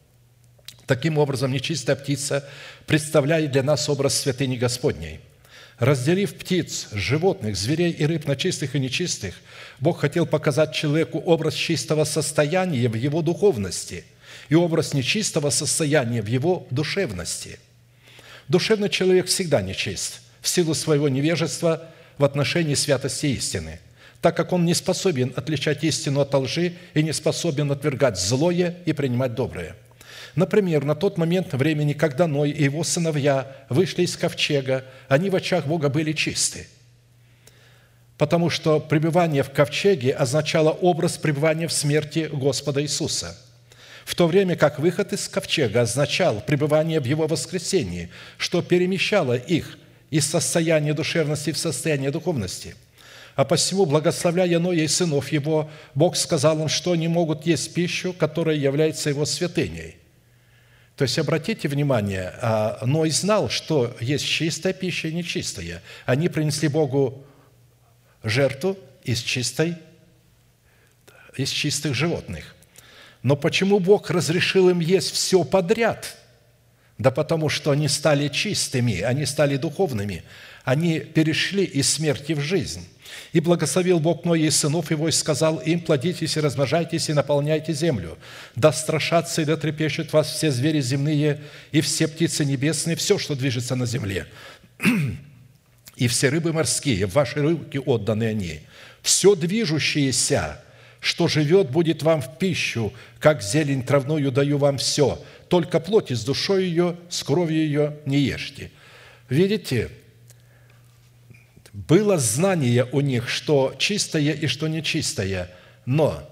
Таким 0.91 1.19
образом, 1.19 1.53
нечистая 1.53 1.95
птица 1.95 2.45
представляет 2.85 3.53
для 3.53 3.63
нас 3.63 3.89
образ 3.89 4.13
святыни 4.19 4.57
Господней. 4.57 5.21
Разделив 5.81 6.35
птиц, 6.35 6.89
животных, 6.93 7.57
зверей 7.57 7.91
и 7.91 8.05
рыб 8.05 8.27
на 8.27 8.37
чистых 8.37 8.77
и 8.77 8.79
нечистых, 8.79 9.35
Бог 9.81 10.01
хотел 10.01 10.27
показать 10.27 10.75
человеку 10.75 11.19
образ 11.19 11.55
чистого 11.55 12.05
состояния 12.05 12.87
в 12.87 12.95
его 12.95 13.23
духовности 13.23 14.05
и 14.51 14.55
образ 14.55 14.93
нечистого 14.93 15.49
состояния 15.49 16.21
в 16.21 16.27
его 16.27 16.67
душевности. 16.71 17.59
Душевный 18.47 18.91
человек 18.91 19.27
всегда 19.27 19.63
нечист 19.63 20.21
в 20.43 20.49
силу 20.49 20.75
своего 20.75 21.09
невежества 21.09 21.89
в 22.19 22.25
отношении 22.25 22.75
святости 22.75 23.27
истины– 23.27 23.81
так 24.21 24.37
как 24.37 24.53
он 24.53 24.67
не 24.67 24.75
способен 24.75 25.33
отличать 25.35 25.83
истину 25.83 26.21
от 26.21 26.35
лжи 26.35 26.75
и 26.93 27.03
не 27.03 27.15
способен 27.15 27.73
отвергать 27.73 28.21
злое 28.21 28.77
и 28.85 28.93
принимать 28.93 29.35
доброе– 29.35 29.75
Например, 30.37 30.85
на 30.85 30.95
тот 30.95 31.19
момент 31.19 31.53
времени, 31.53 31.93
когда 31.93 32.27
Ной 32.27 32.51
и 32.51 32.65
его 32.65 32.85
сыновья 32.85 33.51
вышли 33.69 34.03
из 34.03 34.17
ковчега, 34.17 34.85
они 35.09 35.31
в 35.31 35.37
очах 35.37 35.67
Бога 35.67 35.89
были 35.89 36.13
чисты, 36.13 36.69
потому 38.17 38.51
что 38.51 38.81
пребывание 38.81 39.43
в 39.43 39.51
ковчеге 39.51 40.13
означало 40.13 40.71
образ 40.71 41.19
пребывания 41.19 41.67
в 41.67 41.73
смерти 41.73 42.29
Господа 42.33 42.83
Иисуса, 42.83 43.37
в 44.05 44.15
то 44.15 44.27
время 44.27 44.57
как 44.57 44.79
выход 44.79 45.13
из 45.13 45.29
ковчега 45.29 45.83
означал 45.83 46.41
пребывание 46.41 47.01
в 47.01 47.05
Его 47.05 47.27
воскресении, 47.27 48.11
что 48.39 48.63
перемещало 48.63 49.35
их 49.35 49.79
из 50.11 50.27
состояния 50.27 50.95
душевности 50.95 51.53
в 51.53 51.59
состояние 51.59 52.11
духовности– 52.11 52.75
а 53.37 53.45
посему, 53.47 53.87
благословляя 53.87 54.59
Ноя 54.59 54.81
и 54.81 54.87
сынов 54.87 55.33
его, 55.33 55.71
Бог 55.95 56.17
сказал 56.17 56.61
им, 56.61 56.69
что 56.69 56.93
они 56.93 57.09
могут 57.09 57.47
есть 57.47 57.73
пищу, 57.73 58.13
которая 58.13 58.57
является 58.57 59.09
его 59.09 59.25
святыней. 59.25 60.00
То 61.01 61.05
есть, 61.05 61.19
обратите 61.19 61.67
внимание, 61.67 62.35
а, 62.43 62.85
Ной 62.85 63.09
знал, 63.09 63.49
что 63.49 63.97
есть 64.01 64.27
чистая 64.27 64.75
пища 64.75 65.09
и 65.09 65.15
нечистая. 65.15 65.81
Они 66.05 66.29
принесли 66.29 66.69
Богу 66.69 67.25
жертву 68.23 68.77
из, 69.03 69.21
чистой, 69.21 69.77
из 71.39 71.49
чистых 71.49 71.95
животных. 71.95 72.55
Но 73.23 73.35
почему 73.35 73.79
Бог 73.79 74.11
разрешил 74.11 74.69
им 74.69 74.81
есть 74.81 75.11
все 75.13 75.43
подряд? 75.43 76.19
Да 76.99 77.11
потому 77.11 77.49
что 77.49 77.71
они 77.71 77.89
стали 77.89 78.29
чистыми, 78.29 79.01
они 79.01 79.25
стали 79.25 79.57
духовными, 79.57 80.23
они 80.65 81.01
перешли 81.01 81.65
из 81.65 81.91
смерти 81.91 82.35
в 82.35 82.41
жизнь. 82.41 82.87
И 83.33 83.41
благословил 83.41 84.01
Бог 84.01 84.25
Ноя 84.25 84.41
и 84.41 84.51
сынов 84.51 84.91
его, 84.91 85.09
и 85.09 85.13
сказал 85.13 85.59
им, 85.59 85.81
плодитесь 85.81 86.37
и 86.37 86.41
размножайтесь, 86.41 87.09
и 87.09 87.13
наполняйте 87.13 87.73
землю. 87.73 88.19
Да 88.57 88.73
страшатся 88.73 89.43
и 89.43 89.45
да 89.45 89.57
трепещут 89.57 90.13
вас 90.13 90.31
все 90.31 90.51
звери 90.51 90.81
земные, 90.81 91.41
и 91.73 91.81
все 91.81 92.09
птицы 92.09 92.45
небесные, 92.45 92.97
все, 92.97 93.19
что 93.19 93.35
движется 93.35 93.77
на 93.77 93.87
земле. 93.87 94.27
И 95.97 96.09
все 96.09 96.31
рыбы 96.31 96.55
морские, 96.55 97.07
в 97.07 97.13
ваши 97.13 97.43
руки 97.43 97.79
отданы 97.79 98.25
они. 98.25 98.61
Все 99.03 99.35
движущееся, 99.35 100.63
что 100.99 101.29
живет, 101.29 101.71
будет 101.71 102.03
вам 102.03 102.23
в 102.23 102.39
пищу, 102.39 102.95
как 103.19 103.43
зелень 103.43 103.83
травную 103.83 104.33
даю 104.33 104.57
вам 104.57 104.79
все. 104.79 105.23
Только 105.49 105.79
плоть 105.79 106.11
с 106.11 106.25
душой 106.25 106.65
ее, 106.65 106.97
с 107.11 107.23
кровью 107.23 107.59
ее 107.59 107.97
не 108.07 108.19
ешьте». 108.19 108.71
Видите, 109.31 109.91
было 111.73 112.19
знание 112.19 112.87
у 112.93 113.01
них, 113.01 113.29
что 113.29 113.75
чистое 113.79 114.33
и 114.33 114.47
что 114.47 114.69
нечистое, 114.69 115.51
но, 115.87 116.29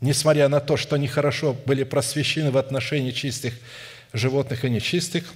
несмотря 0.00 0.48
на 0.48 0.60
то, 0.60 0.76
что 0.76 0.96
они 0.96 1.08
хорошо 1.08 1.54
были 1.54 1.84
просвещены 1.84 2.50
в 2.50 2.58
отношении 2.58 3.10
чистых 3.10 3.54
животных 4.12 4.64
и 4.64 4.70
нечистых, 4.70 5.32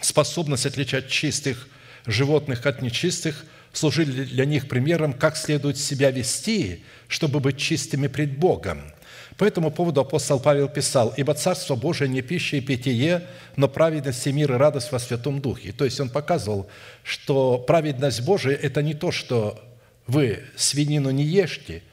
способность 0.00 0.66
отличать 0.66 1.08
чистых 1.08 1.68
животных 2.06 2.64
от 2.66 2.82
нечистых 2.82 3.44
служили 3.72 4.24
для 4.24 4.44
них 4.44 4.68
примером, 4.68 5.12
как 5.12 5.36
следует 5.36 5.76
себя 5.76 6.10
вести, 6.10 6.84
чтобы 7.06 7.40
быть 7.40 7.58
чистыми 7.58 8.06
пред 8.06 8.38
Богом– 8.38 8.82
по 9.38 9.44
этому 9.44 9.70
поводу 9.70 10.00
апостол 10.00 10.40
Павел 10.40 10.68
писал, 10.68 11.14
«Ибо 11.16 11.32
Царство 11.32 11.76
Божие 11.76 12.08
не 12.08 12.22
пища 12.22 12.56
и 12.56 12.60
питье, 12.60 13.22
но 13.54 13.68
праведность 13.68 14.26
и 14.26 14.32
мир 14.32 14.52
и 14.52 14.56
радость 14.56 14.90
во 14.90 14.98
Святом 14.98 15.40
Духе». 15.40 15.70
То 15.70 15.84
есть 15.84 16.00
он 16.00 16.10
показывал, 16.10 16.68
что 17.04 17.56
праведность 17.56 18.22
Божия– 18.22 18.56
это 18.62 18.82
не 18.82 18.94
то, 18.94 19.12
что 19.12 19.62
вы 20.08 20.40
свинину 20.56 21.10
не 21.10 21.22
ешьте, 21.22 21.84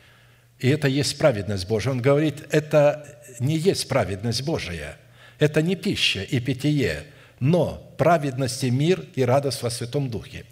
и 0.57 0.69
это 0.69 0.87
есть 0.87 1.19
праведность 1.19 1.67
Божия. 1.67 1.93
Он 1.93 2.01
говорит, 2.01 2.43
это 2.49 3.19
не 3.39 3.57
есть 3.57 3.87
праведность 3.87 4.41
Божия, 4.41 4.97
это 5.37 5.61
не 5.61 5.75
пища 5.75 6.23
и 6.23 6.39
питье, 6.39 7.03
но 7.39 7.93
праведность 7.99 8.63
и 8.63 8.71
мир 8.71 9.05
и 9.13 9.21
радость 9.21 9.61
во 9.61 9.69
Святом 9.69 10.09
Духе. 10.09 10.45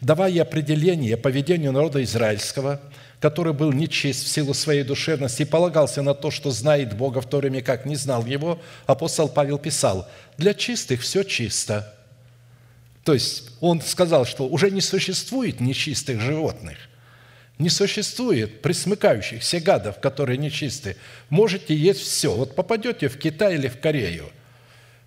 Давая 0.00 0.40
определение 0.40 1.18
поведению 1.18 1.72
народа 1.72 2.02
израильского– 2.02 2.80
который 3.20 3.52
был 3.52 3.72
нечист 3.72 4.24
в 4.24 4.28
силу 4.28 4.54
своей 4.54 4.84
душевности 4.84 5.42
и 5.42 5.46
полагался 5.46 6.02
на 6.02 6.14
то, 6.14 6.30
что 6.30 6.50
знает 6.50 6.96
Бога, 6.96 7.20
в 7.20 7.28
то 7.28 7.38
время 7.38 7.62
как 7.62 7.84
не 7.84 7.96
знал 7.96 8.24
Его, 8.24 8.60
апостол 8.86 9.28
Павел 9.28 9.58
писал, 9.58 10.08
«Для 10.36 10.54
чистых 10.54 11.02
все 11.02 11.24
чисто». 11.24 11.94
То 13.04 13.14
есть 13.14 13.50
он 13.60 13.80
сказал, 13.80 14.24
что 14.24 14.46
уже 14.46 14.70
не 14.70 14.80
существует 14.80 15.60
нечистых 15.60 16.20
животных, 16.20 16.76
не 17.58 17.70
существует 17.70 18.62
присмыкающихся 18.62 19.60
гадов, 19.60 19.98
которые 19.98 20.38
нечисты. 20.38 20.96
Можете 21.28 21.74
есть 21.74 22.00
все. 22.00 22.32
Вот 22.32 22.54
попадете 22.54 23.08
в 23.08 23.18
Китай 23.18 23.54
или 23.54 23.66
в 23.66 23.80
Корею, 23.80 24.30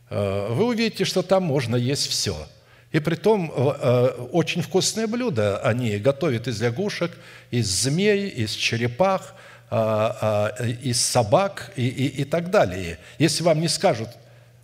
э, 0.09 0.47
вы 0.49 0.66
увидите, 0.66 1.05
что 1.05 1.22
там 1.22 1.43
можно 1.43 1.76
есть 1.76 2.07
все– 2.07 2.36
и 2.92 3.00
при 3.00 3.16
том 3.16 3.52
э, 3.56 3.74
э, 3.80 4.08
очень 4.32 4.62
вкусные 4.62 5.08
блюда 5.08 5.60
они 5.60 5.98
готовят 5.98 6.48
из 6.48 6.62
лягушек, 6.62 7.12
из 7.50 7.68
змей, 7.68 8.28
из 8.28 8.52
черепах, 8.52 9.34
а, 9.74 10.54
из 10.84 11.00
собак 11.00 11.72
и, 11.78 11.88
и, 11.88 12.08
и 12.08 12.24
так 12.26 12.50
далее. 12.50 13.00
Если 13.20 13.42
вам 13.42 13.62
не 13.62 13.70
скажут, 13.70 14.10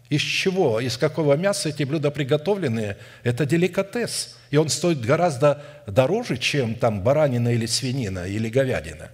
из 0.09 0.19
чего, 0.21 0.82
из 0.82 0.97
какого 0.97 1.36
мяса 1.36 1.69
эти 1.69 1.84
блюда 1.84 2.11
приготовлены, 2.11 2.97
это 3.23 3.45
деликатес. 3.45 4.36
И 4.51 4.57
он 4.57 4.67
стоит 4.67 4.99
гораздо 4.99 5.63
дороже, 5.86 6.36
чем 6.36 6.75
там 6.75 7.03
баранина 7.03 7.53
или 7.53 7.65
свинина 7.65 8.28
или 8.28 8.49
говядина. 8.49 9.09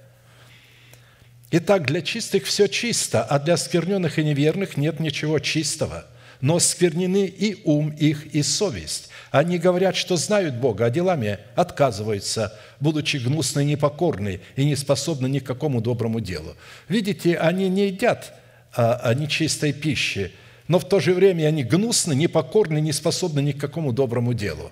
Итак, 1.51 1.85
для 1.85 2.01
чистых 2.01 2.45
все 2.45 2.65
чисто, 2.65 3.23
а 3.23 3.37
для 3.37 3.55
скверненных 3.55 4.17
и 4.17 4.23
неверных 4.23 4.77
нет 4.77 4.99
ничего 4.99 5.37
чистого– 5.37 6.05
но 6.43 6.59
сквернены 6.59 7.25
и 7.25 7.61
ум 7.63 7.91
их, 7.91 8.35
и 8.35 8.43
совесть. 8.43 9.07
Они 9.31 9.57
говорят, 9.57 9.95
что 9.95 10.17
знают 10.17 10.55
Бога, 10.55 10.85
а 10.85 10.89
делами 10.89 11.39
отказываются, 11.55 12.53
будучи 12.81 13.15
гнусны 13.15 13.63
непокорны 13.63 14.41
и 14.57 14.65
не 14.65 14.75
способны 14.75 15.27
ни 15.27 15.39
к 15.39 15.45
какому 15.45 15.79
доброму 15.79 16.19
делу. 16.19 16.57
Видите, 16.89 17.37
они 17.37 17.69
не 17.69 17.87
едят 17.87 18.33
а, 18.75 18.99
а 19.01 19.13
нечистой 19.13 19.71
пищи, 19.71 20.33
но 20.67 20.79
в 20.79 20.89
то 20.89 20.99
же 20.99 21.13
время 21.13 21.47
они 21.47 21.63
гнусны, 21.63 22.13
непокорны, 22.13 22.81
не 22.81 22.91
способны 22.91 23.39
ни 23.39 23.53
к 23.53 23.61
какому 23.61 23.93
доброму 23.93 24.33
делу. 24.33 24.69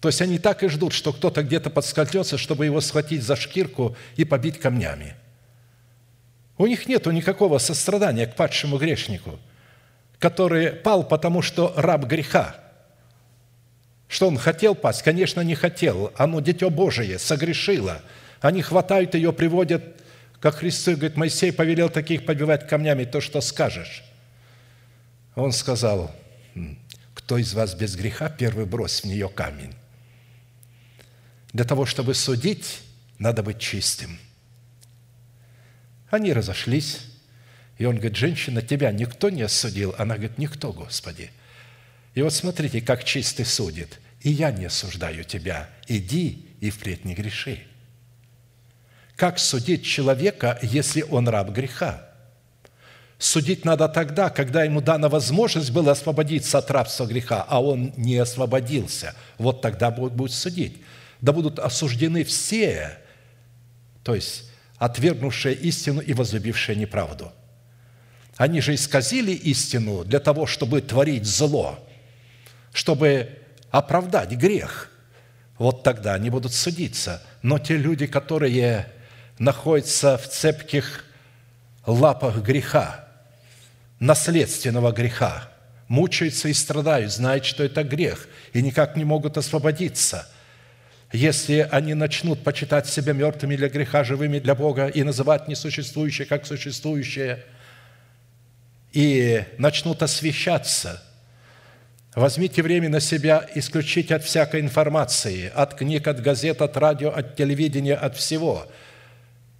То 0.00 0.08
есть 0.08 0.20
они 0.22 0.40
так 0.40 0.64
и 0.64 0.68
ждут, 0.68 0.92
что 0.92 1.12
кто-то 1.12 1.44
где-то 1.44 1.70
подскользнется, 1.70 2.36
чтобы 2.36 2.64
его 2.64 2.80
схватить 2.80 3.22
за 3.22 3.36
шкирку 3.36 3.96
и 4.16 4.24
побить 4.24 4.58
камнями. 4.58 5.14
У 6.56 6.66
них 6.66 6.88
нет 6.88 7.06
никакого 7.06 7.58
сострадания 7.58 8.26
к 8.26 8.34
падшему 8.34 8.76
грешнику, 8.78 9.38
который 10.18 10.72
пал, 10.72 11.04
потому 11.04 11.42
что 11.42 11.72
раб 11.76 12.04
греха. 12.04 12.56
Что 14.08 14.28
он 14.28 14.38
хотел 14.38 14.74
пасть? 14.74 15.02
Конечно, 15.02 15.42
не 15.42 15.54
хотел. 15.54 16.12
Оно, 16.16 16.40
Дитё 16.40 16.70
Божие, 16.70 17.18
согрешило. 17.18 18.00
Они 18.40 18.62
хватают 18.62 19.14
ее, 19.14 19.32
приводят, 19.32 19.82
как 20.40 20.56
Христос 20.56 20.96
говорит, 20.96 21.16
Моисей 21.16 21.52
повелел 21.52 21.90
таких 21.90 22.24
побивать 22.24 22.66
камнями, 22.68 23.04
то, 23.04 23.20
что 23.20 23.40
скажешь. 23.40 24.02
Он 25.34 25.52
сказал, 25.52 26.14
кто 27.14 27.38
из 27.38 27.52
вас 27.54 27.74
без 27.74 27.96
греха, 27.96 28.28
первый 28.28 28.64
брось 28.64 29.02
в 29.02 29.04
нее 29.04 29.28
камень. 29.28 29.74
Для 31.52 31.64
того, 31.64 31.86
чтобы 31.86 32.14
судить, 32.14 32.80
надо 33.18 33.42
быть 33.42 33.58
чистым. 33.58 34.18
Они 36.10 36.32
разошлись, 36.32 37.07
и 37.78 37.84
он 37.84 37.96
говорит, 37.96 38.16
женщина, 38.16 38.60
тебя 38.60 38.92
никто 38.92 39.30
не 39.30 39.42
осудил? 39.42 39.94
Она 39.98 40.16
говорит, 40.16 40.36
никто, 40.38 40.72
Господи. 40.72 41.30
И 42.14 42.22
вот 42.22 42.34
смотрите, 42.34 42.80
как 42.80 43.04
чистый 43.04 43.44
судит. 43.44 44.00
И 44.20 44.30
я 44.30 44.50
не 44.50 44.66
осуждаю 44.66 45.24
тебя. 45.24 45.70
Иди 45.86 46.46
и 46.60 46.70
впредь 46.70 47.04
не 47.04 47.14
греши. 47.14 47.60
Как 49.16 49.38
судить 49.38 49.84
человека, 49.84 50.58
если 50.62 51.02
он 51.02 51.28
раб 51.28 51.50
греха? 51.50 52.08
Судить 53.18 53.64
надо 53.64 53.88
тогда, 53.88 54.30
когда 54.30 54.64
ему 54.64 54.80
дана 54.80 55.08
возможность 55.08 55.70
была 55.70 55.92
освободиться 55.92 56.58
от 56.58 56.70
рабства 56.70 57.06
греха, 57.06 57.44
а 57.48 57.62
он 57.62 57.92
не 57.96 58.16
освободился. 58.16 59.14
Вот 59.38 59.60
тогда 59.60 59.90
будет 59.90 60.32
судить 60.32 60.82
да 61.20 61.32
будут 61.32 61.58
осуждены 61.58 62.24
все, 62.24 62.98
то 64.04 64.14
есть 64.14 64.50
отвергнувшие 64.76 65.54
истину 65.54 66.00
и 66.00 66.14
возлюбившие 66.14 66.76
неправду. 66.76 67.32
Они 68.38 68.60
же 68.60 68.74
исказили 68.74 69.32
истину 69.32 70.04
для 70.04 70.20
того, 70.20 70.46
чтобы 70.46 70.80
творить 70.80 71.26
зло, 71.26 71.78
чтобы 72.72 73.28
оправдать 73.70 74.30
грех. 74.30 74.90
Вот 75.58 75.82
тогда 75.82 76.14
они 76.14 76.30
будут 76.30 76.54
судиться. 76.54 77.20
Но 77.42 77.58
те 77.58 77.76
люди, 77.76 78.06
которые 78.06 78.86
находятся 79.40 80.16
в 80.16 80.28
цепких 80.28 81.04
лапах 81.84 82.38
греха, 82.38 83.08
наследственного 83.98 84.92
греха, 84.92 85.50
мучаются 85.88 86.48
и 86.48 86.52
страдают, 86.52 87.12
знают, 87.12 87.44
что 87.44 87.64
это 87.64 87.82
грех, 87.82 88.28
и 88.52 88.62
никак 88.62 88.96
не 88.96 89.04
могут 89.04 89.36
освободиться– 89.36 90.26
если 91.10 91.66
они 91.70 91.94
начнут 91.94 92.44
почитать 92.44 92.86
себя 92.86 93.14
мертвыми 93.14 93.56
для 93.56 93.70
греха, 93.70 94.04
живыми 94.04 94.40
для 94.40 94.54
Бога 94.54 94.88
и 94.88 95.02
называть 95.02 95.48
несуществующее 95.48 96.26
как 96.26 96.44
существующее, 96.44 97.46
и 98.92 99.44
начнут 99.58 100.02
освещаться, 100.02 101.02
возьмите 102.14 102.62
время 102.62 102.88
на 102.88 103.00
себя 103.00 103.46
исключить 103.54 104.10
от 104.10 104.24
всякой 104.24 104.60
информации, 104.60 105.50
от 105.54 105.74
книг, 105.74 106.06
от 106.08 106.20
газет, 106.22 106.62
от 106.62 106.76
радио, 106.76 107.10
от 107.10 107.36
телевидения, 107.36 107.94
от 107.94 108.16
всего. 108.16 108.66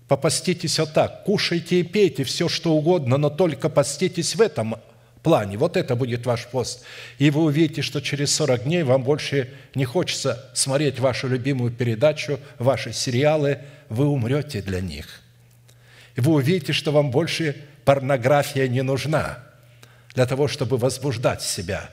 Попаститесь 0.09 0.79
вот 0.79 0.95
так, 0.95 1.25
кушайте 1.25 1.81
и 1.81 1.83
пейте 1.83 2.25
все, 2.25 2.49
что 2.49 2.73
угодно, 2.73 3.19
но 3.19 3.29
только 3.29 3.69
поститесь 3.69 4.35
в 4.35 4.41
этом 4.41 4.77
плане. 5.23 5.59
Вот 5.59 5.77
это 5.77 5.95
будет 5.95 6.25
ваш 6.25 6.47
пост. 6.47 6.83
И 7.19 7.31
вы 7.31 7.43
увидите, 7.43 7.83
что 7.83 8.01
через 8.01 8.35
40 8.35 8.65
дней 8.65 8.83
вам 8.83 9.03
больше 9.03 9.51
не 9.75 9.85
хочется 9.85 10.51
смотреть 10.55 10.99
вашу 10.99 11.29
любимую 11.29 11.71
передачу, 11.71 12.41
ваши 12.59 12.95
сериалы. 12.95 13.59
Вы 13.91 14.07
умрете 14.07 14.63
для 14.63 14.81
них. 14.81 15.21
И 16.17 16.21
вы 16.21 16.33
увидите, 16.33 16.73
что 16.73 16.93
вам 16.93 17.11
больше 17.11 17.57
порнография 17.89 18.69
не 18.69 18.83
нужна 18.83 19.39
для 20.13 20.27
того, 20.27 20.47
чтобы 20.47 20.77
возбуждать 20.77 21.41
себя. 21.41 21.89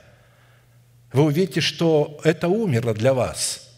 Вы 1.13 1.23
увидите, 1.23 1.61
что 1.61 2.19
это 2.25 2.49
умерло 2.49 2.93
для 2.93 3.13
вас– 3.13 3.61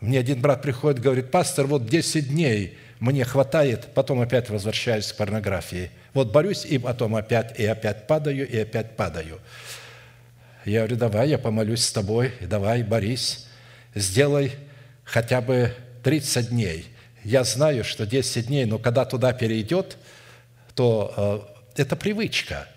мне 0.00 0.20
один 0.20 0.40
брат 0.40 0.62
приходит, 0.62 1.00
говорит, 1.00 1.32
пастор, 1.32 1.66
вот 1.66 1.86
10 1.86 2.28
дней 2.28 2.78
мне 3.00 3.24
хватает, 3.24 3.88
потом 3.94 4.20
опять 4.20 4.50
возвращаюсь 4.50 5.10
к 5.12 5.16
порнографии. 5.16 5.90
Вот 6.14 6.30
борюсь, 6.30 6.64
и 6.64 6.78
потом 6.78 7.16
опять, 7.16 7.58
и 7.58 7.64
опять 7.64 8.06
падаю, 8.06 8.48
и 8.48 8.56
опять 8.58 8.94
падаю. 8.94 9.40
Я 10.64 10.80
говорю, 10.80 10.96
давай, 10.96 11.30
я 11.30 11.38
помолюсь 11.38 11.82
с 11.82 11.90
тобой, 11.90 12.32
давай, 12.40 12.82
борись, 12.82 13.46
сделай 13.94 14.52
хотя 15.02 15.40
бы 15.40 15.72
30 16.04 16.50
дней. 16.50 16.86
Я 17.24 17.42
знаю, 17.42 17.82
что 17.82 18.06
10 18.06 18.46
дней, 18.46 18.64
но 18.66 18.78
когда 18.78 19.04
туда 19.04 19.32
перейдет, 19.32 19.96
то 20.76 21.52
э, 21.76 21.82
это 21.82 21.96
привычка. 21.96 22.68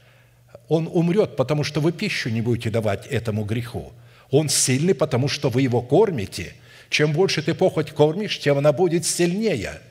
Он 0.67 0.89
умрет, 0.91 1.35
потому 1.35 1.63
что 1.63 1.81
вы 1.81 1.91
пищу 1.91 2.29
не 2.29 2.41
будете 2.41 2.71
давать 2.71 3.05
этому 3.05 3.43
греху. 3.43 3.91
Он 4.31 4.49
сильный, 4.49 4.95
потому 4.95 5.27
что 5.27 5.49
вы 5.49 5.61
его 5.61 5.83
кормите. 5.83 6.53
Чем 6.89 7.13
больше 7.13 7.43
ты 7.43 7.53
похоть 7.53 7.91
кормишь, 7.91 8.39
тем 8.39 8.57
она 8.57 8.73
будет 8.73 9.05
сильнее– 9.05 9.81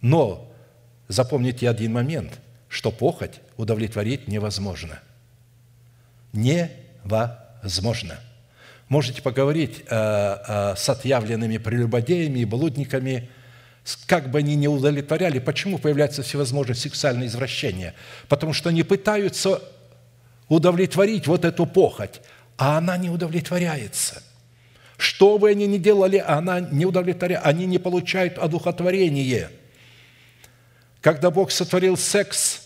но 0.00 0.48
запомните 1.08 1.68
один 1.68 1.92
момент, 1.92 2.38
что 2.68 2.90
похоть 2.90 3.40
удовлетворить 3.56 4.28
невозможно. 4.28 5.00
Невозможно. 6.32 8.20
Можете 8.88 9.20
поговорить 9.20 9.82
э, 9.88 10.36
э, 10.46 10.74
с 10.76 10.88
отъявленными 10.88 11.58
прелюбодеями 11.58 12.40
и 12.40 12.44
блудниками, 12.44 13.28
как 14.06 14.30
бы 14.30 14.38
они 14.38 14.56
ни 14.56 14.66
удовлетворяли, 14.66 15.38
почему 15.38 15.78
появляются 15.78 16.22
всевозможные 16.22 16.76
сексуальные 16.76 17.28
извращения? 17.28 17.94
Потому 18.28 18.52
что 18.52 18.70
они 18.70 18.82
пытаются 18.82 19.62
удовлетворить 20.48 21.26
вот 21.26 21.44
эту 21.44 21.66
похоть, 21.66 22.20
а 22.56 22.78
она 22.78 22.96
не 22.96 23.10
удовлетворяется. 23.10 24.22
Что 24.96 25.38
бы 25.38 25.50
они 25.50 25.66
ни 25.66 25.78
делали, 25.78 26.22
она 26.26 26.60
не 26.60 26.86
удовлетворяет, 26.86 27.44
они 27.44 27.66
не 27.66 27.78
получают 27.78 28.38
одухотворение– 28.38 29.50
когда 31.06 31.30
Бог 31.30 31.52
сотворил 31.52 31.96
секс 31.96 32.62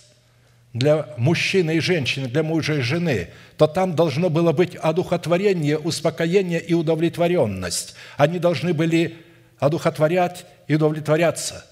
для 0.72 1.10
мужчины 1.18 1.76
и 1.76 1.80
женщины, 1.80 2.26
для 2.26 2.42
мужа 2.42 2.76
и 2.76 2.80
жены, 2.80 3.28
то 3.58 3.66
там 3.66 3.94
должно 3.94 4.30
было 4.30 4.52
быть 4.52 4.76
одухотворение, 4.76 5.76
успокоение 5.76 6.58
и 6.58 6.72
удовлетворенность. 6.72 7.96
Они 8.16 8.38
должны 8.38 8.72
были 8.72 9.18
одухотворять 9.60 10.46
и 10.66 10.74
удовлетворяться. 10.74 11.64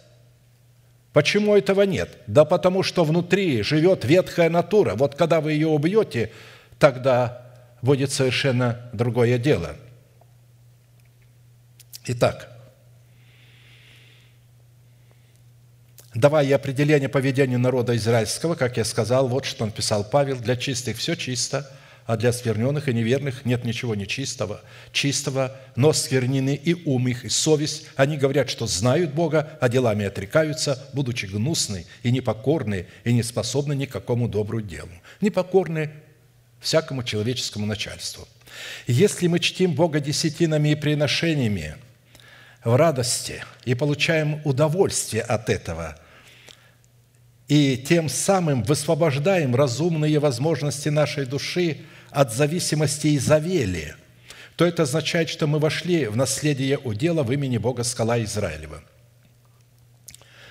Почему 1.13 1.57
этого 1.57 1.83
нет? 1.83 2.19
Да 2.27 2.45
потому 2.45 2.85
что 2.85 3.03
внутри 3.03 3.63
живет 3.63 4.05
ветхая 4.05 4.51
натура. 4.51 4.95
Вот 4.95 5.17
когда 5.17 5.41
вы 5.41 5.53
ее 5.53 5.67
убьете, 5.67 6.31
тогда 6.79 7.43
будет 7.83 8.13
совершенно 8.13 8.89
другое 8.93 9.39
дело. 9.39 9.75
Итак, 12.07 12.49
давая 16.15 16.55
определение 16.55 17.09
поведению 17.09 17.59
народа 17.59 17.97
израильского, 17.97 18.55
как 18.55 18.77
я 18.77 18.85
сказал, 18.85 19.29
вот 19.29 19.45
что 19.45 19.67
написал 19.67 20.05
Павел, 20.05 20.39
для 20.39 20.57
чистых 20.57 20.99
все 20.99 21.17
чисто, 21.17 21.71
а 22.09 22.17
для 22.17 22.33
скверненных 22.33 22.89
и 22.89 22.95
неверных 22.95 23.45
нет 23.45 23.67
ничего 23.67 23.95
нечистого, 23.95 24.63
чистого, 24.93 25.55
но 25.77 25.93
сквернены 25.93 26.55
и 26.55 26.73
ум 26.87 27.07
их, 27.07 27.27
и 27.27 27.29
совесть. 27.29 27.85
Они 27.97 28.17
говорят, 28.17 28.49
что 28.49 28.67
знают 28.67 29.13
Бога, 29.13 29.59
а 29.61 29.69
делами 29.69 30.07
отрекаются, 30.07 30.89
будучи 30.95 31.27
гнусны 31.27 31.85
и 32.03 32.11
непокорны, 32.11 32.87
и 33.05 33.13
не 33.13 33.23
способны 33.23 33.75
ни 33.75 33.87
добру 34.27 34.63
делу. 34.63 34.89
Непокорны 35.21 35.91
всякому 36.61 37.03
человеческому 37.03 37.67
начальству. 37.67 38.27
Если 38.87 39.27
мы 39.27 39.39
чтим 39.39 39.75
Бога 39.75 40.01
десятинами 40.01 40.71
и 40.71 40.77
приношениями 40.77 41.77
в 42.65 42.75
радости 42.75 43.45
и 43.67 43.75
получаем 43.75 44.41
удовольствие 44.47 45.21
от 45.21 45.51
этого– 45.51 45.99
и 47.49 47.79
тем 47.79 48.11
самым 48.11 48.63
высвобождаем 48.63 49.57
разумные 49.57 50.19
возможности 50.19 50.91
нашей 50.91 51.25
души 51.25 51.79
от 52.11 52.33
зависимости 52.33 53.17
Изавели, 53.17 53.95
то 54.57 54.65
это 54.65 54.83
означает, 54.83 55.29
что 55.29 55.47
мы 55.47 55.59
вошли 55.59 56.07
в 56.07 56.17
наследие 56.17 56.79
удела 56.79 57.23
в 57.23 57.33
имени 57.33 57.59
Бога 57.59 57.85
Скала 57.85 58.23
Израилева. 58.23 58.83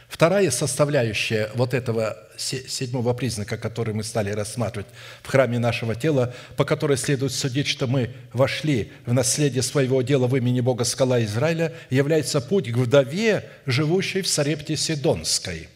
Вторая 0.08 0.50
составляющая 0.52 1.52
вот 1.54 1.74
этого 1.74 2.18
седьмого 2.38 3.14
признака, 3.14 3.58
который 3.58 3.94
мы 3.94 4.04
стали 4.04 4.32
рассматривать 4.32 4.88
в 5.22 5.28
храме 5.28 5.60
нашего 5.60 5.96
тела, 5.96 6.34
по 6.56 6.64
которой 6.64 6.98
следует 6.98 7.34
судить, 7.34 7.68
что 7.68 7.88
мы 7.88 8.12
вошли 8.32 8.92
в 9.06 9.14
наследие 9.14 9.64
своего 9.64 10.02
дела 10.02 10.28
в 10.28 10.36
имени 10.36 10.62
Бога 10.62 10.86
Скала 10.86 11.22
Израиля, 11.24 11.74
является 11.90 12.40
путь 12.40 12.72
к 12.72 12.78
вдове, 12.78 13.50
живущей 13.66 14.22
в 14.22 14.28
Сарепте 14.28 14.78
Сидонской. 14.78 15.68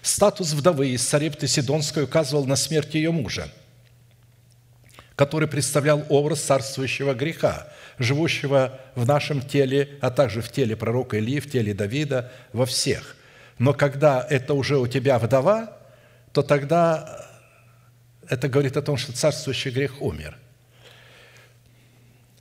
Статус 0.00 0.52
вдовы 0.52 0.90
из 0.90 1.06
Сарепты 1.06 1.46
Сидонской 1.46 2.04
указывал 2.04 2.46
на 2.46 2.56
смерть 2.56 2.94
ее 2.94 3.10
мужа, 3.10 3.52
который 5.18 5.48
представлял 5.48 6.04
образ 6.10 6.42
царствующего 6.42 7.12
греха, 7.12 7.66
живущего 7.98 8.78
в 8.94 9.04
нашем 9.04 9.42
теле, 9.42 9.98
а 10.00 10.12
также 10.12 10.40
в 10.40 10.48
теле 10.48 10.76
пророка 10.76 11.16
Илии, 11.16 11.40
в 11.40 11.50
теле 11.50 11.74
Давида, 11.74 12.30
во 12.52 12.64
всех. 12.66 13.16
Но 13.58 13.74
когда 13.74 14.24
это 14.30 14.54
уже 14.54 14.78
у 14.78 14.86
тебя 14.86 15.18
вдова, 15.18 15.76
то 16.32 16.42
тогда 16.42 17.26
это 18.28 18.48
говорит 18.48 18.76
о 18.76 18.82
том, 18.82 18.96
что 18.96 19.12
царствующий 19.12 19.72
грех 19.72 20.00
умер. 20.00 20.38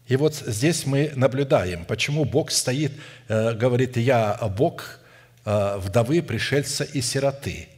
И 0.06 0.16
вот 0.16 0.36
здесь 0.36 0.86
мы 0.86 1.12
наблюдаем, 1.16 1.84
почему 1.84 2.26
Бог 2.26 2.52
стоит, 2.52 2.92
э, 3.28 3.54
говорит, 3.56 3.98
я 3.98 4.38
Бог 4.56 5.00
э, 5.46 5.78
вдовы, 5.78 6.22
пришельца 6.22 6.84
и 6.84 7.02
сироты. 7.02 7.70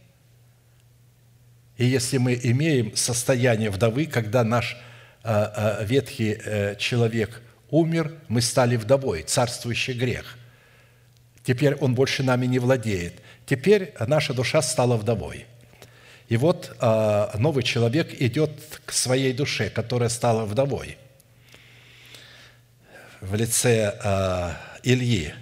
И 1.78 1.86
если 1.86 2.18
мы 2.18 2.38
имеем 2.44 2.94
состояние 2.98 3.70
вдовы, 3.70 4.06
когда 4.06 4.44
наш 4.44 4.74
э, 4.74 4.89
ветхий 5.24 6.76
человек 6.78 7.42
умер, 7.70 8.14
мы 8.28 8.42
стали 8.42 8.76
вдовой, 8.76 9.24
царствующий 9.24 9.94
грех. 9.94 10.38
Теперь 11.44 11.76
он 11.76 11.96
больше 11.96 12.24
нами 12.24 12.46
не 12.46 12.60
владеет– 12.60 13.16
Теперь 13.50 13.96
наша 14.06 14.36
душа 14.36 14.62
стала 14.62 14.96
вдовой. 14.96 15.48
И 16.28 16.38
вот 16.38 16.78
новый 16.80 17.64
человек 17.64 18.22
идет 18.22 18.52
к 18.86 18.92
своей 18.92 19.34
душе, 19.34 19.72
которая 19.72 20.10
стала 20.10 20.46
вдовой 20.46 21.00
в 23.22 23.34
лице 23.34 24.56
Ильи. 24.84 25.34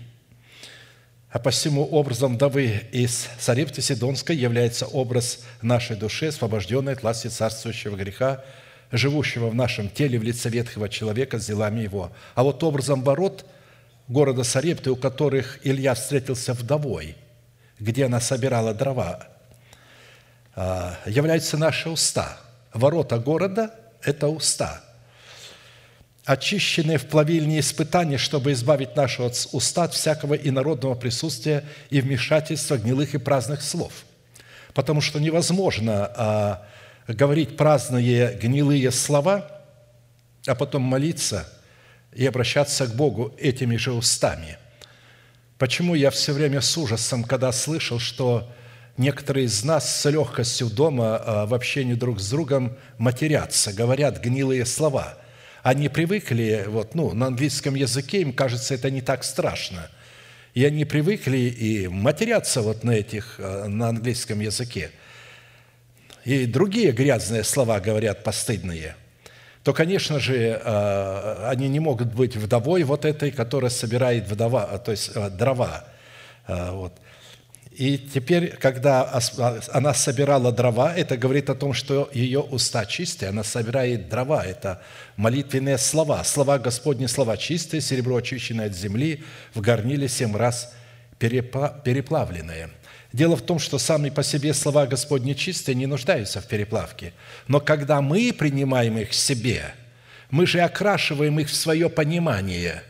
А 1.32 1.40
посему 1.40 1.86
образом 1.86 2.36
вдовы 2.36 2.82
из 2.94 3.28
Сарепты 3.40 3.82
Сидонской 3.82 4.38
является 4.38 4.86
образ 4.86 5.44
нашей 5.62 5.98
души, 5.98 6.28
освобожденной 6.28 6.94
от 6.94 7.04
власти 7.04 7.28
царствующего 7.28 7.98
греха, 7.98 8.46
живущего 8.92 9.50
в 9.50 9.56
нашем 9.56 9.90
теле 9.90 10.20
в 10.20 10.24
лице 10.24 10.50
ветхого 10.50 10.90
человека 10.90 11.40
с 11.40 11.46
делами 11.46 11.82
его. 11.82 12.12
А 12.36 12.44
вот 12.44 12.64
образом 12.64 13.04
ворот 13.04 13.46
города 14.08 14.44
Сарепты, 14.44 14.92
у 14.92 14.96
которых 14.96 15.60
Илья 15.64 15.94
встретился 15.94 16.54
вдовой– 16.54 17.16
где 17.80 18.06
она 18.06 18.20
собирала 18.20 18.74
дрова, 18.74 19.28
а, 20.56 20.98
являются 21.06 21.58
наши 21.58 21.90
уста. 21.90 22.38
Ворота 22.74 23.20
города– 23.20 23.72
это 24.02 24.28
уста. 24.28 24.82
Очищенные 26.26 26.98
в 26.98 27.06
плавильне 27.06 27.60
испытания, 27.60 28.18
чтобы 28.18 28.52
избавить 28.52 28.96
наши 28.96 29.22
уста 29.24 29.84
от 29.84 29.94
всякого 29.94 30.34
инородного 30.34 30.96
присутствия 30.96 31.64
и 31.90 32.02
вмешательства 32.02 32.78
гнилых 32.78 33.14
и 33.14 33.18
праздных 33.18 33.62
слов. 33.62 33.94
Потому 34.74 35.00
что 35.00 35.20
невозможно 35.20 36.12
а, 36.16 36.68
говорить 37.08 37.58
праздные 37.58 38.34
гнилые 38.34 38.92
слова, 38.92 39.50
а 40.46 40.56
потом 40.56 40.82
молиться 40.82 41.48
и 42.14 42.26
обращаться 42.26 42.88
к 42.88 42.96
Богу 42.96 43.34
этими 43.38 43.78
же 43.78 43.94
устами– 43.94 44.58
Почему 45.58 45.96
я 45.96 46.12
все 46.12 46.34
время 46.34 46.62
с 46.62 46.78
ужасом, 46.78 47.24
когда 47.24 47.52
слышал, 47.52 47.98
что 47.98 48.48
некоторые 48.96 49.48
из 49.48 49.64
нас 49.64 50.02
с 50.02 50.08
легкостью 50.08 50.70
дома 50.70 51.18
а, 51.18 51.46
в 51.48 51.54
общении 51.56 51.96
друг 51.96 52.20
с 52.20 52.30
другом 52.30 52.78
матерятся, 53.00 53.74
говорят 53.74 54.22
гнилые 54.22 54.68
слова. 54.68 55.18
Они 55.64 55.90
привыкли, 55.90 56.66
вот, 56.68 56.94
ну, 56.94 57.12
на 57.14 57.28
английском 57.28 57.74
языке 57.74 58.22
им 58.22 58.34
кажется 58.34 58.76
это 58.76 58.92
не 58.92 59.02
так 59.02 59.24
страшно. 59.24 59.90
И 60.54 60.64
они 60.64 60.86
привыкли 60.86 61.38
и 61.38 61.88
матерятся 61.88 62.62
вот 62.62 62.84
на 62.84 62.92
этих, 62.92 63.38
а, 63.40 63.68
на 63.68 63.90
английском 63.90 64.40
языке. 64.40 64.92
И 66.28 66.46
другие 66.46 66.92
грязные 66.92 67.44
слова 67.44 67.80
говорят 67.80 68.24
постыдные– 68.24 68.96
то, 69.68 69.74
конечно 69.74 70.18
же, 70.18 70.62
а, 70.64 71.50
они 71.52 71.68
не 71.68 71.82
могут 71.82 72.14
быть 72.14 72.38
вдовой 72.38 72.84
вот 72.84 73.04
этой, 73.04 73.32
которая 73.32 73.70
собирает 73.70 74.26
вдова, 74.26 74.64
а, 74.64 74.78
то 74.78 74.92
есть 74.92 75.12
а, 75.14 75.30
дрова. 75.30 75.84
Вот. 76.48 76.94
И 77.72 77.98
теперь, 77.98 78.56
когда 78.56 79.20
она 79.74 79.94
собирала 79.94 80.54
дрова, 80.54 80.96
это 80.96 81.18
говорит 81.18 81.50
о 81.50 81.56
том, 81.56 81.74
что 81.74 82.10
ее 82.14 82.40
уста 82.40 82.86
чистые, 82.86 83.28
она 83.28 83.44
собирает 83.44 84.08
дрова. 84.08 84.46
Это 84.46 84.82
молитвенные 85.18 85.78
слова. 85.78 86.24
Слова 86.24 86.60
Господни, 86.60 87.06
слова 87.06 87.36
чистые, 87.36 87.82
серебро 87.82 88.16
очищенное 88.16 88.68
от 88.68 88.74
земли, 88.74 89.22
в 89.54 89.60
горниле 89.60 90.08
семь 90.08 90.38
раз 90.38 90.74
переплавленное– 91.20 92.70
Дело 93.14 93.38
в 93.38 93.42
том, 93.42 93.60
что 93.60 93.78
сами 93.78 94.10
по 94.10 94.24
себе 94.24 94.54
слова 94.54 94.86
Господни 94.86 95.34
чистые 95.34 95.76
не 95.76 95.86
нуждаются 95.86 96.42
в 96.42 96.48
переплавке. 96.48 97.14
Но 97.48 97.60
когда 97.60 98.02
мы 98.02 98.34
принимаем 98.34 98.98
их 98.98 99.14
себе, 99.14 99.74
мы 100.30 100.46
же 100.46 100.60
окрашиваем 100.60 101.40
их 101.40 101.50
в 101.50 101.56
свое 101.56 101.90
понимание. 101.90 102.84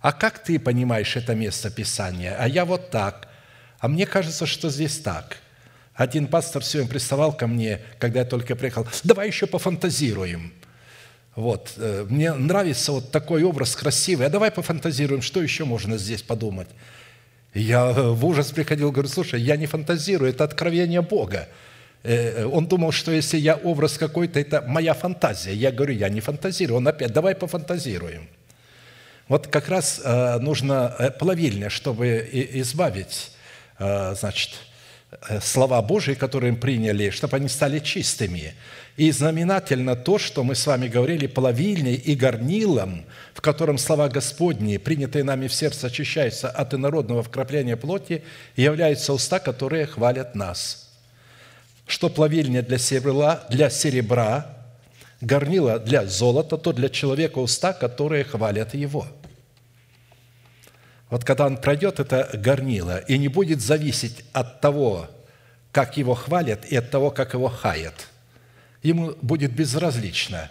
А 0.00 0.12
как 0.12 0.42
ты 0.42 0.58
понимаешь 0.58 1.16
это 1.16 1.34
место 1.34 1.70
Писания? 1.70 2.34
А 2.38 2.48
я 2.48 2.64
вот 2.64 2.90
так. 2.90 3.28
А 3.78 3.88
мне 3.88 4.06
кажется, 4.06 4.46
что 4.46 4.70
здесь 4.70 4.98
так. 4.98 5.36
Один 5.94 6.26
пастор 6.26 6.64
сегодня 6.64 6.90
приставал 6.90 7.32
ко 7.34 7.46
мне, 7.46 7.80
когда 7.98 8.20
я 8.20 8.24
только 8.24 8.56
приехал. 8.56 8.86
Давай 9.04 9.26
еще 9.26 9.46
пофантазируем. 9.46 10.54
Вот. 11.36 11.74
Э, 11.76 12.06
мне 12.08 12.32
нравится 12.32 12.92
вот 12.92 13.10
такой 13.10 13.42
образ 13.42 13.76
красивый. 13.76 14.26
А 14.26 14.30
давай 14.30 14.50
пофантазируем, 14.50 15.20
что 15.20 15.42
еще 15.42 15.66
можно 15.66 15.98
здесь 15.98 16.22
подумать. 16.22 16.68
Я 17.54 17.90
э, 17.90 18.10
в 18.10 18.24
ужас 18.26 18.52
приходил, 18.52 18.92
говорю, 18.92 19.08
слушай, 19.08 19.40
я 19.40 19.56
не 19.56 19.66
фантазирую, 19.66 20.30
это 20.30 20.44
откровение 20.44 21.02
Бога. 21.02 21.48
Э, 22.02 22.44
он 22.46 22.66
думал, 22.66 22.92
что 22.92 23.10
если 23.10 23.38
я 23.38 23.56
образ 23.56 23.98
какой-то, 23.98 24.38
это 24.38 24.62
моя 24.62 24.94
фантазия. 24.94 25.54
Я 25.54 25.72
говорю, 25.72 25.94
я 25.94 26.08
не 26.08 26.20
фантазирую. 26.20 26.78
Он 26.78 26.88
опять, 26.88 27.12
давай 27.12 27.34
пофантазируем. 27.34 28.28
Вот 29.28 29.46
как 29.48 29.68
раз 29.68 30.00
э, 30.04 30.38
нужно 30.38 31.14
плавильня, 31.18 31.70
чтобы 31.70 32.28
избавить, 32.32 33.32
значит, 33.78 34.50
слова 35.42 35.82
Божьи, 35.82 36.14
которые 36.14 36.52
мы 36.52 36.58
приняли, 36.58 37.10
чтобы 37.10 37.36
они 37.36 37.48
стали 37.48 37.78
чистыми. 37.78 38.54
И 38.96 39.10
знаменательно 39.10 39.96
то, 39.96 40.18
что 40.18 40.44
мы 40.44 40.54
с 40.54 40.66
вами 40.66 40.88
говорили, 40.88 41.26
плавильней 41.26 41.94
и 41.94 42.14
горнилом, 42.14 43.04
в 43.34 43.40
котором 43.40 43.78
слова 43.78 44.08
Господни, 44.08 44.76
принятые 44.76 45.24
нами 45.24 45.48
в 45.48 45.54
сердце, 45.54 45.86
очищаются 45.86 46.50
от 46.50 46.74
инородного 46.74 47.22
вкрапления 47.22 47.76
плоти, 47.76 48.22
являются 48.56 49.12
уста, 49.12 49.38
которые 49.38 49.86
хвалят 49.86 50.34
нас. 50.34 50.90
Что 51.86 52.08
плавильня 52.08 52.62
для 52.62 52.78
серебра, 52.78 53.44
для 53.50 53.70
серебра 53.70 54.56
горнила 55.20 55.78
для 55.78 56.06
золота, 56.06 56.56
то 56.56 56.72
для 56.72 56.88
человека 56.88 57.38
уста, 57.38 57.72
которые 57.72 58.24
хвалят 58.24 58.74
его. 58.74 59.06
Вот 61.10 61.24
когда 61.24 61.46
он 61.46 61.56
пройдет 61.56 62.00
это 62.00 62.30
горнило 62.34 62.98
и 62.98 63.18
не 63.18 63.28
будет 63.28 63.60
зависеть 63.60 64.24
от 64.32 64.60
того, 64.60 65.08
как 65.72 65.96
его 65.96 66.14
хвалят, 66.14 66.64
и 66.64 66.76
от 66.76 66.90
того, 66.90 67.10
как 67.10 67.34
его 67.34 67.48
хаят– 67.48 68.08
ему 68.82 69.14
будет 69.22 69.52
безразлично, 69.52 70.50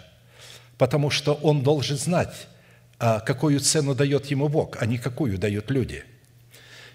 потому 0.78 1.10
что 1.10 1.34
он 1.34 1.62
должен 1.62 1.98
знать, 1.98 2.48
а, 2.98 3.20
какую 3.20 3.60
цену 3.60 3.94
дает 3.94 4.26
ему 4.26 4.48
Бог, 4.48 4.76
а 4.80 4.86
не 4.86 4.98
какую 4.98 5.38
дают 5.38 5.70
люди. 5.70 6.04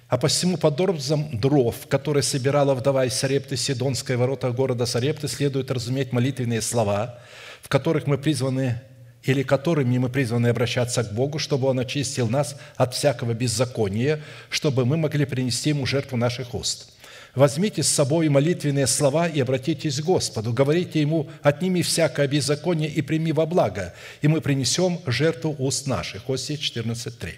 А 0.08 0.18
посему 0.18 0.58
под 0.58 0.80
образом 0.80 1.40
дров, 1.40 1.88
которые 1.88 2.22
собирала 2.22 2.76
вдова 2.76 3.06
из 3.06 3.16
Сарепты, 3.16 3.58
Сидонской 3.58 4.16
ворота 4.18 4.52
города 4.52 4.86
Сарепты, 4.86 5.28
следует 5.28 5.72
разуметь 5.72 6.14
молитвенные 6.14 6.62
слова, 6.62 7.20
в 7.62 7.70
которых 7.70 8.06
мы 8.06 8.18
призваны 8.18 8.82
или 9.26 9.44
которыми 9.44 9.98
мы 9.98 10.10
призваны 10.10 10.48
обращаться 10.48 11.04
к 11.04 11.14
Богу, 11.14 11.40
чтобы 11.40 11.68
Он 11.68 11.80
очистил 11.80 12.30
нас 12.30 12.56
от 12.76 12.94
всякого 12.94 13.34
беззакония, 13.34 14.22
чтобы 14.50 14.86
мы 14.86 14.98
могли 14.98 15.26
принести 15.26 15.70
Ему 15.70 15.86
жертву 15.86 16.18
наших 16.18 16.54
уст– 16.54 16.92
Возьмите 17.36 17.84
с 17.84 17.90
собой 17.90 18.30
молитвенные 18.30 18.88
слова 18.88 19.28
и 19.28 19.42
обратитесь 19.42 20.00
к 20.00 20.06
Господу. 20.06 20.54
Говорите 20.54 21.02
Ему, 21.02 21.30
отними 21.42 21.82
всякое 21.82 22.28
беззаконие 22.28 22.90
и 22.90 23.02
прими 23.02 23.34
во 23.34 23.46
благо, 23.46 23.94
и 24.22 24.30
мы 24.30 24.40
принесем 24.40 25.02
жертву 25.06 25.54
уст 25.60 25.86
наших». 25.86 26.30
Осия 26.30 26.56
14.3. 26.56 27.34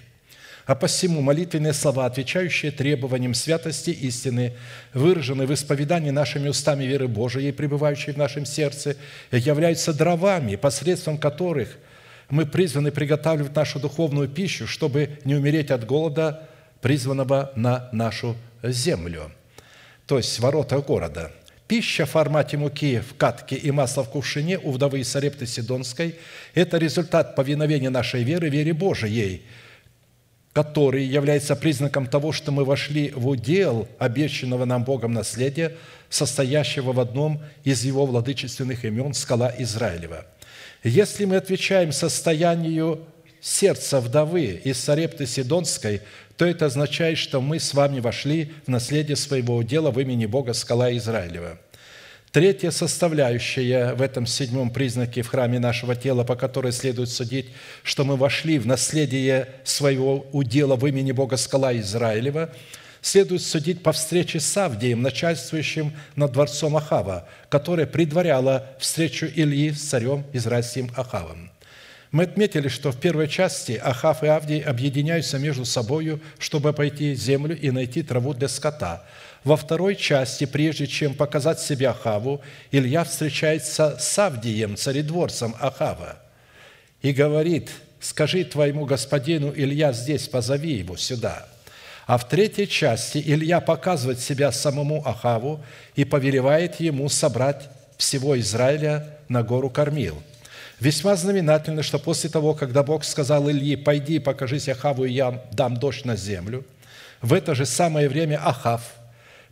А 0.68 0.76
посему 0.76 1.22
молитвенные 1.22 1.72
слова, 1.72 2.06
отвечающие 2.06 2.72
требованиям 2.72 3.34
святости 3.34 3.90
истины, 3.90 4.54
выраженные 4.94 5.48
в 5.48 5.54
исповедании 5.54 6.10
нашими 6.10 6.50
устами 6.50 6.84
веры 6.84 7.08
Божией, 7.08 7.54
пребывающей 7.54 8.12
в 8.12 8.18
нашем 8.18 8.46
сердце, 8.46 8.98
являются 9.32 9.94
дровами, 9.94 10.58
посредством 10.58 11.18
которых 11.18 11.78
мы 12.30 12.46
призваны 12.46 12.92
приготавливать 12.92 13.56
нашу 13.56 13.80
духовную 13.80 14.28
пищу, 14.28 14.68
чтобы 14.68 15.20
не 15.24 15.36
умереть 15.36 15.72
от 15.72 15.86
голода, 15.86 16.50
призванного 16.82 17.54
на 17.56 17.88
нашу 17.94 18.36
землю, 18.62 19.32
то 20.06 20.18
есть 20.18 20.38
ворота 20.40 20.80
города. 20.80 21.32
Пища 21.70 22.06
в 22.06 22.12
формате 22.12 22.58
муки 22.58 23.00
в 23.00 23.16
катке 23.16 23.56
и 23.56 23.72
масла 23.72 24.04
в 24.04 24.10
кувшине 24.10 24.60
у 24.60 24.72
вдовы 24.72 25.04
Сарепты 25.06 25.46
Сидонской– 25.46 26.16
это 26.54 26.78
результат 26.78 27.36
повиновения 27.36 27.90
нашей 27.90 28.24
веры, 28.24 28.50
вере 28.50 28.74
Божией, 28.74 29.44
который 30.58 31.04
является 31.06 31.56
признаком 31.56 32.08
того, 32.08 32.32
что 32.32 32.52
мы 32.52 32.66
вошли 32.66 33.12
в 33.12 33.28
удел 33.28 33.88
обещанного 34.00 34.66
нам 34.66 34.84
Богом 34.84 35.14
наследия, 35.14 35.76
состоящего 36.10 36.94
в 36.94 37.00
одном 37.00 37.44
из 37.64 37.86
его 37.86 38.08
владычественных 38.08 38.84
имен– 38.84 39.14
скала 39.14 39.54
Израилева. 39.60 40.26
Если 40.84 41.26
мы 41.26 41.36
отвечаем 41.36 41.92
состоянию 41.92 43.06
сердца 43.40 44.00
вдовы 44.00 44.60
из 44.64 44.80
Сарепты 44.80 45.28
Сидонской, 45.28 46.02
то 46.38 46.46
это 46.46 46.66
означает, 46.66 47.20
что 47.20 47.40
мы 47.40 47.60
с 47.60 47.76
вами 47.76 48.00
вошли 48.00 48.52
в 48.66 48.72
наследие 48.72 49.16
своего 49.16 49.58
удела 49.58 49.92
в 49.92 50.00
имени 50.00 50.26
Бога 50.26 50.54
Скала 50.54 50.92
Израилева. 50.98 51.60
Третья 52.32 52.72
составляющая 52.72 53.94
в 53.94 54.02
этом 54.02 54.26
седьмом 54.26 54.70
признаке 54.70 55.22
в 55.22 55.30
храме 55.30 55.60
нашего 55.60 55.96
тела, 55.96 56.26
по 56.26 56.36
которой 56.36 56.74
следует 56.74 57.10
судить, 57.10 57.48
что 57.84 58.04
мы 58.04 58.18
вошли 58.18 58.60
в 58.60 58.68
наследие 58.68 59.48
своего 59.64 60.28
удела 60.34 60.76
в 60.76 60.86
имени 60.86 61.14
Бога 61.14 61.38
Скала 61.38 61.76
Израилева, 61.78 62.50
следует 63.02 63.42
судить 63.42 63.82
по 63.82 63.94
встрече 63.94 64.42
с 64.42 64.58
Авдием, 64.58 65.02
начальствующим 65.02 65.94
над 66.18 66.34
дворцом 66.34 66.76
Ахава, 66.76 67.30
которая 67.48 67.86
предваряла 67.86 68.68
встречу 68.78 69.26
Ильи 69.26 69.72
с 69.72 69.82
царем 69.82 70.26
израильским 70.34 70.92
Ахавом. 70.98 71.50
Мы 72.12 72.24
отметили, 72.24 72.68
что 72.68 72.92
в 72.92 73.00
первой 73.00 73.28
части 73.28 73.80
Ахав 73.84 74.24
и 74.24 74.28
Авдий 74.28 74.60
объединяются 74.60 75.40
между 75.40 75.66
собою, 75.66 76.22
чтобы 76.40 76.74
пойти 76.74 77.14
землю 77.16 77.58
и 77.58 77.72
найти 77.72 78.02
траву 78.02 78.34
для 78.34 78.48
скота. 78.48 79.06
Во 79.44 79.56
второй 79.56 79.96
части, 79.96 80.46
прежде 80.46 80.88
чем 80.88 81.14
показать 81.14 81.60
себя 81.60 81.92
Ахаву, 81.92 82.42
Илья 82.72 83.04
встречается 83.04 83.98
с 84.00 84.20
Авдием, 84.20 84.76
царедворцем 84.76 85.56
Ахава, 85.60 86.18
и 87.02 87.12
говорит, 87.14 87.72
«Скажи 88.00 88.44
твоему 88.44 88.86
господину 88.86 89.54
Илья 89.56 89.94
здесь, 89.94 90.28
позови 90.28 90.74
его 90.74 90.98
сюда». 90.98 91.48
А 92.06 92.18
в 92.18 92.28
третьей 92.28 92.68
части 92.68 93.22
Илья 93.26 93.60
показывает 93.60 94.20
себя 94.20 94.52
самому 94.52 95.06
Ахаву 95.06 95.64
и 95.96 96.06
повелевает 96.06 96.80
ему 96.80 97.10
собрать 97.10 97.70
всего 97.98 98.40
Израиля 98.40 99.18
на 99.28 99.44
гору 99.44 99.70
Кормил– 99.70 100.22
Весьма 100.80 101.16
знаменательно, 101.16 101.82
что 101.82 101.98
после 101.98 102.30
того, 102.30 102.54
когда 102.54 102.84
Бог 102.84 103.04
сказал 103.04 103.50
Ильи, 103.50 103.76
«Пойди, 103.76 104.20
покажись 104.20 104.70
Ахаву, 104.70 105.06
и 105.06 105.12
я 105.12 105.44
дам 105.52 105.76
дождь 105.78 106.06
на 106.06 106.16
землю», 106.16 106.66
в 107.22 107.34
это 107.34 107.56
же 107.56 107.66
самое 107.66 108.08
время 108.08 108.40
Ахав 108.44 108.84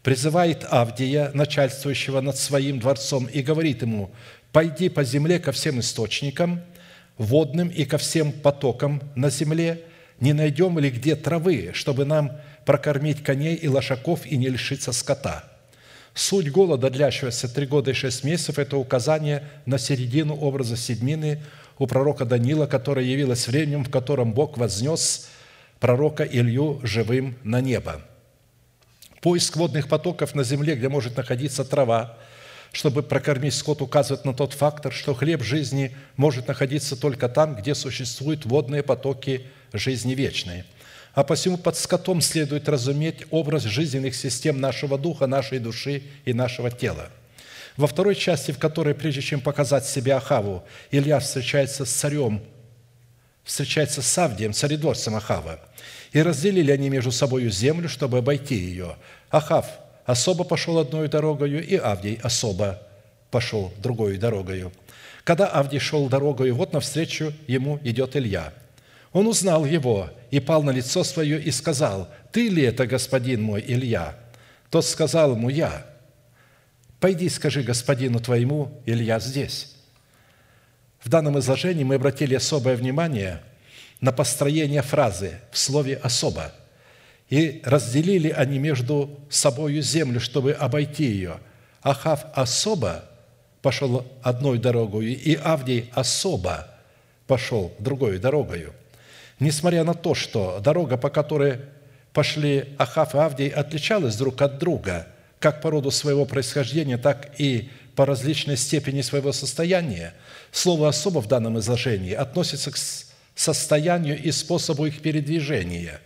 призывает 0.05 0.67
Авдия, 0.69 1.31
начальствующего 1.33 2.21
над 2.21 2.37
своим 2.37 2.79
дворцом, 2.79 3.25
и 3.25 3.41
говорит 3.41 3.81
ему, 3.81 4.11
«Пойди 4.51 4.87
по 4.87 5.03
земле 5.03 5.39
ко 5.39 5.51
всем 5.51 5.79
источникам, 5.79 6.61
водным 7.17 7.69
и 7.69 7.85
ко 7.85 7.97
всем 7.97 8.31
потокам 8.31 9.01
на 9.15 9.31
земле, 9.31 9.81
не 10.19 10.33
найдем 10.33 10.77
ли 10.77 10.91
где 10.91 11.15
травы, 11.15 11.71
чтобы 11.73 12.05
нам 12.05 12.33
прокормить 12.67 13.23
коней 13.23 13.55
и 13.55 13.67
лошаков 13.67 14.27
и 14.27 14.37
не 14.37 14.47
лишиться 14.47 14.91
скота». 14.91 15.43
Суть 16.13 16.51
голода, 16.51 16.91
длящегося 16.91 17.51
три 17.51 17.65
года 17.65 17.89
и 17.89 17.95
шесть 17.95 18.23
месяцев, 18.23 18.59
это 18.59 18.77
указание 18.77 19.43
на 19.65 19.79
середину 19.79 20.35
образа 20.35 20.77
седьмины 20.77 21.41
у 21.79 21.87
пророка 21.87 22.25
Данила, 22.25 22.67
которая 22.67 23.05
явилась 23.05 23.47
временем, 23.47 23.83
в 23.83 23.89
котором 23.89 24.33
Бог 24.33 24.59
вознес 24.59 25.29
пророка 25.79 26.23
Илью 26.23 26.79
живым 26.83 27.37
на 27.43 27.59
небо. 27.59 28.03
Поиск 29.25 29.55
водных 29.55 29.87
потоков 29.87 30.35
на 30.35 30.43
земле, 30.43 30.75
где 30.75 30.87
может 30.87 31.17
находиться 31.17 31.65
трава, 31.65 32.15
чтобы 32.71 33.01
прокормить 33.01 33.55
скот, 33.55 33.81
указывает 33.81 34.23
на 34.23 34.35
тот 34.35 34.53
фактор, 34.53 34.93
что 34.93 35.15
хлеб 35.15 35.41
жизни 35.41 35.97
может 36.15 36.47
находиться 36.47 36.95
только 36.95 37.27
там, 37.27 37.55
где 37.55 37.73
существуют 37.73 38.45
водные 38.45 38.83
потоки 38.83 39.47
жизни 39.73 40.13
вечной– 40.13 40.63
а 41.15 41.23
посему 41.23 41.57
под 41.57 41.77
скотом 41.77 42.19
следует 42.19 42.67
разуметь 42.67 43.23
образ 43.31 43.63
жизненных 43.63 44.13
систем 44.15 44.59
нашего 44.59 44.97
духа, 44.97 45.27
нашей 45.27 45.59
души 45.59 46.03
и 46.25 46.33
нашего 46.33 46.69
тела. 46.69 47.09
Во 47.77 47.87
второй 47.87 48.15
части, 48.15 48.51
в 48.51 48.59
которой, 48.59 48.93
прежде 48.93 49.21
чем 49.21 49.39
показать 49.39 49.85
себя 49.85 50.17
Ахаву, 50.17 50.65
Илья 50.91 51.19
встречается 51.19 51.85
с 51.85 51.89
царем, 51.89 52.43
встречается 53.45 54.01
с 54.01 54.17
Авдием, 54.17 54.51
царедворцем 54.51 55.15
Ахава. 55.15 55.61
И 56.15 56.21
разделили 56.21 56.71
они 56.71 56.89
между 56.89 57.11
собой 57.11 57.47
землю, 57.49 57.87
чтобы 57.87 58.17
обойти 58.17 58.55
ее. 58.55 58.95
Ахав 59.29 59.67
особо 60.05 60.43
пошел 60.43 60.79
одной 60.79 61.07
дорогою, 61.07 61.63
и 61.63 61.75
Авдий 61.75 62.19
особо 62.23 62.81
пошел 63.29 63.71
другой 63.77 64.17
дорогою. 64.17 64.71
Когда 65.23 65.45
Авдий 65.47 65.79
шел 65.79 66.07
дорогою, 66.07 66.55
вот 66.55 66.73
навстречу 66.73 67.33
ему 67.47 67.79
идет 67.83 68.15
Илья– 68.15 68.51
он 69.15 69.27
узнал 69.27 69.63
его 69.63 70.09
и 70.29 70.41
пал 70.41 70.61
на 70.61 70.71
лицо 70.71 71.05
свое 71.05 71.41
и 71.41 71.49
сказал, 71.49 72.09
«Ты 72.33 72.49
ли 72.49 72.63
это, 72.63 72.85
господин 72.85 73.41
мой 73.41 73.63
Илья?» 73.65 74.13
Тот 74.69 74.83
сказал 74.83 75.35
ему, 75.35 75.47
«Я». 75.47 75.85
«Пойди, 76.99 77.29
скажи 77.29 77.63
господину 77.63 78.19
твоему, 78.19 78.81
Илья 78.85 79.21
здесь». 79.21 79.73
В 80.99 81.07
данном 81.07 81.39
изложении 81.39 81.85
мы 81.85 81.95
обратили 81.95 82.35
особое 82.35 82.75
внимание 82.75 83.41
на 84.05 84.11
построение 84.11 84.81
фразы 84.81 85.39
в 85.51 85.57
слове 85.57 85.97
«особо». 85.97 86.53
И 87.29 87.61
разделили 87.65 88.29
они 88.29 88.59
между 88.59 89.19
собою 89.29 89.81
землю, 89.81 90.19
чтобы 90.19 90.53
обойти 90.53 91.05
ее. 91.05 91.39
Ахав 91.81 92.25
особо 92.33 93.03
пошел 93.61 94.05
одной 94.21 94.59
дорогою, 94.59 95.17
и 95.17 95.35
Авдий 95.35 95.89
особо 95.93 96.67
пошел 97.27 97.73
другой 97.79 98.19
дорогою– 98.19 98.73
Несмотря 99.39 99.83
на 99.83 99.93
то, 99.93 100.15
что 100.15 100.59
дорога, 100.63 100.97
по 100.97 101.09
которой 101.09 101.59
пошли 102.13 102.69
Ахав 102.77 103.15
и 103.15 103.17
Авдий, 103.17 103.49
отличалась 103.49 104.15
друг 104.15 104.41
от 104.41 104.59
друга, 104.59 105.07
как 105.39 105.61
по 105.61 105.69
роду 105.69 105.91
своего 105.91 106.25
происхождения, 106.25 106.97
так 106.97 107.31
и 107.37 107.69
по 107.95 108.05
различной 108.05 108.55
степени 108.55 109.01
своего 109.01 109.33
состояния, 109.33 110.13
слово 110.51 110.89
«особо» 110.89 111.19
в 111.21 111.27
данном 111.27 111.59
изложении 111.59 112.13
относится 112.13 112.71
к 112.71 112.77
состоянию 113.35 114.21
и 114.21 114.31
способу 114.31 114.85
их 114.85 115.01
передвижения 115.01 115.99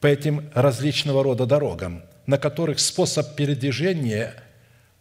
по 0.00 0.08
этим 0.08 0.50
различного 0.54 1.22
рода 1.22 1.46
дорогам, 1.46 2.02
на 2.26 2.38
которых 2.38 2.80
способ 2.80 3.34
передвижения 3.36 4.34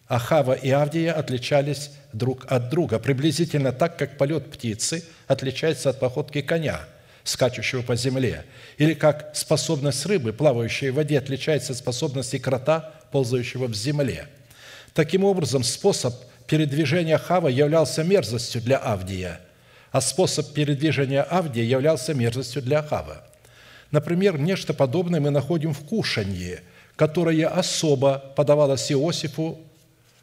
Ахава 0.08 0.54
и 0.54 0.70
Авдия 0.70 1.12
отличались 1.12 1.92
друг 2.14 2.46
от 2.50 2.70
друга, 2.70 3.00
приблизительно 3.00 3.72
так, 3.72 3.98
как 3.98 4.18
полет 4.18 4.52
птицы 4.52 5.04
отличается 5.28 5.90
от 5.90 6.00
походки 6.00 6.42
коня– 6.42 6.82
скачущего 7.24 7.82
по 7.82 7.96
земле, 7.96 8.46
или 8.78 8.94
как 8.94 9.32
способность 9.34 10.06
рыбы, 10.06 10.34
плавающей 10.34 10.90
в 10.90 10.96
воде, 10.96 11.18
отличается 11.18 11.74
от 11.74 11.80
способности 11.80 12.38
крота, 12.38 12.94
ползающего 13.12 13.68
в 13.68 13.76
земле. 13.76 14.28
Таким 14.94 15.24
образом, 15.24 15.64
способ 15.64 16.16
передвижения 16.48 17.18
Хава 17.18 17.48
являлся 17.48 18.04
мерзостью 18.04 18.62
для 18.62 18.78
Авдия, 18.78 19.40
а 19.92 20.02
способ 20.02 20.54
передвижения 20.54 21.22
Авдия 21.22 21.64
являлся 21.64 22.14
мерзостью 22.14 22.62
для 22.62 22.82
Хава. 22.82 23.24
Например, 23.92 24.38
нечто 24.38 24.74
подобное 24.74 25.20
мы 25.20 25.30
находим 25.30 25.74
в 25.74 25.80
кушанье, 25.82 26.62
которое 26.96 27.48
особо 27.48 28.24
подавалось 28.36 28.92
Иосифу, 28.92 29.60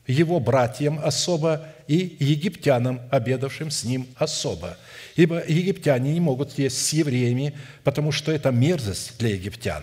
его 0.06 0.40
братьям 0.40 0.98
особо 1.04 1.66
и 1.86 2.16
египтянам, 2.18 3.00
обедавшим 3.10 3.70
с 3.70 3.84
ним 3.84 4.06
особо– 4.16 4.76
Ибо 5.18 5.42
египтяне 5.44 6.12
не 6.12 6.20
могут 6.20 6.56
есть 6.60 6.86
с 6.86 6.92
евреями, 6.92 7.52
потому 7.82 8.12
что 8.12 8.30
это 8.30 8.52
мерзость 8.52 9.18
для 9.18 9.30
египтян. 9.30 9.82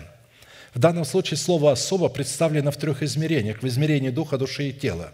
В 0.72 0.78
данном 0.78 1.04
случае 1.04 1.36
слово 1.36 1.72
«особо» 1.72 2.08
представлено 2.08 2.70
в 2.70 2.78
трех 2.78 3.02
измерениях, 3.02 3.60
в 3.62 3.66
измерении 3.66 4.08
духа, 4.08 4.38
души 4.38 4.70
и 4.70 4.72
тела. 4.72 5.12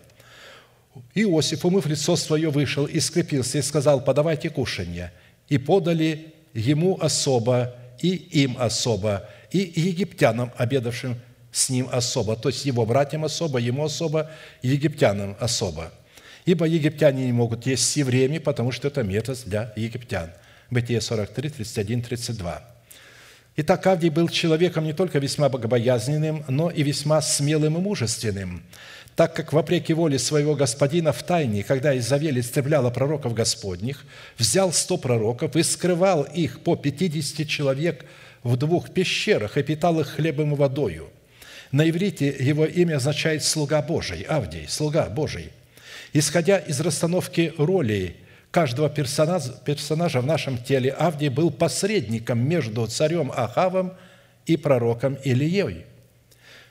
Иосиф, 1.14 1.64
умыв 1.64 1.86
лицо 1.86 2.16
свое, 2.16 2.50
вышел 2.50 2.86
и 2.86 3.00
скрепился, 3.00 3.58
и 3.58 3.62
сказал, 3.62 4.04
«Подавайте 4.04 4.50
кушанье». 4.50 5.12
И 5.48 5.58
подали 5.58 6.34
ему 6.54 6.98
особо, 7.00 7.74
и 8.00 8.10
им 8.10 8.56
особо, 8.58 9.28
и 9.50 9.58
египтянам, 9.58 10.52
обедавшим 10.56 11.16
с 11.50 11.68
ним 11.68 11.88
особо, 11.92 12.36
то 12.36 12.48
есть 12.48 12.64
его 12.64 12.86
братьям 12.86 13.24
особо, 13.24 13.58
ему 13.58 13.84
особо, 13.84 14.30
египтянам 14.62 15.36
особо– 15.38 15.92
Ибо 16.44 16.66
египтяне 16.66 17.26
не 17.26 17.32
могут 17.32 17.66
есть 17.66 17.88
с 17.88 17.96
евреями, 17.96 18.38
потому 18.38 18.72
что 18.72 18.88
это 18.88 19.02
метод 19.02 19.40
для 19.46 19.72
египтян. 19.76 20.32
Бытие 20.70 21.00
43, 21.00 21.50
31, 21.50 22.02
32. 22.02 22.71
Итак, 23.56 23.86
Авдий 23.86 24.08
был 24.08 24.28
человеком 24.28 24.84
не 24.84 24.92
только 24.92 25.18
весьма 25.18 25.48
богобоязненным, 25.48 26.44
но 26.48 26.70
и 26.70 26.82
весьма 26.82 27.20
смелым 27.20 27.76
и 27.76 27.80
мужественным, 27.80 28.62
так 29.14 29.34
как, 29.34 29.52
вопреки 29.52 29.92
воле 29.92 30.18
своего 30.18 30.54
господина, 30.54 31.12
в 31.12 31.22
тайне, 31.22 31.62
когда 31.62 31.96
Изавель 31.98 32.40
истребляла 32.40 32.90
пророков 32.90 33.34
Господних, 33.34 34.06
взял 34.38 34.72
сто 34.72 34.96
пророков 34.96 35.54
и 35.56 35.62
скрывал 35.62 36.22
их 36.22 36.60
по 36.60 36.76
пятидесяти 36.76 37.44
человек 37.44 38.06
в 38.42 38.56
двух 38.56 38.90
пещерах 38.90 39.58
и 39.58 39.62
питал 39.62 40.00
их 40.00 40.08
хлебом 40.08 40.54
и 40.54 40.56
водою– 40.56 41.10
На 41.72 41.88
иврите 41.88 42.28
его 42.38 42.66
имя 42.66 42.96
означает 42.96 43.42
«слуга 43.42 43.80
Божий», 43.80 44.22
Авдий, 44.22 44.66
«слуга 44.68 45.08
Божий». 45.08 45.50
Исходя 46.12 46.58
из 46.58 46.78
расстановки 46.80 47.54
ролей 47.56 48.16
каждого 48.52 48.90
персонажа, 48.90 49.52
персонажа 49.64 50.20
в 50.20 50.26
нашем 50.26 50.58
теле, 50.58 50.92
Авдий 50.92 51.30
был 51.30 51.50
посредником 51.50 52.38
между 52.38 52.86
царем 52.86 53.32
Ахавом 53.34 53.94
и 54.46 54.56
пророком 54.56 55.14
Илией, 55.24 55.86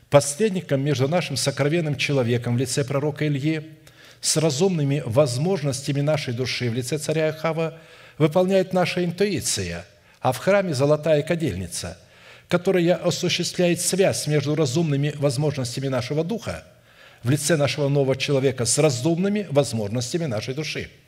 посредником 0.09 0.82
между 0.82 1.07
нашим 1.09 1.36
сокровенным 1.36 1.95
человеком 1.95 2.55
в 2.55 2.59
лице 2.59 2.86
пророка 2.86 3.27
Ильи 3.27 3.71
с 4.21 4.38
разумными 4.38 5.01
возможностями 5.05 6.01
нашей 6.01 6.36
души 6.36 6.69
в 6.69 6.75
лице 6.75 6.99
царя 6.99 7.29
Ахава 7.29 7.79
выполняет 8.19 8.73
наша 8.73 9.03
интуиция, 9.03 9.86
а 10.19 10.34
в 10.34 10.38
храме 10.38 10.75
золотая 10.75 11.23
кадильница, 11.23 11.97
которая 12.47 12.95
осуществляет 12.95 13.82
связь 13.82 14.27
между 14.27 14.53
разумными 14.53 15.15
возможностями 15.17 15.88
нашего 15.88 16.23
духа 16.23 16.63
в 17.23 17.29
лице 17.32 17.55
нашего 17.55 17.88
нового 17.88 18.15
человека 18.15 18.65
с 18.65 18.77
разумными 18.77 19.47
возможностями 19.49 20.25
нашей 20.25 20.53
души– 20.53 20.91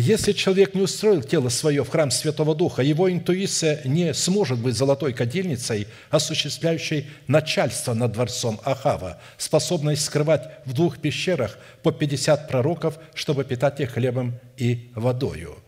если 0.00 0.32
человек 0.32 0.74
не 0.74 0.80
устроил 0.80 1.22
тело 1.22 1.48
свое 1.48 1.84
в 1.84 1.88
храм 1.88 2.10
Святого 2.10 2.56
Духа, 2.56 2.82
его 2.82 3.10
интуиция 3.10 3.80
не 3.84 4.12
сможет 4.12 4.58
быть 4.58 4.74
золотой 4.74 5.12
кадильницей, 5.12 5.86
осуществляющей 6.10 7.08
начальство 7.28 7.94
над 7.94 8.10
дворцом 8.10 8.60
Ахава, 8.64 9.20
способной 9.38 9.96
скрывать 9.96 10.50
в 10.64 10.72
двух 10.72 10.98
пещерах 10.98 11.58
по 11.84 11.92
50 11.92 12.48
пророков, 12.48 12.98
чтобы 13.14 13.44
питать 13.44 13.78
их 13.78 13.92
хлебом 13.92 14.34
и 14.56 14.90
водою. 14.96 15.58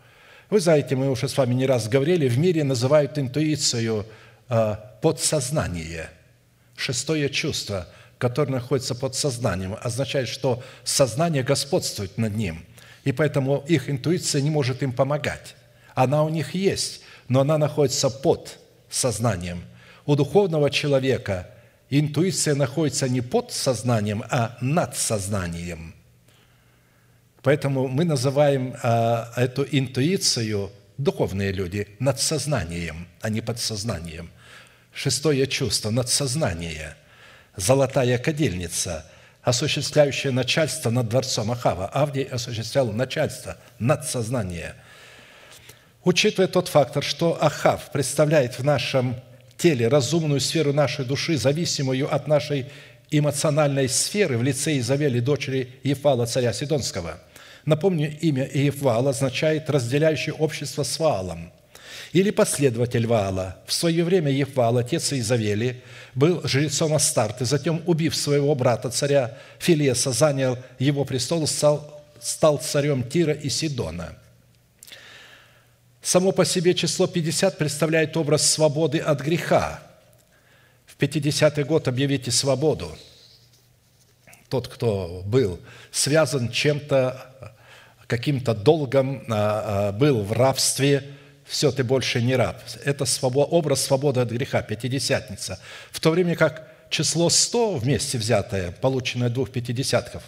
Вы 0.49 0.59
знаете, 0.59 0.97
мы 0.97 1.09
уже 1.09 1.29
с 1.29 1.37
вами 1.37 1.53
не 1.53 1.65
раз 1.65 1.87
говорили, 1.87 2.27
в 2.27 2.37
мире 2.37 2.65
называют 2.65 3.17
интуицию 3.17 4.05
э, 4.49 4.75
подсознание, 5.01 6.09
шестое 6.75 7.29
чувство, 7.29 7.87
которое 8.17 8.51
находится 8.51 8.93
под 8.93 9.15
сознанием, 9.15 9.77
означает, 9.81 10.27
что 10.27 10.61
сознание 10.83 11.43
господствует 11.43 12.17
над 12.17 12.35
ним– 12.35 12.65
и 13.07 13.13
поэтому 13.13 13.63
их 13.69 13.89
интуиция 13.89 14.41
не 14.41 14.49
может 14.49 14.83
им 14.83 14.91
помогать. 14.91 15.55
Она 15.95 16.25
у 16.25 16.29
них 16.29 16.53
есть, 16.53 17.03
но 17.29 17.39
она 17.39 17.57
находится 17.57 18.09
под 18.09 18.59
сознанием. 18.89 19.63
У 20.05 20.17
духовного 20.17 20.69
человека 20.69 21.49
интуиция 21.89 22.53
находится 22.53 23.07
не 23.07 23.21
под 23.21 23.53
сознанием, 23.53 24.25
а 24.29 24.57
над 24.59 24.97
сознанием. 24.97 25.95
Поэтому 27.43 27.87
мы 27.87 28.03
называем 28.03 28.75
а, 28.83 29.31
эту 29.37 29.65
интуицию, 29.71 30.69
духовные 30.97 31.53
люди, 31.53 31.87
над 31.99 32.19
сознанием, 32.19 33.07
а 33.21 33.29
не 33.29 33.39
под 33.39 33.57
сознанием. 33.57 34.29
Шестое 34.93 35.47
чувство– 35.47 35.89
надсознание. 35.91 36.97
Золотая 37.55 38.17
кадильница– 38.17 39.09
осуществляющее 39.47 40.33
начальство 40.33 40.89
над 40.89 41.07
дворцом 41.07 41.49
Ахава. 41.51 41.85
Авдий 41.87 42.23
осуществлял 42.23 42.91
начальство 42.91 43.55
над 43.79 44.03
сознанием. 44.03 44.73
Учитывая 46.03 46.49
тот 46.49 46.67
фактор, 46.67 47.01
что 47.01 47.37
Ахав 47.41 47.89
представляет 47.93 48.59
в 48.59 48.65
нашем 48.65 49.15
теле 49.55 49.87
разумную 49.87 50.41
сферу 50.41 50.73
нашей 50.73 51.05
души, 51.05 51.37
зависимую 51.37 52.13
от 52.13 52.27
нашей 52.27 52.65
эмоциональной 53.09 53.87
сферы 53.87 54.37
в 54.37 54.43
лице 54.43 54.77
Изавели, 54.79 55.21
дочери 55.21 55.69
Ефала, 55.81 56.25
царя 56.25 56.51
Сидонского. 56.51 57.17
Напомню, 57.63 58.17
имя 58.19 58.49
Ефал 58.53 59.07
означает 59.07 59.69
«разделяющий 59.69 60.33
общество 60.33 60.83
с 60.83 60.99
Ваалом» 60.99 61.53
или 62.17 62.31
последователь 62.31 63.05
Ваала. 63.05 63.57
В 63.67 63.73
свое 63.73 64.03
время 64.03 64.31
Ефвал, 64.31 64.79
отец 64.79 65.13
Изавели, 65.13 65.83
был 66.15 66.41
жрецом 66.47 66.95
Астарты, 66.95 67.45
затем, 67.45 67.83
убив 67.85 68.15
своего 68.15 68.55
брата, 68.55 68.89
царя 68.89 69.37
Филеса, 69.59 70.11
занял 70.11 70.57
его 70.79 71.05
престол, 71.05 71.45
стал, 71.45 72.03
стал 72.19 72.57
царем 72.57 73.07
Тира 73.07 73.33
и 73.33 73.49
Сидона. 73.49 74.17
Само 76.01 76.31
по 76.31 76.43
себе 76.43 76.73
число 76.73 77.05
50 77.05 77.55
представляет 77.59 78.17
образ 78.17 78.49
свободы 78.49 78.97
от 78.97 79.21
греха. 79.21 79.83
В 80.87 80.99
50-й 80.99 81.65
год 81.65 81.87
объявите 81.87 82.31
свободу. 82.31 82.97
Тот, 84.49 84.67
кто 84.67 85.21
был 85.23 85.59
связан 85.91 86.49
чем-то, 86.49 87.53
каким-то 88.07 88.55
долгом, 88.55 89.23
а, 89.29 89.89
а, 89.89 89.91
был 89.91 90.23
в 90.23 90.31
рабстве– 90.31 91.03
все, 91.47 91.71
ты 91.71 91.83
больше 91.83 92.21
не 92.21 92.35
раб. 92.35 92.61
Это 92.83 93.05
образ 93.21 93.81
свободы 93.81 94.19
от 94.19 94.29
греха, 94.29 94.61
пятидесятница. 94.61 95.59
В 95.91 95.99
то 95.99 96.11
время 96.11 96.35
как 96.35 96.67
число 96.89 97.29
100 97.29 97.77
вместе 97.77 98.17
взятое, 98.17 98.71
полученное 98.71 99.29
двух 99.29 99.51
пятидесятков, 99.51 100.23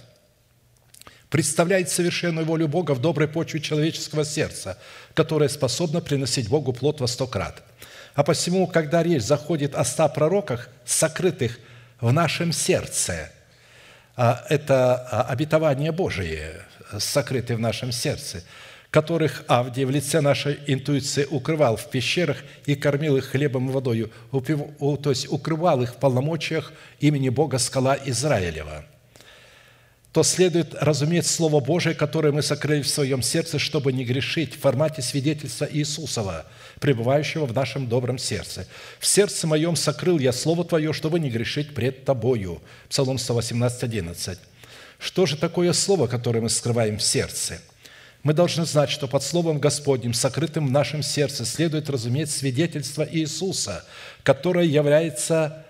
представляет 1.30 1.89
совершенную 1.89 2.45
волю 2.45 2.70
Бога 2.70 2.93
в 2.93 3.01
доброй 3.01 3.28
почве 3.28 3.59
человеческого 3.59 4.24
сердца, 4.24 4.78
которая 5.13 5.49
способна 5.49 5.99
приносить 5.99 6.47
Богу 6.47 6.72
плод 6.72 7.01
во 7.01 7.07
сто 7.07 7.28
крат. 7.28 7.63
А 8.15 8.24
посему, 8.24 8.65
когда 8.65 9.03
речь 9.03 9.24
заходит 9.24 9.76
о 9.76 9.84
ста 9.84 10.07
пророках, 10.07 10.70
сокрытых 10.86 11.59
в 11.99 12.11
нашем 12.13 12.53
сердце, 12.53 13.32
а 14.15 14.45
это 14.49 14.95
обетование 15.28 15.91
Божие, 15.91 16.61
сокрытое 16.97 17.57
в 17.57 17.59
нашем 17.59 17.91
сердце– 17.91 18.41
которых 18.91 19.43
Авдий 19.47 19.85
в 19.85 19.91
лице 19.91 20.19
нашей 20.19 20.59
интуиции 20.65 21.25
укрывал 21.29 21.77
в 21.77 21.89
пещерах 21.89 22.37
и 22.65 22.75
кормил 22.75 23.17
их 23.17 23.25
хлебом 23.25 23.69
и 23.69 23.71
водою, 23.71 24.11
то 24.31 25.09
есть 25.09 25.31
укрывал 25.31 25.81
их 25.81 25.93
в 25.93 25.97
полномочиях 25.97 26.73
имени 26.99 27.29
Бога 27.29 27.59
скала 27.59 27.97
Израилева, 28.03 28.85
то 30.11 30.23
следует 30.23 30.73
разуметь 30.73 31.27
Слово 31.27 31.59
Божие, 31.59 31.93
которое 31.93 32.31
мы 32.31 32.41
сокрыли 32.41 32.81
в 32.81 32.89
своем 32.89 33.21
сердце, 33.21 33.59
чтобы 33.59 33.93
не 33.93 34.03
грешить 34.03 34.55
в 34.55 34.59
формате 34.59 35.03
свидетельства 35.03 35.67
Иисусова, 35.71 36.47
пребывающего 36.79 37.45
в 37.45 37.53
нашем 37.53 37.87
добром 37.87 38.17
сердце. 38.17 38.67
«В 38.99 39.05
сердце 39.05 39.45
моем 39.45 39.75
сокрыл 39.75 40.17
я 40.17 40.33
Слово 40.33 40.65
Твое, 40.65 40.93
чтобы 40.93 41.19
не 41.19 41.29
грешить 41.29 41.75
пред 41.75 42.05
Тобою». 42.05 42.59
Псалом 42.89 43.19
118, 43.19 43.83
11. 43.83 44.39
Что 44.97 45.27
же 45.27 45.37
такое 45.37 45.73
Слово, 45.73 46.07
которое 46.07 46.41
мы 46.41 46.49
скрываем 46.49 46.97
в 46.97 47.03
сердце– 47.03 47.61
мы 48.24 48.34
должны 48.34 48.65
знать, 48.65 48.89
что 48.89 49.07
под 49.07 49.24
Словом 49.24 49.59
Господним, 49.59 50.13
сокрытым 50.13 50.67
в 50.67 50.72
нашем 50.72 51.03
сердце, 51.03 51.45
следует 51.45 51.89
разуметь 51.89 52.30
свидетельство 52.30 53.07
Иисуса, 53.09 53.86
которое 54.24 54.65
является 54.65 55.65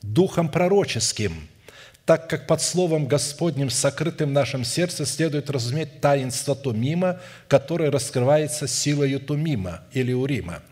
духом 0.00 0.48
пророческим, 0.48 1.48
так 2.04 2.28
как 2.28 2.46
под 2.46 2.62
Словом 2.62 3.06
Господним, 3.06 3.70
сокрытым 3.70 4.30
в 4.30 4.32
нашем 4.32 4.64
сердце, 4.64 5.06
следует 5.06 5.50
разуметь 5.50 6.00
таинство 6.00 6.54
Тумима, 6.54 7.20
которое 7.48 7.90
раскрывается 7.90 8.68
силою 8.68 9.20
Тумима 9.20 9.82
или 9.92 10.12
Урима– 10.12 10.62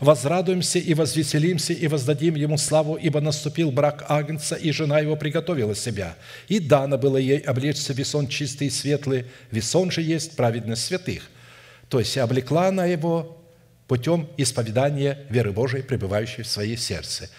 Возрадуемся 0.00 0.78
и 0.78 0.92
возвеселимся, 0.92 1.72
и 1.72 1.86
воздадим 1.88 2.34
Ему 2.34 2.58
славу, 2.58 2.96
ибо 2.96 3.20
наступил 3.20 3.70
брак 3.70 4.04
Агнца, 4.08 4.54
и 4.54 4.70
жена 4.70 4.98
его 4.98 5.16
приготовила 5.16 5.74
себя. 5.74 6.16
И 6.48 6.60
дано 6.60 6.98
было 6.98 7.16
ей 7.16 7.38
облечься 7.38 7.94
весон 7.94 8.28
чистый 8.28 8.66
и 8.66 8.70
светлый, 8.70 9.24
весон 9.50 9.90
же 9.90 10.02
есть 10.02 10.36
праведность 10.36 10.84
святых». 10.84 11.30
То 11.88 12.00
есть 12.00 12.18
облекла 12.18 12.68
она 12.68 12.84
его 12.84 13.40
путем 13.86 14.28
исповедания 14.36 15.24
веры 15.30 15.52
Божией, 15.52 15.82
пребывающей 15.82 16.42
в 16.42 16.48
своей 16.48 16.76
сердце. 16.76 17.30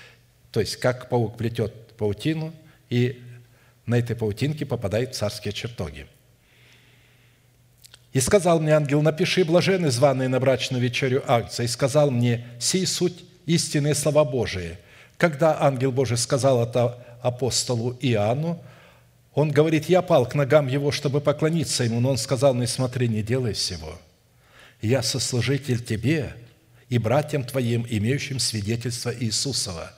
То 0.51 0.62
есть, 0.62 0.78
как 0.78 1.10
паук 1.10 1.38
плетет 1.38 1.74
паутину, 1.97 2.53
и 2.89 3.22
на 3.86 3.99
этой 3.99 4.16
паутинке 4.16 4.66
попадает 4.66 5.14
в 5.14 5.18
царские 5.18 5.53
чертоги– 5.53 6.08
и 8.14 8.20
сказал 8.20 8.60
мне 8.60 8.72
ангел, 8.72 9.01
напиши 9.01 9.43
блаженны 9.43 9.91
званые 9.91 10.30
на 10.30 10.39
брачную 10.39 10.82
вечерю 10.82 11.24
акция. 11.28 11.66
И 11.66 11.68
сказал 11.68 12.10
мне, 12.10 12.45
сей 12.60 12.86
суть 12.86 13.24
истинные 13.45 13.95
слова 13.95 14.24
Божии. 14.24 14.78
Когда 15.18 15.62
ангел 15.62 15.91
Божий 15.91 16.18
сказал 16.18 16.64
это 16.64 17.03
апостолу 17.22 17.97
Иоанну, 18.01 18.62
он 19.34 19.51
говорит, 19.51 19.88
я 19.88 20.01
пал 20.01 20.26
к 20.26 20.36
ногам 20.36 20.68
его, 20.68 20.91
чтобы 20.91 21.22
поклониться 21.22 21.84
ему, 21.84 21.99
но 21.99 22.12
он 22.12 22.18
сказал 22.18 22.53
мне, 22.53 22.66
смотри, 22.66 23.08
не 23.08 23.22
делай 23.22 23.53
всего. 23.53 23.99
Я 24.82 25.03
сослужитель 25.03 25.84
тебе 25.84 26.34
и 26.89 26.97
братьям 26.97 27.43
твоим, 27.43 27.86
имеющим 27.88 28.39
свидетельство 28.39 29.14
Иисусова. 29.14 29.91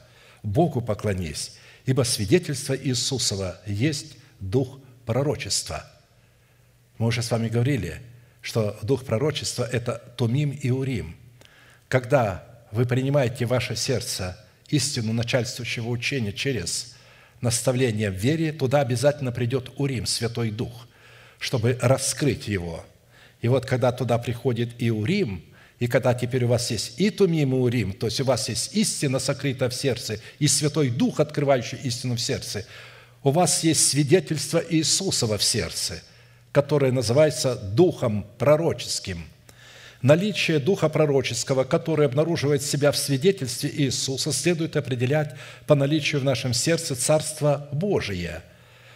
Богу 0.43 0.81
поклонись, 0.81 1.57
ибо 1.85 2.03
свидетельство 2.03 2.75
Иисусова 2.75 3.61
есть 3.65 4.17
дух 4.39 4.79
пророчества– 5.05 5.85
мы 6.99 7.07
уже 7.07 7.23
с 7.23 7.31
вами 7.31 7.47
говорили, 7.47 8.01
что 8.41 8.77
дух 8.83 9.03
пророчества– 9.03 9.67
это 9.71 10.13
Тумим 10.15 10.51
и 10.51 10.69
Урим. 10.69 11.15
Когда 11.87 12.45
вы 12.71 12.85
принимаете 12.85 13.47
в 13.47 13.49
ваше 13.49 13.75
сердце 13.75 14.37
истину 14.67 15.11
начальствующего 15.13 15.87
учения 15.89 16.31
через 16.31 16.95
наставление 17.41 18.11
в 18.11 18.15
вере, 18.15 18.51
туда 18.51 18.81
обязательно 18.81 19.31
придет 19.31 19.71
Урим, 19.77 20.05
Святой 20.05 20.51
Дух, 20.51 20.87
чтобы 21.39 21.79
раскрыть 21.81 22.47
его. 22.47 22.85
И 23.41 23.47
вот 23.47 23.65
когда 23.65 23.91
туда 23.91 24.19
приходит 24.19 24.79
и 24.79 24.91
Урим, 24.91 25.43
И 25.79 25.87
когда 25.87 26.13
теперь 26.13 26.43
у 26.43 26.49
вас 26.49 26.71
есть 26.71 26.99
и 26.99 27.09
тумим, 27.09 27.53
и 27.53 27.57
урим, 27.57 27.93
то 27.93 28.07
есть 28.07 28.19
у 28.19 28.25
вас 28.25 28.49
есть 28.49 28.75
истина, 28.75 29.19
сокрытая 29.19 29.69
в 29.69 29.73
сердце, 29.73 30.19
и 30.37 30.47
Святой 30.47 30.89
Дух, 30.89 31.19
открывающий 31.21 31.77
истину 31.83 32.15
в 32.15 32.21
сердце, 32.21 32.65
у 33.23 33.31
вас 33.31 33.63
есть 33.63 33.89
свидетельство 33.89 34.61
Иисусова 34.69 35.37
в 35.37 35.43
сердце, 35.43 36.03
которое 36.51 36.91
называется 36.91 37.55
Духом 37.55 38.25
пророческим. 38.37 39.25
Наличие 40.01 40.59
Духа 40.59 40.87
пророческого, 40.87 41.65
который 41.65 42.05
обнаруживает 42.05 42.63
себя 42.63 42.91
в 42.91 42.97
свидетельстве 42.97 43.69
Иисуса, 43.69 44.31
следует 44.31 44.77
определять 44.77 45.35
по 45.67 45.75
наличию 45.75 46.21
в 46.21 46.23
нашем 46.23 46.53
сердце 46.53 46.95
Царства 46.95 47.67
Божие, 47.73 48.41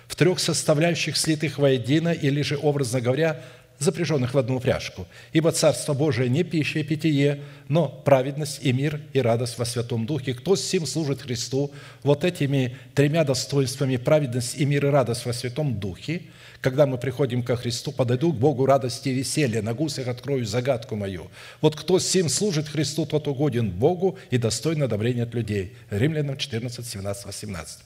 в 0.07 0.15
трех 0.15 0.39
составляющих 0.39 1.17
слитых 1.17 1.57
воедино, 1.57 2.13
или 2.13 2.41
же, 2.41 2.57
образно 2.57 3.01
говоря, 3.01 3.41
запряженных 3.79 4.33
в 4.33 4.37
одну 4.37 4.55
упряжку. 4.55 5.05
Ибо 5.33 5.51
Царство 5.51 5.93
Божие 5.93 6.29
не 6.29 6.43
пища 6.43 6.79
и 6.79 6.83
питье, 6.83 7.41
но 7.67 7.89
праведность 7.89 8.59
и 8.61 8.71
мир 8.71 9.01
и 9.11 9.19
радость 9.19 9.57
во 9.57 9.65
Святом 9.65 10.05
Духе. 10.05 10.33
Кто 10.33 10.55
с 10.55 10.63
сим 10.63 10.85
служит 10.85 11.21
Христу, 11.21 11.71
вот 12.03 12.23
этими 12.23 12.77
тремя 12.95 13.25
достоинствами 13.25 13.97
праведность 13.97 14.55
и 14.57 14.65
мир 14.65 14.85
и 14.85 14.89
радость 14.89 15.25
во 15.25 15.33
Святом 15.33 15.79
Духе, 15.79 16.21
когда 16.63 16.85
мы 16.85 16.97
приходим 16.97 17.43
ко 17.43 17.57
Христу, 17.57 17.91
подойду 17.91 18.31
к 18.31 18.37
Богу 18.37 18.65
радости 18.65 19.09
и 19.09 19.13
веселья, 19.13 19.61
на 19.61 19.73
гусях 19.73 20.07
открою 20.07 20.45
загадку 20.45 20.95
мою. 20.95 21.29
Вот 21.59 21.75
кто 21.75 21.99
сим 21.99 22.29
служит 22.29 22.69
Христу, 22.69 23.05
тот 23.05 23.27
угоден 23.27 23.69
Богу 23.69 24.17
и 24.31 24.37
достоин 24.37 24.81
одобрения 24.81 25.23
от 25.23 25.33
людей. 25.33 25.75
Римлянам 25.89 26.37
14, 26.37 26.87
17, 26.87 27.25
18. 27.25 27.79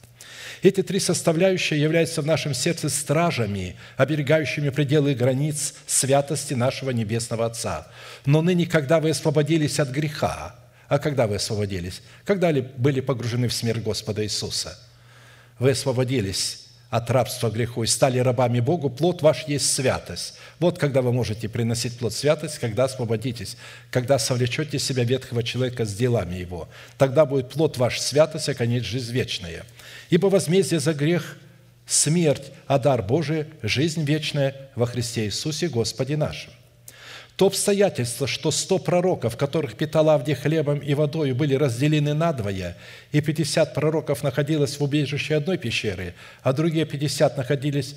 Эти 0.61 0.83
три 0.83 0.99
составляющие 0.99 1.81
являются 1.81 2.21
в 2.21 2.27
нашем 2.27 2.53
сердце 2.53 2.89
стражами, 2.89 3.75
оберегающими 3.97 4.69
пределы 4.69 5.15
границ 5.15 5.73
святости 5.87 6.53
нашего 6.53 6.91
Небесного 6.91 7.47
Отца. 7.47 7.87
Но 8.27 8.43
ныне, 8.43 8.67
когда 8.67 8.99
вы 8.99 9.09
освободились 9.09 9.79
от 9.79 9.89
греха, 9.89 10.55
а 10.87 10.99
когда 10.99 11.25
вы 11.25 11.35
освободились? 11.35 12.03
Когда 12.25 12.51
ли 12.51 12.61
были 12.61 13.01
погружены 13.01 13.47
в 13.47 13.53
смерть 13.53 13.81
Господа 13.81 14.23
Иисуса? 14.23 14.77
Вы 15.57 15.71
освободились 15.71 16.66
от 16.89 17.09
рабства 17.11 17.49
греху 17.49 17.83
и 17.83 17.87
стали 17.87 18.19
рабами 18.19 18.59
Богу, 18.59 18.89
плод 18.89 19.21
ваш 19.21 19.43
есть 19.47 19.73
святость. 19.73 20.35
Вот 20.59 20.77
когда 20.77 21.01
вы 21.01 21.11
можете 21.11 21.49
приносить 21.49 21.97
плод 21.97 22.13
святость, 22.13 22.59
когда 22.59 22.85
освободитесь, 22.85 23.57
когда 23.91 24.19
совлечете 24.19 24.79
себя 24.79 25.03
ветхого 25.03 25.43
человека 25.43 25.85
с 25.85 25.93
делами 25.93 26.35
его. 26.35 26.69
Тогда 26.97 27.25
будет 27.25 27.49
плод 27.49 27.77
ваш 27.77 27.99
святость, 27.99 28.49
а 28.49 28.53
конец 28.53 28.83
жизнь 28.83 29.11
вечная– 29.11 29.65
Ибо 30.09 30.27
возмездие 30.27 30.79
за 30.79 30.93
грех– 30.93 31.37
смерть, 31.85 32.51
а 32.65 32.79
дар 32.79 33.03
Божий– 33.03 33.45
жизнь 33.61 34.03
вечная 34.03 34.55
во 34.75 34.85
Христе 34.85 35.25
Иисусе 35.25 35.67
Господе 35.67 36.15
нашим. 36.15 36.51
То 37.37 37.45
обстоятельство, 37.45 38.25
что 38.25 38.49
сто 38.49 38.79
пророков, 38.79 39.37
которых 39.37 39.75
питал 39.75 40.09
Авдий 40.09 40.33
хлебом 40.33 40.79
и 40.79 40.95
водой, 40.95 41.33
были 41.33 41.53
разделены 41.53 42.15
надвое, 42.15 42.75
и 43.11 43.21
пятьдесят 43.21 43.75
пророков 43.75 44.23
находилось 44.23 44.79
в 44.79 44.83
убежище 44.83 45.35
одной 45.35 45.59
пещеры, 45.59 46.15
а 46.41 46.51
другие 46.51 46.87
пятьдесят 46.87 47.37
находились 47.37 47.95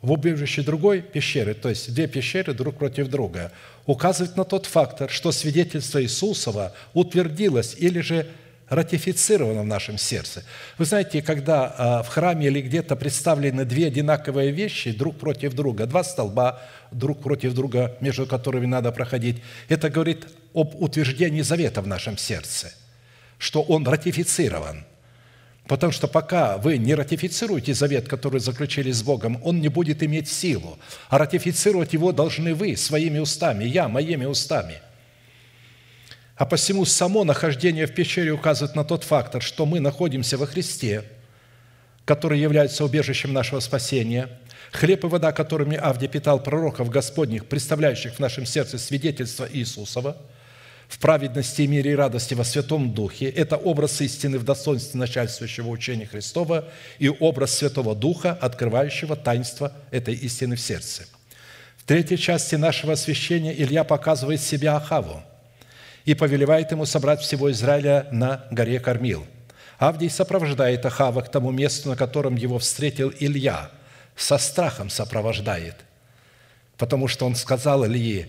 в 0.00 0.10
убежище 0.10 0.62
другой 0.62 1.02
пещеры, 1.02 1.52
то 1.52 1.68
есть 1.68 1.92
две 1.94 2.06
пещеры 2.06 2.54
друг 2.54 2.78
против 2.78 3.08
друга, 3.08 3.52
указывает 3.84 4.38
на 4.38 4.44
тот 4.44 4.64
фактор, 4.64 5.10
что 5.10 5.32
свидетельство 5.32 6.02
Иисусова 6.02 6.72
утвердилось 6.94 7.76
или 7.78 8.00
же 8.00 8.26
ратифицировано 8.68 9.62
в 9.62 9.66
нашем 9.66 9.98
сердце. 9.98 10.44
Вы 10.78 10.84
знаете, 10.84 11.22
когда 11.22 11.74
а, 11.76 12.02
в 12.02 12.08
храме 12.08 12.46
или 12.46 12.60
где-то 12.62 12.96
представлены 12.96 13.64
две 13.64 13.86
одинаковые 13.86 14.50
вещи 14.50 14.92
друг 14.92 15.18
против 15.18 15.54
друга, 15.54 15.86
два 15.86 16.02
столба 16.04 16.62
друг 16.90 17.22
против 17.22 17.54
друга, 17.54 17.96
между 18.00 18.26
которыми 18.26 18.66
надо 18.66 18.92
проходить, 18.92 19.42
это 19.68 19.90
говорит 19.90 20.26
об 20.54 20.74
утверждении 20.80 21.42
завета 21.42 21.82
в 21.82 21.86
нашем 21.86 22.16
сердце, 22.16 22.72
что 23.38 23.62
он 23.62 23.86
ратифицирован. 23.86 24.84
Потому 25.68 25.92
что 25.92 26.08
пока 26.08 26.58
вы 26.58 26.76
не 26.78 26.94
ратифицируете 26.94 27.72
завет, 27.72 28.08
который 28.08 28.40
заключили 28.40 28.90
с 28.90 29.02
Богом, 29.02 29.40
он 29.44 29.60
не 29.60 29.68
будет 29.68 30.02
иметь 30.02 30.28
силу. 30.28 30.78
А 31.08 31.18
ратифицировать 31.18 31.92
его 31.92 32.10
должны 32.10 32.54
вы 32.54 32.76
своими 32.76 33.18
устами, 33.18 33.64
я 33.64 33.88
моими 33.88 34.24
устами– 34.24 34.80
а 36.42 36.44
посему 36.44 36.84
само 36.84 37.22
нахождение 37.22 37.86
в 37.86 37.94
пещере 37.94 38.32
указывает 38.32 38.74
на 38.74 38.82
тот 38.82 39.04
фактор, 39.04 39.40
что 39.40 39.64
мы 39.64 39.78
находимся 39.78 40.36
во 40.36 40.44
Христе, 40.44 41.04
который 42.04 42.40
является 42.40 42.84
убежищем 42.84 43.32
нашего 43.32 43.60
спасения, 43.60 44.28
хлеб 44.72 45.04
и 45.04 45.06
вода, 45.06 45.30
которыми 45.30 45.76
Авдий 45.76 46.08
питал 46.08 46.42
пророков 46.42 46.90
Господних, 46.90 47.46
представляющих 47.46 48.14
в 48.14 48.18
нашем 48.18 48.44
сердце 48.44 48.78
свидетельство 48.78 49.46
Иисусова, 49.52 50.16
в 50.88 50.98
праведности, 50.98 51.62
мире 51.62 51.92
и 51.92 51.94
радости 51.94 52.34
во 52.34 52.42
Святом 52.42 52.92
Духе. 52.92 53.26
Это 53.26 53.56
образ 53.56 54.00
истины 54.00 54.40
в 54.40 54.44
достоинстве 54.44 54.98
начальствующего 54.98 55.68
учения 55.68 56.06
Христова 56.06 56.68
и 56.98 57.08
образ 57.08 57.54
Святого 57.54 57.94
Духа, 57.94 58.32
открывающего 58.32 59.14
таинство 59.14 59.72
этой 59.92 60.14
истины 60.14 60.56
в 60.56 60.60
сердце. 60.60 61.04
В 61.76 61.84
третьей 61.84 62.18
части 62.18 62.56
нашего 62.56 62.94
освящения 62.94 63.52
Илья 63.52 63.84
показывает 63.84 64.40
себя 64.40 64.74
Ахаву– 64.74 65.22
и 66.04 66.14
повелевает 66.14 66.70
ему 66.70 66.84
собрать 66.86 67.20
всего 67.20 67.50
Израиля 67.50 68.08
на 68.10 68.44
горе 68.50 68.80
Кормил. 68.80 69.26
Авдий 69.78 70.10
сопровождает 70.10 70.84
Ахава 70.86 71.22
к 71.22 71.30
тому 71.30 71.50
месту, 71.50 71.88
на 71.88 71.96
котором 71.96 72.36
его 72.36 72.58
встретил 72.58 73.12
Илья, 73.18 73.70
со 74.16 74.38
страхом 74.38 74.90
сопровождает, 74.90 75.76
потому 76.76 77.08
что 77.08 77.26
он 77.26 77.34
сказал 77.34 77.86
Ильи, 77.86 78.28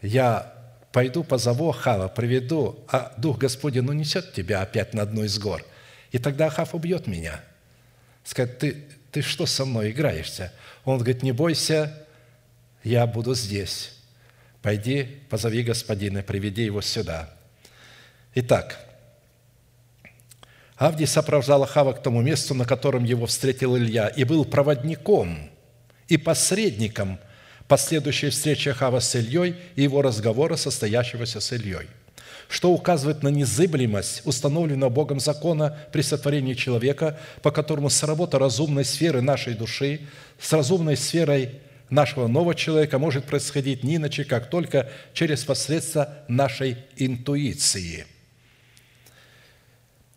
«Я 0.00 0.52
пойду 0.92 1.24
позову 1.24 1.70
Ахава, 1.70 2.08
приведу, 2.08 2.78
а 2.88 3.12
Дух 3.16 3.38
Господень 3.38 3.88
унесет 3.88 4.32
тебя 4.32 4.62
опять 4.62 4.94
на 4.94 5.02
одну 5.02 5.24
из 5.24 5.38
гор, 5.38 5.64
и 6.10 6.18
тогда 6.18 6.46
Ахав 6.46 6.74
убьет 6.74 7.06
меня». 7.06 7.40
Скажет, 8.24 8.58
ты, 8.58 8.84
ты 9.10 9.22
что 9.22 9.46
со 9.46 9.64
мной 9.64 9.90
играешься? 9.90 10.52
Он 10.84 10.98
говорит, 10.98 11.22
не 11.22 11.32
бойся, 11.32 12.06
я 12.82 13.06
буду 13.06 13.34
здесь. 13.34 13.98
Пойди, 14.62 15.08
позови 15.28 15.62
господина, 15.64 16.22
приведи 16.22 16.62
его 16.62 16.80
сюда. 16.80 17.28
Итак, 18.34 18.78
Авдий 20.76 21.06
сопровождал 21.06 21.64
Ахава 21.64 21.92
к 21.92 22.02
тому 22.02 22.22
месту, 22.22 22.54
на 22.54 22.64
котором 22.64 23.04
его 23.04 23.26
встретил 23.26 23.76
Илья, 23.76 24.08
и 24.08 24.24
был 24.24 24.44
проводником 24.44 25.50
и 26.08 26.16
посредником 26.16 27.18
последующей 27.68 28.30
встречи 28.30 28.68
Ахава 28.68 29.00
с 29.00 29.14
Ильей 29.14 29.56
и 29.76 29.82
его 29.82 30.00
разговора, 30.02 30.56
состоящегося 30.56 31.40
с 31.40 31.52
Ильей, 31.52 31.88
что 32.48 32.70
указывает 32.70 33.22
на 33.22 33.28
незыблемость 33.28 34.22
установленного 34.24 34.90
Богом 34.90 35.20
закона 35.20 35.78
при 35.92 36.02
сотворении 36.02 36.54
человека, 36.54 37.18
по 37.42 37.50
которому 37.50 37.90
сработа 37.90 38.38
разумной 38.38 38.84
сферы 38.84 39.22
нашей 39.22 39.54
души 39.54 40.00
с 40.40 40.52
разумной 40.52 40.96
сферой 40.96 41.60
нашего 41.92 42.26
нового 42.26 42.54
человека 42.54 42.98
может 42.98 43.26
происходить 43.26 43.84
не 43.84 43.96
иначе, 43.96 44.24
как 44.24 44.48
только 44.48 44.90
через 45.12 45.44
посредство 45.44 46.08
нашей 46.26 46.78
интуиции. 46.96 48.06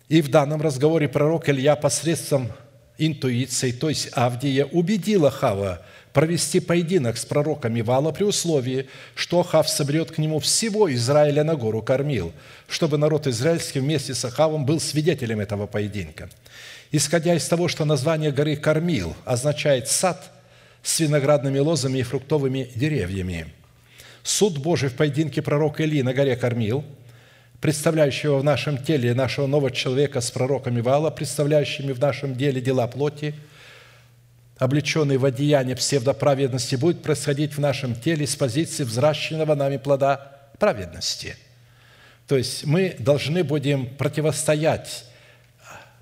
И 0.07 0.21
в 0.21 0.29
данном 0.29 0.61
разговоре 0.61 1.09
пророк 1.09 1.49
Илья 1.49 1.75
посредством 1.75 2.51
интуиции, 2.97 3.71
то 3.71 3.89
есть 3.89 4.09
Авдия, 4.13 4.65
убедила 4.65 5.29
Хава 5.29 5.81
провести 6.13 6.61
поединок 6.61 7.17
с 7.17 7.25
пророками 7.25 7.81
Вала 7.81 8.13
при 8.13 8.23
условии, 8.23 8.87
что 9.15 9.43
Хав 9.43 9.67
соберет 9.67 10.11
к 10.11 10.17
нему 10.17 10.39
всего 10.39 10.91
Израиля 10.93 11.43
на 11.43 11.55
гору 11.55 11.81
Кормил, 11.81 12.31
чтобы 12.69 12.97
народ 12.97 13.27
израильский 13.27 13.81
вместе 13.81 14.13
с 14.13 14.23
Ахавом 14.23 14.65
был 14.65 14.79
свидетелем 14.79 15.41
этого 15.41 15.67
поединка. 15.67 16.29
Исходя 16.93 17.35
из 17.35 17.45
того, 17.49 17.67
что 17.67 17.83
название 17.83 18.31
горы 18.31 18.55
Кормил 18.55 19.13
означает 19.25 19.89
«сад», 19.89 20.31
с 20.85 20.99
виноградными 20.99 21.57
лозами 21.57 21.97
и 21.97 22.03
фруктовыми 22.03 22.69
деревьями. 22.75 23.47
Суд 24.21 24.59
Божий 24.59 24.89
в 24.89 24.93
поединке 24.93 25.41
пророка 25.41 25.81
Илии 25.81 26.03
на 26.03 26.13
горе 26.13 26.35
Кормил, 26.35 26.85
представляющего 27.59 28.37
в 28.37 28.43
нашем 28.43 28.77
теле 28.77 29.15
нашего 29.15 29.47
нового 29.47 29.71
человека 29.71 30.21
с 30.21 30.29
пророками 30.29 30.81
Вала, 30.81 31.09
представляющими 31.09 31.91
в 31.91 31.99
нашем 31.99 32.35
деле 32.35 32.61
дела 32.61 32.85
плоти, 32.85 33.33
облеченный 34.59 35.17
в 35.17 35.25
одеяние 35.25 35.75
псевдоправедности, 35.75 36.75
будет 36.75 37.01
происходить 37.01 37.55
в 37.55 37.59
нашем 37.59 37.95
теле 37.95 38.27
с 38.27 38.35
позиции 38.35 38.83
взращенного 38.83 39.55
нами 39.55 39.77
плода 39.77 40.49
праведности. 40.59 41.35
То 42.27 42.37
есть 42.37 42.63
мы 42.63 42.95
должны 42.99 43.43
будем 43.43 43.87
противостоять 43.87 45.05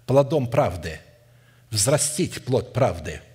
плодом 0.06 0.48
правды, 0.48 1.00
взрастить 1.70 2.44
плод 2.44 2.74
правды– 2.74 3.22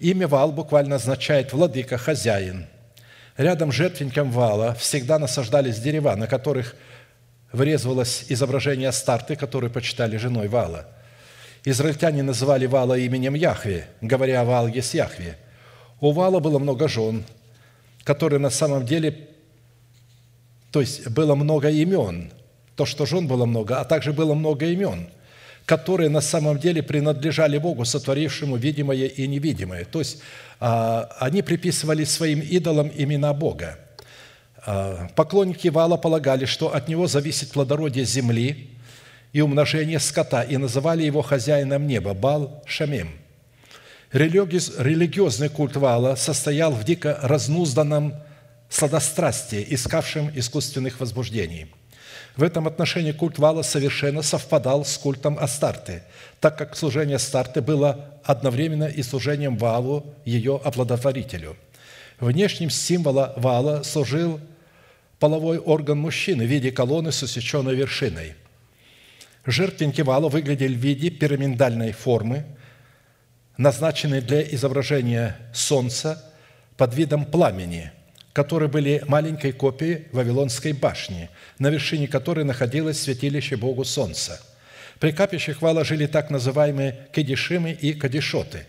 Имя 0.00 0.28
Вал 0.28 0.52
буквально 0.52 0.96
означает 0.96 1.52
«владыка», 1.52 1.98
«хозяин». 1.98 2.66
Рядом 3.36 3.72
с 3.72 3.74
жертвенником 3.74 4.30
Вала 4.30 4.74
всегда 4.74 5.18
насаждались 5.18 5.78
дерева, 5.78 6.14
на 6.16 6.26
которых 6.26 6.74
вырезывалось 7.52 8.24
изображение 8.28 8.88
Астарты, 8.88 9.36
которую 9.36 9.70
почитали 9.70 10.16
женой 10.16 10.48
Вала. 10.48 10.86
Израильтяне 11.64 12.22
называли 12.22 12.66
Вала 12.66 12.98
именем 12.98 13.34
Яхве, 13.34 13.88
говоря 14.00 14.44
«Вал 14.44 14.68
есть 14.68 14.94
Яхве». 14.94 15.36
У 16.00 16.12
Вала 16.12 16.40
было 16.40 16.58
много 16.58 16.88
жен, 16.88 17.24
которые 18.04 18.38
на 18.38 18.50
самом 18.50 18.86
деле 18.86 19.28
То 20.70 20.80
есть 20.80 21.08
было 21.08 21.34
много 21.34 21.70
имен. 21.70 22.30
То, 22.76 22.86
что 22.86 23.06
жен 23.06 23.26
было 23.26 23.46
много, 23.46 23.80
а 23.80 23.84
также 23.84 24.12
было 24.12 24.34
много 24.34 24.66
имен, 24.66 25.08
которые 25.68 26.08
на 26.08 26.22
самом 26.22 26.58
деле 26.58 26.82
принадлежали 26.82 27.58
Богу, 27.58 27.84
сотворившему 27.84 28.56
видимое 28.56 29.04
и 29.04 29.26
невидимое. 29.26 29.84
То 29.84 29.98
есть 29.98 30.22
а, 30.60 31.14
они 31.20 31.42
приписывали 31.42 32.04
своим 32.04 32.40
идолам 32.40 32.90
имена 32.96 33.34
Бога. 33.34 33.78
А, 34.64 35.08
поклонники 35.14 35.68
Вала 35.68 35.98
полагали, 35.98 36.46
что 36.46 36.74
от 36.74 36.88
него 36.88 37.06
зависит 37.06 37.50
плодородие 37.50 38.06
земли 38.06 38.70
и 39.34 39.42
умножение 39.42 39.98
скота, 39.98 40.42
и 40.42 40.56
называли 40.56 41.02
его 41.02 41.20
хозяином 41.20 41.86
неба– 41.86 42.14
Бал 42.14 42.64
Шамим. 42.66 43.10
Религиозный 44.10 45.50
культ 45.50 45.76
Вала 45.76 46.14
состоял 46.14 46.72
в 46.72 46.82
дико 46.82 47.18
разнузданном 47.20 48.14
сладострастии, 48.70 49.66
искавшем 49.68 50.30
искусственных 50.34 50.98
возбуждений. 50.98 51.66
В 52.38 52.44
этом 52.44 52.68
отношении 52.68 53.10
культ 53.10 53.36
Вала 53.40 53.62
совершенно 53.62 54.22
совпадал 54.22 54.84
с 54.84 54.96
культом 54.96 55.36
Астарты, 55.40 56.04
так 56.38 56.56
как 56.56 56.76
служение 56.76 57.16
Астарты 57.16 57.60
было 57.60 58.14
одновременно 58.22 58.84
и 58.84 59.02
служением 59.02 59.56
Валу, 59.56 60.14
ее 60.24 60.60
оплодотворителю. 60.62 61.56
Внешним 62.20 62.70
символом 62.70 63.32
Вала 63.34 63.82
служил 63.82 64.38
половой 65.18 65.58
орган 65.58 65.98
мужчины 65.98 66.44
в 66.44 66.48
виде 66.48 66.70
колонны 66.70 67.10
с 67.10 67.24
усеченной 67.24 67.74
вершиной. 67.74 68.34
Жертвенники 69.44 70.02
Вала 70.02 70.28
выглядели 70.28 70.74
в 70.74 70.78
виде 70.78 71.10
пирамидальной 71.10 71.90
формы, 71.90 72.44
назначенной 73.56 74.20
для 74.20 74.42
изображения 74.42 75.36
солнца 75.52 76.24
под 76.76 76.94
видом 76.94 77.24
пламени– 77.24 77.90
которые 78.38 78.68
были 78.68 79.02
маленькой 79.08 79.50
копией 79.50 80.06
Вавилонской 80.12 80.72
башни, 80.72 81.28
на 81.58 81.70
вершине 81.70 82.06
которой 82.06 82.44
находилось 82.44 83.02
святилище 83.02 83.56
Богу 83.56 83.82
Солнца. 83.84 84.40
При 85.00 85.10
капищах 85.10 85.60
вала 85.60 85.82
жили 85.84 86.06
так 86.06 86.30
называемые 86.30 87.08
кедишимы 87.12 87.72
и 87.72 87.94
кадишоты, 87.94 88.64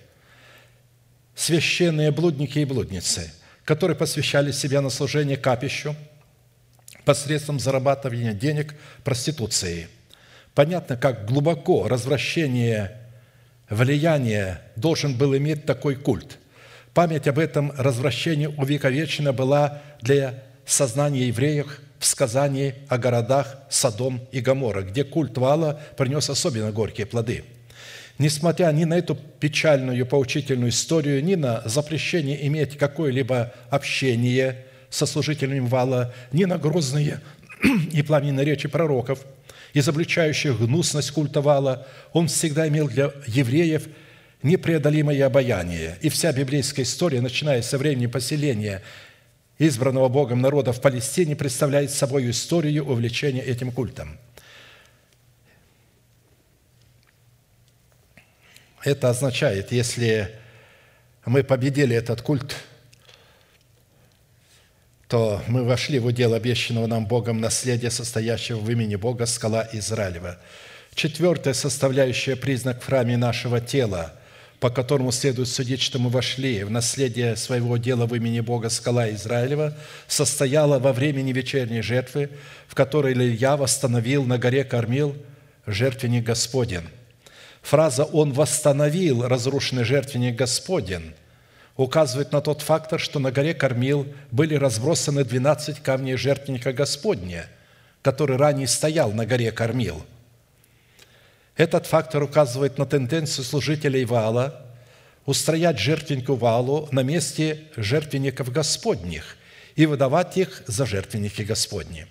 священные 1.35 2.09
блудники 2.09 2.57
и 2.57 2.65
блудницы, 2.65 3.31
которые 3.63 3.95
посвящали 3.95 4.51
себя 4.51 4.81
на 4.81 4.89
служение 4.89 5.37
капищу 5.37 5.95
посредством 7.05 7.59
зарабатывания 7.59 8.33
денег 8.33 8.73
проституцией. 9.03 9.85
Понятно, 10.55 10.97
как 10.97 11.27
глубоко 11.27 11.87
развращение 11.87 12.97
влияния 13.69 14.63
должен 14.75 15.15
был 15.15 15.37
иметь 15.37 15.67
такой 15.67 15.95
культ– 15.95 16.39
Память 16.93 17.27
об 17.27 17.37
этом 17.37 17.71
развращении 17.77 18.47
увековечена 18.47 19.31
была 19.31 19.81
для 20.01 20.43
сознания 20.65 21.27
евреев 21.27 21.81
в 21.99 22.05
сказании 22.05 22.75
о 22.87 22.97
городах 22.97 23.57
Содом 23.69 24.21
и 24.31 24.39
Гоморра, 24.39 24.81
где 24.81 25.03
культ 25.03 25.37
Вала 25.37 25.79
принес 25.97 26.29
особенно 26.29 26.71
горькие 26.71 27.05
плоды. 27.05 27.43
Несмотря 28.17 28.71
ни 28.71 28.85
на 28.85 28.95
эту 28.95 29.15
печальную 29.15 30.05
поучительную 30.05 30.71
историю, 30.71 31.23
ни 31.23 31.35
на 31.35 31.61
запрещение 31.65 32.45
иметь 32.47 32.77
какое-либо 32.77 33.53
общение 33.69 34.65
со 34.89 35.05
служителями 35.05 35.59
Вала, 35.59 36.13
ни 36.31 36.45
на 36.45 36.57
грозные 36.57 37.21
и 37.93 38.01
пламенные 38.01 38.45
речи 38.45 38.67
пророков, 38.67 39.25
изобличающих 39.73 40.59
гнусность 40.59 41.11
культа 41.11 41.41
Вала, 41.41 41.85
он 42.13 42.27
всегда 42.27 42.67
имел 42.67 42.87
для 42.87 43.11
евреев– 43.27 43.87
непреодолимое 44.43 45.25
обаяние. 45.25 45.97
И 46.01 46.09
вся 46.09 46.31
библейская 46.31 46.83
история, 46.83 47.21
начиная 47.21 47.61
со 47.61 47.77
времени 47.77 48.07
поселения 48.07 48.81
избранного 49.57 50.07
Богом 50.07 50.41
народа 50.41 50.71
в 50.71 50.81
Палестине, 50.81 51.35
представляет 51.35 51.91
собой 51.91 52.29
историю 52.29 52.85
увлечения 52.85 53.41
этим 53.41 53.71
культом. 53.71 54.17
Это 58.83 59.09
означает, 59.09 59.73
если 59.73 60.33
мы 61.25 61.43
победили 61.43 61.93
этот 61.93 62.21
культ, 62.21 62.55
то 65.09 65.41
мы 65.47 65.65
вошли 65.65 65.99
в 65.99 66.05
удел 66.05 66.33
обещанного 66.33 66.87
нам 66.87 67.05
Богом 67.05 67.41
наследия, 67.41 67.89
состоящего 67.89 68.59
в 68.59 68.71
имени 68.71 68.95
Бога, 68.95 69.25
скала 69.25 69.67
Израилева. 69.73 70.39
Четвертая 70.93 71.53
составляющая 71.53 72.37
признак 72.37 72.81
в 72.81 72.85
храме 72.85 73.17
нашего 73.17 73.59
тела– 73.59 74.15
по 74.59 74.69
которому 74.69 75.11
следует 75.11 75.47
судить, 75.47 75.81
что 75.81 75.99
мы 75.99 76.09
вошли 76.09 76.63
в 76.63 76.71
наследие 76.71 77.35
своего 77.37 77.77
дела 77.77 78.05
в 78.05 78.15
имени 78.15 78.41
Бога 78.41 78.69
скала 78.69 79.09
Израилева, 79.11 79.73
состояла 80.07 80.79
во 80.79 80.91
времени 80.91 81.31
вечерней 81.31 81.81
жертвы, 81.81 82.29
в 82.67 82.75
которой 82.75 83.13
Илья 83.13 83.55
восстановил 83.55 84.25
на 84.25 84.37
горе 84.37 84.65
Кормил 84.65 85.15
жертвенник 85.65 86.25
Господен. 86.25 86.89
Фраза 87.61 88.03
«Он 88.03 88.33
восстановил 88.33 89.27
разрушенный 89.27 89.83
жертвенник 89.83 90.35
Господен» 90.35 91.13
указывает 91.77 92.33
на 92.33 92.41
тот 92.41 92.61
фактор, 92.61 92.99
что 92.99 93.19
на 93.19 93.31
горе 93.31 93.53
Кормил 93.53 94.05
были 94.31 94.55
разбросаны 94.55 95.23
12 95.23 95.79
камней 95.79 96.17
жертвенника 96.17 96.73
Господня, 96.73 97.47
который 98.01 98.35
ранее 98.35 98.67
стоял 98.67 99.13
на 99.13 99.25
горе 99.25 99.53
Кормил– 99.53 100.05
этот 101.59 101.87
фактор 101.87 102.23
указывает 102.23 102.77
на 102.77 102.85
тенденцию 102.85 103.43
служителей 103.43 104.05
Вала 104.05 104.65
устроять 105.25 105.77
жертвеннику 105.77 106.35
Валу 106.35 106.87
на 106.93 107.03
месте 107.03 107.65
жертвенников 107.75 108.49
Господних 108.49 109.35
и 109.75 109.85
выдавать 109.85 110.37
их 110.37 110.63
за 110.67 110.85
жертвенники 110.85 111.41
Господни. 111.41 112.07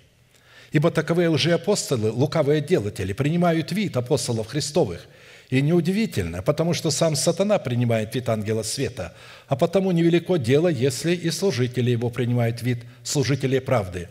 Ибо 0.71 0.91
таковые 0.91 1.29
лжеапостолы, 1.29 2.11
лукавые 2.11 2.61
делатели, 2.61 3.11
принимают 3.11 3.71
вид 3.71 3.97
апостолов 3.97 4.49
Христовых. 4.49 5.07
И 5.49 5.63
неудивительно, 5.63 6.43
потому 6.43 6.75
что 6.75 6.91
сам 6.91 7.15
сатана 7.15 7.57
принимает 7.57 8.13
вид 8.13 8.29
ангела 8.29 8.61
света, 8.61 9.15
а 9.47 9.55
потому 9.55 9.89
невелико 9.89 10.37
дело, 10.37 10.67
если 10.67 11.15
и 11.15 11.31
служители 11.31 11.89
его 11.89 12.11
принимают 12.11 12.61
вид 12.61 12.83
служителей 13.01 13.61
правды. 13.61 14.09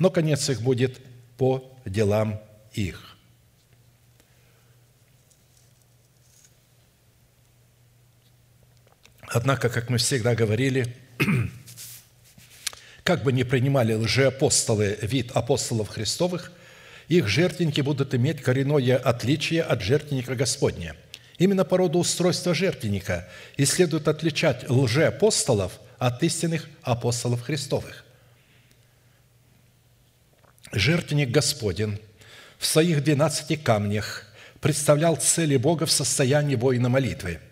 Но 0.00 0.10
конец 0.10 0.50
их 0.50 0.62
будет 0.62 0.98
по 1.38 1.62
делам 1.86 2.40
их. 2.72 3.13
Однако, 9.34 9.68
как 9.68 9.90
мы 9.90 9.98
всегда 9.98 10.36
говорили, 10.36 10.94
как 13.02 13.24
бы 13.24 13.32
ни 13.32 13.42
принимали 13.42 13.92
лжеапостолы 13.92 14.96
вид 15.02 15.32
апостолов 15.32 15.88
Христовых, 15.88 16.52
их 17.08 17.26
жертвенники 17.26 17.80
будут 17.80 18.14
иметь 18.14 18.40
коренное 18.40 18.96
отличие 18.96 19.62
от 19.62 19.82
жертвенника 19.82 20.36
Господня. 20.36 20.94
Именно 21.36 21.64
по 21.64 21.78
роду 21.78 21.98
устройства 21.98 22.54
жертвенника 22.54 23.28
и 23.56 23.64
следует 23.64 24.06
отличать 24.06 24.70
лжеапостолов 24.70 25.80
от 25.98 26.22
истинных 26.22 26.68
апостолов 26.82 27.42
Христовых. 27.42 28.04
Жертвенник 30.70 31.30
Господен 31.30 31.98
в 32.56 32.66
своих 32.66 33.02
двенадцати 33.02 33.56
камнях 33.56 34.26
представлял 34.60 35.16
цели 35.16 35.56
Бога 35.56 35.86
в 35.86 35.90
состоянии 35.90 36.54
воина 36.54 36.88
молитвы– 36.88 37.40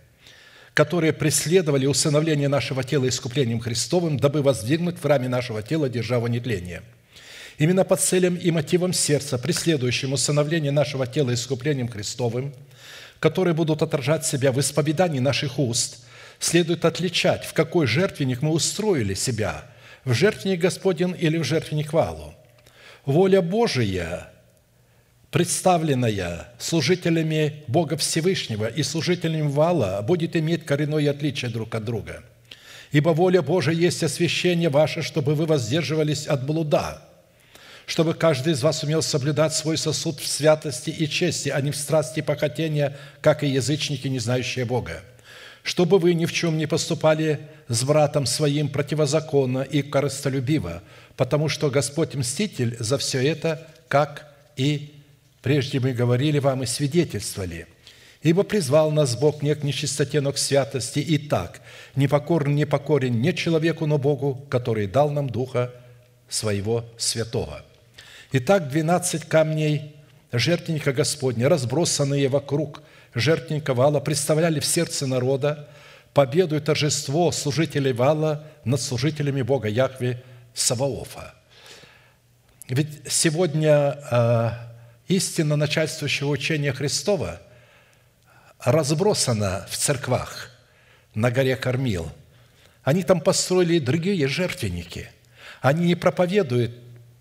которые 0.74 1.12
преследовали 1.12 1.86
усыновление 1.86 2.48
нашего 2.48 2.82
тела 2.82 3.08
искуплением 3.08 3.60
Христовым, 3.60 4.18
дабы 4.18 4.42
воздвигнуть 4.42 4.96
в 4.98 5.04
раме 5.04 5.28
нашего 5.28 5.62
тела 5.62 5.88
державу 5.88 6.26
нетления. 6.26 6.82
Именно 7.58 7.84
по 7.84 7.96
целям 7.96 8.36
и 8.36 8.50
мотивам 8.50 8.92
сердца, 8.92 9.38
преследующим 9.38 10.12
усыновление 10.12 10.72
нашего 10.72 11.06
тела 11.06 11.34
искуплением 11.34 11.88
Христовым, 11.88 12.54
которые 13.20 13.54
будут 13.54 13.82
отражать 13.82 14.24
себя 14.24 14.52
в 14.52 14.58
исповедании 14.58 15.20
наших 15.20 15.58
уст, 15.58 15.98
следует 16.40 16.84
отличать, 16.84 17.44
в 17.44 17.52
какой 17.52 17.86
жертвенник 17.86 18.42
мы 18.42 18.50
устроили 18.50 19.14
себя– 19.14 19.66
в 20.04 20.12
жертвенник 20.12 20.60
Господень 20.60 21.16
или 21.18 21.38
в 21.38 21.44
жертвенник 21.44 21.92
Валу. 21.92 22.34
Воля 23.04 23.42
Божия 23.42 24.31
представленная 25.32 26.48
служителями 26.58 27.64
Бога 27.66 27.96
Всевышнего 27.96 28.66
и 28.66 28.82
служителями 28.82 29.48
Вала, 29.48 30.02
будет 30.06 30.36
иметь 30.36 30.64
коренное 30.66 31.10
отличие 31.10 31.50
друг 31.50 31.74
от 31.74 31.84
друга. 31.84 32.22
Ибо 32.92 33.10
воля 33.10 33.40
Божия 33.40 33.74
есть 33.74 34.02
освящение 34.02 34.68
ваше, 34.68 35.00
чтобы 35.00 35.34
вы 35.34 35.46
воздерживались 35.46 36.26
от 36.26 36.44
блуда, 36.44 37.02
чтобы 37.86 38.12
каждый 38.12 38.52
из 38.52 38.62
вас 38.62 38.82
умел 38.84 39.00
соблюдать 39.00 39.54
свой 39.54 39.78
сосуд 39.78 40.20
в 40.20 40.26
святости 40.26 40.90
и 40.90 41.08
чести, 41.08 41.48
а 41.48 41.62
не 41.62 41.70
в 41.70 41.76
страсти 41.76 42.18
и 42.18 42.22
похотения, 42.22 42.98
как 43.22 43.42
и 43.42 43.48
язычники, 43.48 44.08
не 44.08 44.18
знающие 44.18 44.66
Бога. 44.66 45.02
Чтобы 45.62 45.98
вы 45.98 46.12
ни 46.12 46.26
в 46.26 46.32
чем 46.32 46.58
не 46.58 46.66
поступали 46.66 47.40
с 47.68 47.82
братом 47.84 48.26
своим 48.26 48.68
противозаконно 48.68 49.62
и 49.62 49.80
корыстолюбиво, 49.80 50.82
потому 51.16 51.48
что 51.48 51.70
Господь 51.70 52.14
Мститель 52.14 52.76
за 52.78 52.98
все 52.98 53.26
это, 53.26 53.66
как 53.88 54.30
и 54.56 54.91
Прежде 55.42 55.80
мы 55.80 55.92
говорили 55.92 56.38
вам 56.38 56.62
и 56.62 56.66
свидетельствовали, 56.66 57.66
ибо 58.22 58.44
призвал 58.44 58.92
нас 58.92 59.16
Бог 59.16 59.42
не 59.42 59.54
к 59.56 59.64
нечистоте, 59.64 60.20
но 60.20 60.32
к 60.32 60.38
святости. 60.38 61.00
И 61.00 61.18
так, 61.18 61.60
непокорен, 61.96 62.54
непокорен 62.54 63.20
не 63.20 63.34
человеку, 63.34 63.86
но 63.86 63.98
Богу, 63.98 64.46
который 64.48 64.86
дал 64.86 65.10
нам 65.10 65.28
Духа 65.28 65.72
своего 66.28 66.84
святого. 66.96 67.64
Итак, 68.30 68.70
двенадцать 68.70 69.24
камней 69.24 69.96
жертвенника 70.30 70.92
Господня, 70.92 71.48
разбросанные 71.48 72.28
вокруг 72.28 72.82
жертвенника 73.12 73.74
вала, 73.74 73.98
представляли 73.98 74.60
в 74.60 74.64
сердце 74.64 75.06
народа 75.06 75.68
победу 76.14 76.56
и 76.56 76.60
торжество 76.60 77.32
служителей 77.32 77.92
вала 77.92 78.44
над 78.64 78.80
служителями 78.80 79.42
Бога 79.42 79.68
Яхве 79.68 80.22
Саваофа. 80.54 81.34
Ведь 82.68 83.12
сегодня 83.12 84.68
истина 85.16 85.56
начальствующего 85.56 86.28
учения 86.30 86.72
Христова 86.72 87.40
разбросана 88.58 89.66
в 89.70 89.76
церквах 89.76 90.50
на 91.14 91.30
горе 91.30 91.56
Кормил. 91.56 92.10
Они 92.82 93.02
там 93.02 93.20
построили 93.20 93.78
другие 93.78 94.26
жертвенники. 94.26 95.08
Они 95.60 95.86
не 95.86 95.94
проповедуют 95.94 96.72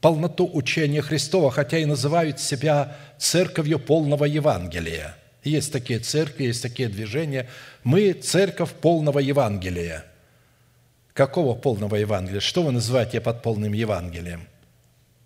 полноту 0.02 0.50
учения 0.52 1.02
Христова, 1.02 1.52
хотя 1.52 1.78
и 1.78 1.86
называют 1.86 2.40
себя 2.40 2.96
церковью 3.20 3.80
полного 3.80 4.26
Евангелия. 4.26 5.16
Есть 5.44 5.72
такие 5.72 6.00
церкви, 6.00 6.46
есть 6.46 6.62
такие 6.62 6.90
движения. 6.90 7.50
Мы 7.84 8.14
церковь 8.14 8.72
полного 8.72 9.20
Евангелия. 9.20 10.06
Какого 11.14 11.56
полного 11.56 11.96
Евангелия? 11.96 12.40
Что 12.40 12.64
вы 12.64 12.72
называете 12.72 13.22
под 13.22 13.42
полным 13.42 13.74
Евангелием? 13.74 14.48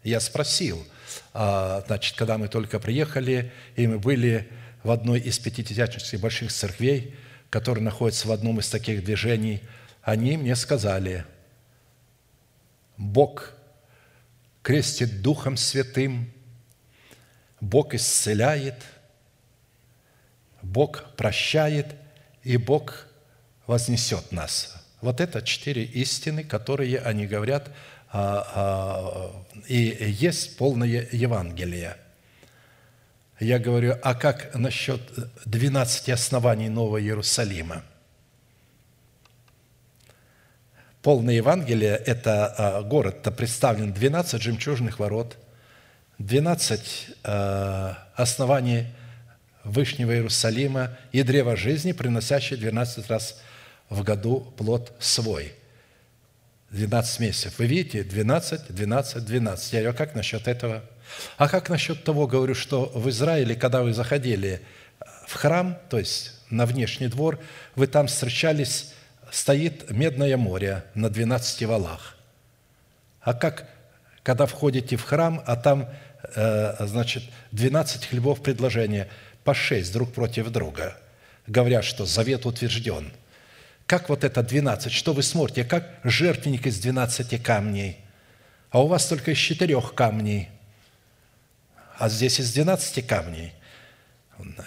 Я 0.04 0.20
спросил, 0.20 0.86
значит, 1.34 2.16
когда 2.16 2.38
мы 2.38 2.48
только 2.48 2.80
приехали, 2.80 3.52
и 3.76 3.88
мы 3.88 4.00
были 4.00 4.50
в 4.84 4.92
одной 4.92 5.20
из 5.20 5.40
пятидесятнических 5.40 6.20
больших 6.20 6.52
церквей, 6.52 7.16
которая 7.50 7.84
находится 7.84 8.28
в 8.28 8.32
одном 8.32 8.60
из 8.60 8.70
таких 8.70 9.04
движений, 9.04 9.62
они 10.02 10.38
мне 10.38 10.56
сказали, 10.56 11.26
Бог 12.98 13.54
крестит 14.62 15.22
Духом 15.22 15.58
Святым, 15.58 16.32
Бог 17.62 17.94
исцеляет, 17.94 18.76
Бог 20.62 21.16
прощает, 21.16 21.96
и 22.44 22.58
Бог 22.58 23.08
вознесет 23.68 24.32
нас. 24.32 24.76
Вот 25.02 25.20
это 25.20 25.42
четыре 25.42 25.84
истины, 25.84 26.44
которые 26.44 27.00
они 27.00 27.28
говорят, 27.28 27.70
а, 27.70 27.72
а, 27.72 27.76
и 28.14 30.06
есть 30.20 30.58
полное 30.58 31.08
Евангелие. 31.12 31.98
Я 33.40 33.60
говорю, 33.60 33.96
а 34.02 34.16
как 34.16 34.56
насчет 34.56 35.02
12 35.46 36.10
оснований 36.10 36.70
Нового 36.70 37.02
Иерусалима– 37.02 37.84
Полное 41.06 41.36
Евангелие– 41.36 41.96
это 42.08 42.48
а, 42.48 42.82
город-то 42.82 43.30
представлен 43.30 43.94
12 43.94 44.42
жемчужных 44.42 44.98
ворот, 44.98 45.38
12 46.18 47.10
а, 47.24 48.08
оснований 48.16 48.88
Вышнего 49.64 50.16
Иерусалима 50.16 50.98
и 51.12 51.22
древо 51.22 51.56
жизни, 51.56 51.92
приносящее 51.92 52.58
12 52.58 53.08
раз 53.08 53.40
в 53.88 54.02
году 54.02 54.52
плод 54.58 54.94
свой. 55.00 55.54
12 56.76 57.20
месяцев. 57.20 57.54
Вы 57.58 57.68
видите? 57.68 58.04
12, 58.04 58.74
12, 58.74 59.26
12. 59.26 59.74
Я 59.74 59.80
говорю, 59.80 59.96
а 59.96 59.98
как 59.98 60.16
насчет 60.16 60.48
этого? 60.48 60.84
А 61.38 61.48
как 61.48 61.70
насчет 61.70 62.04
того, 62.04 62.28
говорю, 62.28 62.54
что 62.54 62.92
в 62.94 63.10
Израиле, 63.10 63.56
когда 63.56 63.82
вы 63.82 63.94
заходили 63.94 64.62
в 65.28 65.34
храм, 65.34 65.78
то 65.90 65.98
есть 65.98 66.34
на 66.50 66.66
внешний 66.66 67.08
двор, 67.08 67.40
вы 67.76 67.88
там 67.88 68.08
встречались 68.08 68.94
стоит 69.32 69.92
Медное 69.92 70.38
море 70.38 70.86
на 70.94 71.10
12 71.10 71.64
валах. 71.64 72.16
А 73.22 73.34
как, 73.34 73.68
когда 74.24 74.46
входите 74.46 74.98
в 74.98 75.04
храм, 75.04 75.42
а 75.46 75.56
там, 75.56 75.90
э, 76.36 76.86
значит, 76.86 77.24
12 77.52 78.06
хлебов 78.06 78.42
предложения, 78.42 79.10
по 79.44 79.54
6 79.54 79.92
друг 79.92 80.14
против 80.14 80.50
друга, 80.50 80.98
говорят, 81.48 81.84
что 81.84 82.06
завет 82.06 82.46
утвержден. 82.46 83.12
Как 83.86 84.10
вот 84.10 84.24
это 84.24 84.42
12? 84.42 84.92
Что 84.92 85.14
вы 85.14 85.24
смотрите? 85.24 85.64
Как 85.64 86.00
жертвенник 86.04 86.66
из 86.66 86.80
12 86.80 87.42
камней? 87.42 88.00
А 88.70 88.82
у 88.82 88.88
вас 88.88 89.06
только 89.08 89.32
из 89.32 89.38
четырех 89.38 89.94
камней. 89.94 90.50
А 91.98 92.10
здесь 92.10 92.40
из 92.40 92.52
12 92.54 93.06
камней. 93.06 93.54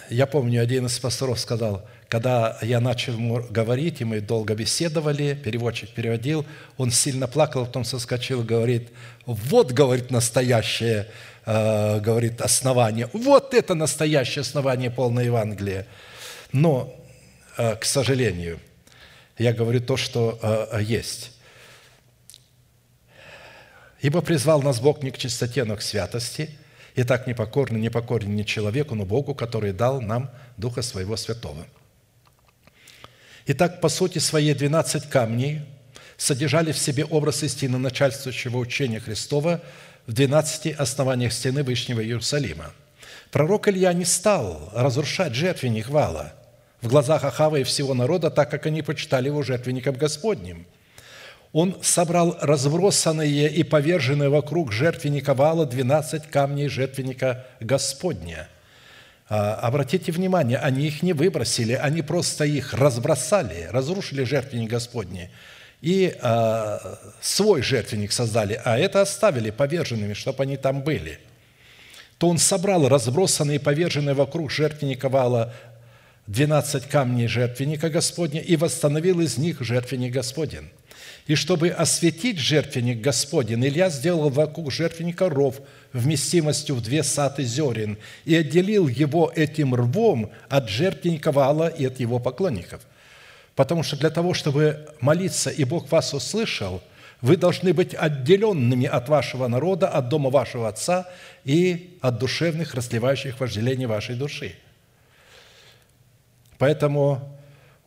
Я 0.09 0.27
помню, 0.27 0.62
один 0.62 0.86
из 0.86 0.99
пасторов 0.99 1.39
сказал– 1.39 1.89
когда 2.09 2.57
я 2.62 2.81
начал 2.81 3.15
говорить, 3.51 4.01
и 4.01 4.05
мы 4.05 4.20
долго 4.20 4.55
беседовали, 4.55 5.35
переводчик 5.35 5.90
переводил, 5.90 6.47
он 6.78 6.90
сильно 6.90 7.28
плакал, 7.28 7.66
потом 7.66 7.85
соскочил, 7.85 8.43
говорит, 8.43 8.89
вот, 9.27 9.73
говорит, 9.73 10.11
настоящее, 10.11 11.07
э, 11.45 12.01
говорит, 12.01 12.40
основание, 12.40 13.11
вот 13.12 13.53
это 13.53 13.74
настоящее 13.74 14.40
основание 14.40 14.90
полной 14.90 15.27
Евангелия. 15.27 15.86
Но, 16.53 16.95
э, 17.59 17.77
к 17.77 17.85
сожалению, 17.85 18.59
я 19.39 19.52
говорю 19.52 19.81
то, 19.81 19.97
что 19.97 20.39
э, 20.43 20.82
есть. 20.82 21.32
«Ибо 24.01 24.20
призвал 24.20 24.62
нас 24.62 24.81
Бог 24.81 25.02
не 25.02 25.10
к 25.10 25.19
чистоте, 25.19 25.65
но 25.65 25.77
к 25.77 25.82
святости, 25.82 26.51
и 26.94 27.05
так 27.05 27.27
непокорный, 27.27 27.81
непокорен 27.81 28.35
не 28.35 28.44
человеку, 28.44 28.94
но 28.94 29.05
Богу, 29.05 29.35
который 29.35 29.73
дал 29.73 30.01
нам 30.01 30.31
Духа 30.56 30.82
Своего 30.82 31.16
Святого». 31.16 31.66
Итак, 33.47 33.81
по 33.81 33.89
сути 33.89 34.19
своей 34.19 34.55
12 34.55 35.09
камней 35.09 35.62
содержали 36.16 36.73
в 36.73 36.78
себе 36.78 37.05
образ 37.05 37.43
истины 37.43 37.78
начальствующего 37.78 38.59
учения 38.59 39.01
Христова 39.01 39.62
в 40.06 40.12
12 40.12 40.78
основаниях 40.78 41.32
стены 41.32 41.62
Вышнего 41.62 42.05
Иерусалима. 42.05 42.73
Пророк 43.31 43.69
Илья 43.69 43.93
не 43.93 44.05
стал 44.05 44.70
разрушать 44.74 45.35
жертвенник 45.35 45.89
вала 45.89 46.35
в 46.81 46.89
глазах 46.89 47.25
Ахава 47.25 47.57
и 47.57 47.65
всего 47.65 47.95
народа, 47.95 48.31
так 48.31 48.51
как 48.51 48.67
они 48.67 48.83
почитали 48.83 49.27
его 49.27 49.43
жертвенником 49.43 49.97
Господним. 49.97 50.67
Он 51.53 51.77
собрал 51.83 52.37
разбросанные 52.41 53.49
и 53.49 53.63
поверженные 53.63 54.29
вокруг 54.29 54.73
жертвенника 54.73 55.35
вала 55.35 55.67
12 55.67 56.27
камней 56.27 56.69
жертвенника 56.69 57.47
Господня– 57.61 58.49
а, 59.31 59.55
обратите 59.57 60.11
внимание, 60.11 60.57
они 60.59 60.87
их 60.87 61.03
не 61.03 61.13
выбросили, 61.13 61.75
они 61.75 62.01
просто 62.01 62.45
их 62.45 62.73
разбросали, 62.73 63.69
разрушили 63.71 64.25
жертвенник 64.25 64.71
Господний 64.71 65.29
и 65.83 66.17
а, 66.23 66.99
свой 67.21 67.63
жертвенник 67.63 68.11
создали, 68.11 68.61
а 68.65 68.79
это 68.79 69.03
оставили 69.03 69.51
поверженными, 69.51 70.15
чтобы 70.15 70.45
они 70.45 70.57
там 70.57 70.81
были. 70.81 71.19
То 72.17 72.29
он 72.29 72.39
собрал 72.39 72.89
разбросанные 72.89 73.57
и 73.57 73.61
поверженные 73.61 74.15
вокруг 74.15 74.51
жертвенника 74.51 75.09
вала 75.09 75.53
12 76.29 76.87
камней 76.89 77.27
жертвенника 77.27 77.89
Господня 77.89 78.43
и 78.43 78.57
восстановил 78.57 79.21
из 79.21 79.39
них 79.39 79.63
жертвенник 79.63 80.13
Господень. 80.13 80.69
И 81.27 81.35
чтобы 81.35 81.71
осветить 81.71 82.39
жертвенник 82.39 83.01
Господень, 83.01 83.65
Илья 83.65 83.89
сделал 83.89 84.29
вокруг 84.29 84.71
жертвенника 84.71 85.31
ров 85.31 85.57
вместимостью 85.95 86.75
в 86.75 86.83
две 86.83 87.03
саты 87.03 87.45
зерен 87.45 87.97
и 88.27 88.35
отделил 88.35 88.89
его 88.89 89.33
этим 89.35 89.75
рвом 89.75 90.31
от 90.51 90.69
жертвенника 90.69 91.33
вала 91.33 91.69
и 91.69 91.87
от 91.87 91.99
его 91.99 92.19
поклонников. 92.19 92.83
Потому 93.55 93.83
что 93.83 93.97
для 93.97 94.11
того, 94.11 94.35
чтобы 94.35 94.87
молиться, 95.01 95.49
и 95.49 95.65
Бог 95.65 95.91
вас 95.91 96.13
услышал, 96.13 96.83
вы 97.23 97.39
должны 97.39 97.73
быть 97.73 97.95
отделенными 97.95 98.87
от 98.87 99.09
вашего 99.09 99.49
народа, 99.49 99.89
от 99.89 100.11
дома 100.11 100.29
вашего 100.29 100.69
отца 100.69 101.09
и 101.47 101.97
от 102.03 102.19
душевных, 102.19 102.75
расливающих 102.75 103.41
вожделений 103.41 103.87
вашей 103.87 104.15
души. 104.15 104.57
Поэтому 106.59 107.39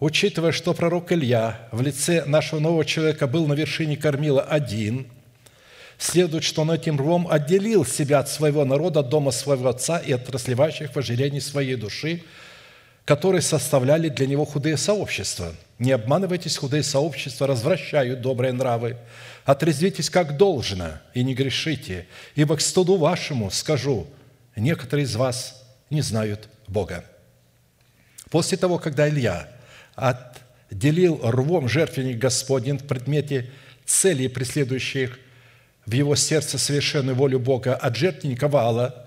Учитывая, 0.01 0.51
что 0.51 0.73
пророк 0.73 1.11
Илья 1.11 1.59
в 1.71 1.79
лице 1.83 2.25
нашего 2.25 2.59
нового 2.59 2.83
человека 2.83 3.27
был 3.27 3.45
на 3.45 3.53
вершине 3.53 3.95
кормила 3.97 4.41
один, 4.41 5.05
следует, 5.99 6.43
что 6.43 6.63
он 6.63 6.71
этим 6.71 6.97
рвом 6.97 7.27
отделил 7.29 7.85
себя 7.85 8.17
от 8.17 8.27
своего 8.27 8.65
народа, 8.65 9.03
дома 9.03 9.29
своего 9.29 9.69
отца 9.69 9.99
и 9.99 10.11
от 10.11 10.27
расливающих 10.27 10.95
вожделений 10.95 11.39
своей 11.39 11.75
души, 11.75 12.23
которые 13.05 13.43
составляли 13.43 14.09
для 14.09 14.25
него 14.25 14.43
худые 14.43 14.75
сообщества. 14.75 15.53
Не 15.77 15.91
обманывайтесь, 15.91 16.57
худые 16.57 16.81
сообщества 16.81 17.45
развращают 17.45 18.21
добрые 18.21 18.53
нравы. 18.53 18.97
Отрезвитесь 19.45 20.09
как 20.09 20.35
должно 20.35 20.93
и 21.13 21.23
не 21.23 21.35
грешите, 21.35 22.07
ибо 22.33 22.57
к 22.57 22.61
студу 22.61 22.97
вашему 22.97 23.51
скажу, 23.51 24.07
некоторые 24.55 25.03
из 25.03 25.15
вас 25.15 25.63
не 25.91 26.01
знают 26.01 26.49
Бога. 26.67 27.05
После 28.31 28.57
того, 28.57 28.79
когда 28.79 29.07
Илья– 29.07 29.47
отделил 29.95 31.19
рвом 31.23 31.67
жертвенник 31.67 32.17
Господень 32.17 32.77
в 32.77 32.87
предмете 32.87 33.49
целей, 33.85 34.27
преследующих 34.27 35.19
в 35.85 35.91
его 35.91 36.15
сердце 36.15 36.57
совершенную 36.57 37.15
волю 37.15 37.39
Бога 37.39 37.75
от 37.75 37.95
жертвенника 37.95 38.47
Вала 38.47 39.05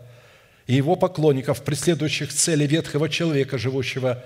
и 0.66 0.74
его 0.74 0.96
поклонников, 0.96 1.62
преследующих 1.62 2.32
цели 2.32 2.66
ветхого 2.66 3.08
человека, 3.08 3.58
живущего 3.58 4.24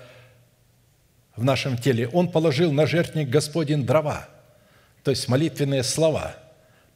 в 1.35 1.43
нашем 1.43 1.77
теле. 1.77 2.07
Он 2.09 2.29
положил 2.29 2.71
на 2.71 2.85
жертвенник 2.85 3.29
Господень 3.29 3.85
дрова, 3.85 4.27
то 5.03 5.11
есть 5.11 5.27
молитвенные 5.27 5.83
слова, 5.83 6.35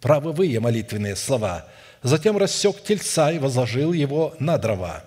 правовые 0.01 0.59
молитвенные 0.59 1.15
слова. 1.15 1.67
Затем 2.01 2.38
рассек 2.38 2.84
тельца 2.84 3.31
и 3.31 3.39
возложил 3.39 3.93
его 3.93 4.35
на 4.39 4.57
дрова. 4.57 5.05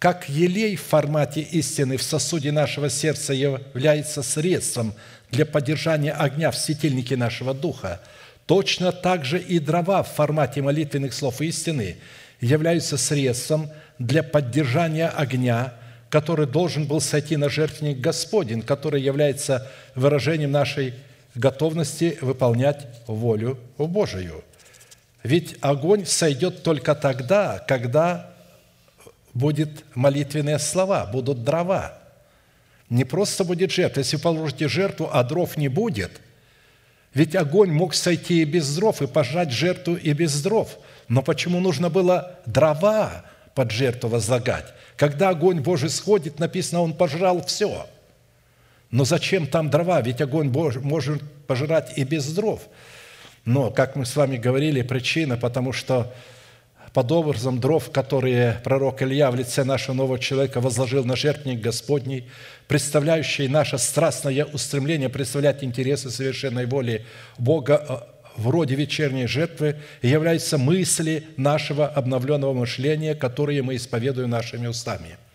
Как 0.00 0.30
елей 0.30 0.76
в 0.76 0.82
формате 0.82 1.42
истины 1.42 1.98
в 1.98 2.02
сосуде 2.02 2.52
нашего 2.52 2.88
сердца 2.88 3.34
является 3.34 4.22
средством 4.22 4.94
для 5.30 5.44
поддержания 5.44 6.12
огня 6.12 6.50
в 6.50 6.56
светильнике 6.56 7.18
нашего 7.18 7.52
духа, 7.52 8.00
точно 8.46 8.92
так 8.92 9.26
же 9.26 9.38
и 9.38 9.58
дрова 9.58 10.02
в 10.02 10.08
формате 10.08 10.62
молитвенных 10.62 11.12
слов 11.12 11.42
истины 11.42 11.98
являются 12.40 12.96
средством 12.96 13.68
для 13.98 14.22
поддержания 14.22 15.06
огня, 15.06 15.74
который 16.08 16.46
должен 16.46 16.86
был 16.86 17.02
сойти 17.02 17.36
на 17.36 17.50
жертвенник 17.50 17.98
Господень, 17.98 18.62
который 18.62 19.02
является 19.02 19.70
выражением 19.94 20.50
нашей 20.50 20.94
готовности 21.34 22.16
выполнять 22.22 22.86
волю 23.06 23.58
Божию. 23.76 24.44
Ведь 25.24 25.56
огонь 25.60 26.06
сойдет 26.06 26.62
только 26.62 26.94
тогда, 26.94 27.62
когда 27.68 28.30
будут 29.34 29.84
молитвенные 29.94 30.58
слова, 30.58 31.06
будут 31.06 31.44
дрова. 31.44 31.98
Не 32.88 33.04
просто 33.04 33.44
будет 33.44 33.70
жертва. 33.70 34.00
Если 34.00 34.16
положите 34.16 34.68
жертву, 34.68 35.08
а 35.12 35.22
дров 35.22 35.56
не 35.56 35.68
будет, 35.68 36.20
ведь 37.14 37.36
огонь 37.36 37.70
мог 37.70 37.94
сойти 37.94 38.42
и 38.42 38.44
без 38.44 38.74
дров, 38.76 39.02
и 39.02 39.06
пожрать 39.06 39.50
жертву 39.50 39.94
и 39.94 40.12
без 40.12 40.42
дров. 40.42 40.78
Но 41.08 41.22
почему 41.22 41.60
нужно 41.60 41.90
было 41.90 42.38
дрова 42.46 43.24
под 43.54 43.70
жертву 43.70 44.08
возлагать? 44.08 44.72
Когда 44.96 45.30
огонь 45.30 45.60
Божий 45.60 45.90
сходит, 45.90 46.38
написано, 46.38 46.82
он 46.82 46.92
пожрал 46.92 47.44
все– 47.44 47.86
но 48.90 49.04
зачем 49.04 49.46
там 49.46 49.70
дрова? 49.70 50.00
Ведь 50.00 50.20
огонь 50.20 50.48
Божий 50.48 50.82
может 50.82 51.22
пожирать 51.46 51.92
и 51.96 52.04
без 52.04 52.32
дров. 52.32 52.60
Но, 53.44 53.70
как 53.70 53.96
мы 53.96 54.04
с 54.04 54.16
вами 54.16 54.36
говорили, 54.36 54.82
причина, 54.82 55.36
потому 55.36 55.72
что 55.72 56.12
под 56.92 57.12
образом 57.12 57.60
дров, 57.60 57.90
которые 57.90 58.60
пророк 58.64 59.02
Илья 59.02 59.30
в 59.30 59.36
лице 59.36 59.64
нашего 59.64 59.94
нового 59.94 60.18
человека 60.18 60.60
возложил 60.60 61.04
на 61.04 61.16
жертвенник 61.16 61.60
Господний, 61.60 62.28
представляющий 62.66 63.48
наше 63.48 63.78
страстное 63.78 64.44
устремление 64.44 65.08
представлять 65.08 65.62
интересы 65.62 66.10
совершенной 66.10 66.66
воли 66.66 67.04
Бога 67.38 67.84
э, 67.88 68.40
в 68.40 68.48
роде 68.50 68.74
вечерней 68.74 69.26
жертвы, 69.26 69.76
являются 70.02 70.58
мысли 70.58 71.26
нашего 71.36 71.86
обновленного 71.86 72.52
мышления, 72.54 73.14
которые 73.14 73.62
мы 73.62 73.76
исповедуем 73.76 74.30
нашими 74.30 74.66
устами– 74.66 75.16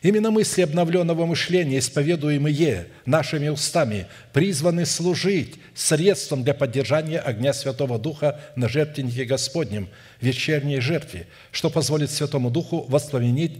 Именно 0.00 0.30
мысли 0.30 0.62
обновленного 0.62 1.26
мышления, 1.26 1.78
исповедуемые 1.78 2.86
нашими 3.04 3.48
устами, 3.48 4.06
призваны 4.32 4.86
служить 4.86 5.56
средством 5.74 6.44
для 6.44 6.54
поддержания 6.54 7.18
огня 7.18 7.52
Святого 7.52 7.98
Духа 7.98 8.40
на 8.54 8.68
жертвеннике 8.68 9.24
Господнем, 9.24 9.88
вечерней 10.20 10.78
жертве, 10.78 11.26
что 11.50 11.68
позволит 11.68 12.12
Святому 12.12 12.50
Духу 12.50 12.86
воспламенить 12.88 13.58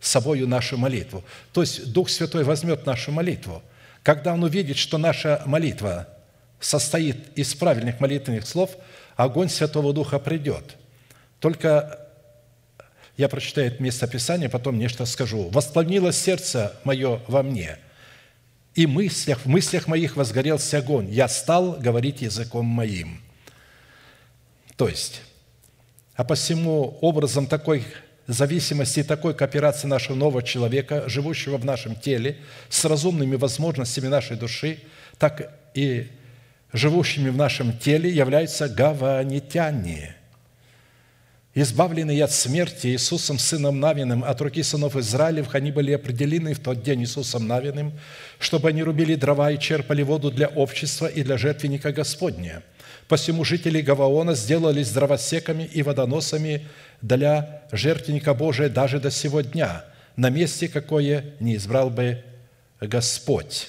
собою 0.00 0.48
нашу 0.48 0.76
молитву. 0.76 1.22
То 1.52 1.60
есть 1.60 1.92
Дух 1.92 2.10
Святой 2.10 2.42
возьмет 2.42 2.84
нашу 2.84 3.12
молитву. 3.12 3.62
Когда 4.02 4.34
Он 4.34 4.42
увидит, 4.42 4.76
что 4.76 4.98
наша 4.98 5.42
молитва 5.46 6.08
состоит 6.58 7.18
из 7.36 7.54
правильных 7.54 8.00
молитвенных 8.00 8.48
слов, 8.48 8.76
огонь 9.14 9.48
Святого 9.48 9.92
Духа 9.92 10.18
придет. 10.18 10.76
Только 11.38 12.01
я 13.16 13.28
прочитаю 13.28 13.68
это 13.68 13.82
место 13.82 14.06
Писания, 14.06 14.48
потом 14.48 14.78
нечто 14.78 15.04
скажу. 15.04 15.48
«Воспламенилось 15.50 16.18
сердце 16.18 16.74
мое 16.84 17.20
во 17.26 17.42
мне, 17.42 17.78
и 18.74 18.86
мыслях, 18.86 19.40
в 19.40 19.46
мыслях 19.46 19.86
моих 19.86 20.16
возгорелся 20.16 20.78
огонь. 20.78 21.10
Я 21.10 21.28
стал 21.28 21.72
говорить 21.72 22.22
языком 22.22 22.64
моим». 22.64 23.20
То 24.76 24.88
есть, 24.88 25.20
а 26.14 26.24
посему 26.24 26.96
образом 27.02 27.46
такой 27.46 27.84
зависимости 28.26 29.00
и 29.00 29.02
такой 29.02 29.34
кооперации 29.34 29.86
нашего 29.86 30.16
нового 30.16 30.42
человека, 30.42 31.08
живущего 31.08 31.58
в 31.58 31.64
нашем 31.66 31.94
теле, 31.94 32.38
с 32.70 32.84
разумными 32.86 33.36
возможностями 33.36 34.06
нашей 34.06 34.36
души, 34.38 34.78
так 35.18 35.52
и 35.74 36.08
живущими 36.72 37.28
в 37.28 37.36
нашем 37.36 37.76
теле 37.76 38.10
являются 38.10 38.68
гаванитяне– 38.68 40.16
избавленные 41.54 42.24
от 42.24 42.32
смерти 42.32 42.88
Иисусом 42.88 43.38
Сыном 43.38 43.78
Навиным 43.78 44.24
от 44.24 44.40
руки 44.40 44.62
сынов 44.62 44.96
Израилев, 44.96 45.54
они 45.54 45.70
были 45.70 45.92
определены 45.92 46.54
в 46.54 46.60
тот 46.60 46.82
день 46.82 47.02
Иисусом 47.02 47.46
Навиным, 47.46 47.92
чтобы 48.38 48.70
они 48.70 48.82
рубили 48.82 49.14
дрова 49.14 49.50
и 49.50 49.58
черпали 49.58 50.02
воду 50.02 50.30
для 50.30 50.48
общества 50.48 51.06
и 51.06 51.22
для 51.22 51.36
жертвенника 51.36 51.92
Господня. 51.92 52.62
Посему 53.08 53.44
жители 53.44 53.82
Гаваона 53.82 54.34
сделались 54.34 54.90
дровосеками 54.90 55.64
и 55.64 55.82
водоносами 55.82 56.66
для 57.02 57.62
жертвенника 57.70 58.32
Божия 58.32 58.68
даже 58.70 59.00
до 59.00 59.10
сего 59.10 59.42
дня, 59.42 59.84
на 60.16 60.30
месте, 60.30 60.68
какое 60.68 61.24
не 61.40 61.56
избрал 61.56 61.90
бы 61.90 62.22
Господь. 62.80 63.68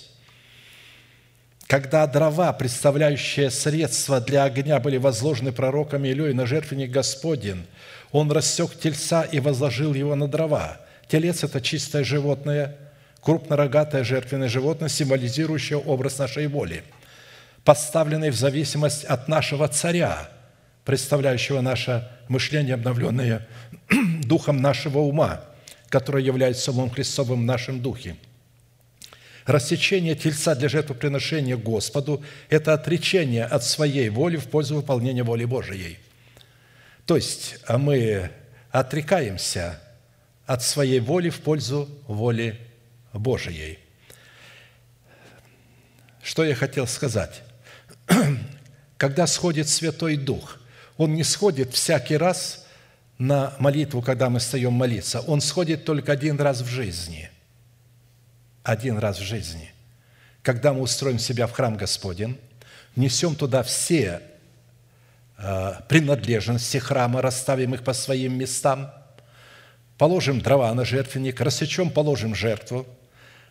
Когда 1.68 2.06
дрова, 2.08 2.52
представляющие 2.54 3.50
средства 3.50 4.20
для 4.20 4.44
огня, 4.44 4.80
были 4.80 4.98
возложены 4.98 5.52
пророком 5.52 6.06
Илюй 6.06 6.34
на 6.34 6.46
жертвенник 6.46 6.92
Господень, 6.92 7.66
он 8.12 8.32
рассек 8.32 8.78
тельца 8.80 9.24
и 9.24 9.40
возложил 9.40 9.94
его 9.94 10.16
на 10.16 10.28
дрова. 10.28 10.78
Телец– 11.08 11.44
это 11.44 11.62
чистое 11.62 12.04
животное, 12.04 12.78
крупнорогатое 13.22 14.04
жертвенное 14.04 14.50
животное, 14.50 14.90
символизирующее 14.90 15.80
образ 15.80 16.20
нашей 16.20 16.48
воли, 16.48 16.84
поставленный 17.64 18.30
в 18.30 18.36
зависимость 18.36 19.06
от 19.06 19.28
нашего 19.28 19.68
царя, 19.68 20.30
представляющего 20.86 21.62
наше 21.62 22.08
мышление, 22.28 22.76
обновленное 22.76 23.48
духом 24.26 24.62
нашего 24.62 25.00
ума, 25.00 25.42
которое 25.88 26.24
является 26.24 26.66
Солом 26.66 26.90
Христовым 26.90 27.42
в 27.42 27.46
нашем 27.46 27.82
духе– 27.82 28.18
Рассечение 29.46 30.16
тельца 30.16 30.56
для 30.56 30.70
жертвоприношения 30.70 31.58
Господу– 31.58 32.24
это 32.50 32.74
отречение 32.74 33.44
от 33.44 33.64
своей 33.64 34.08
воли 34.10 34.38
в 34.38 34.48
пользу 34.48 34.76
выполнения 34.76 35.24
воли 35.24 35.44
Божией. 35.44 36.00
То 37.06 37.18
есть 37.18 37.58
а 37.68 37.78
мы 37.78 38.32
отрекаемся 38.72 39.82
от 40.46 40.64
своей 40.64 41.02
воли 41.02 41.30
в 41.30 41.42
пользу 41.42 41.90
воли 42.08 42.58
Божией. 43.12 43.80
Что 46.22 46.46
я 46.46 46.56
хотел 46.56 46.88
сказать? 46.88 47.42
Когда 48.98 49.28
сходит 49.28 49.68
Святой 49.68 50.16
Дух, 50.16 50.60
Он 50.96 51.16
не 51.16 51.26
сходит 51.26 51.74
всякий 51.74 52.16
раз 52.16 52.66
на 53.18 53.54
молитву, 53.60 54.02
когда 54.02 54.30
мы 54.30 54.40
встаем 54.40 54.72
молиться. 54.72 55.20
Он 55.20 55.42
сходит 55.42 55.84
только 55.84 56.14
один 56.14 56.40
раз 56.40 56.62
в 56.62 56.68
жизни 56.68 57.30
один 58.64 58.98
раз 58.98 59.20
в 59.20 59.24
жизни, 59.24 59.72
когда 60.42 60.74
мы 60.74 60.82
устроим 60.82 61.20
себя 61.20 61.48
в 61.48 61.52
храм 61.52 61.76
Господень, 61.76 62.40
несем 62.96 63.36
туда 63.36 63.64
все 63.64 64.22
э, 65.38 65.74
принадлежности 65.88 66.78
храма, 66.78 67.22
расставим 67.22 67.74
их 67.74 67.84
по 67.84 67.94
своим 67.94 68.38
местам, 68.38 68.92
положим 69.98 70.42
дрова 70.42 70.74
на 70.74 70.86
жертвенник, 70.86 71.40
рассечем, 71.42 71.90
положим 71.90 72.36
жертву, 72.36 72.88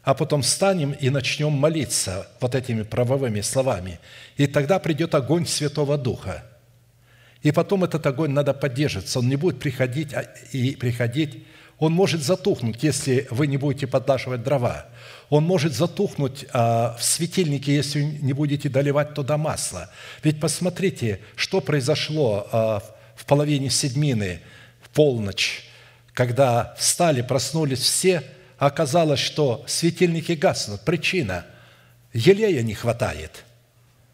а 0.03 0.15
потом 0.15 0.43
встанем 0.43 0.93
и 0.93 1.11
начнем 1.11 1.53
молиться 1.53 2.27
вот 2.41 2.55
этими 2.55 2.83
правовыми 2.83 3.41
словами. 3.41 4.01
И 4.37 4.47
тогда 4.47 4.79
придет 4.79 5.15
огонь 5.15 5.47
Святого 5.47 5.97
Духа. 5.97 6.45
И 7.43 7.53
потом 7.53 7.85
этот 7.85 8.07
огонь 8.07 8.31
надо 8.31 8.55
поддерживаться. 8.55 9.19
Он 9.19 9.29
не 9.29 9.37
будет 9.37 9.59
приходить 9.59 10.15
а, 10.15 10.23
и 10.53 10.75
приходить 10.77 11.45
он 11.79 11.93
может 11.93 12.23
затухнуть, 12.23 12.83
если 12.83 13.27
вы 13.31 13.47
не 13.47 13.57
будете 13.57 13.87
поддашивать 13.87 14.43
дрова. 14.43 14.87
Он 15.31 15.45
может 15.45 15.73
затухнуть 15.73 16.47
а, 16.53 16.97
в 16.99 17.05
светильнике, 17.05 17.75
если 17.75 18.03
не 18.03 18.33
будете 18.33 18.69
доливать 18.69 19.15
туда 19.15 19.37
масло. 19.37 19.91
Ведь 20.23 20.41
посмотрите, 20.41 21.21
что 21.37 21.61
произошло 21.61 22.47
а, 22.53 22.83
в 23.17 23.25
половине 23.25 23.71
седьмины, 23.71 24.41
в 24.81 24.91
полночь, 24.91 25.69
когда 26.13 26.75
встали, 26.79 27.23
проснулись 27.23 27.81
все, 27.81 28.23
а 28.59 28.67
оказалось, 28.67 29.21
что 29.21 29.65
светильники 29.67 30.33
гаснут. 30.33 30.83
Причина– 30.83 31.47
елея 32.13 32.63
не 32.63 32.75
хватает 32.75 33.45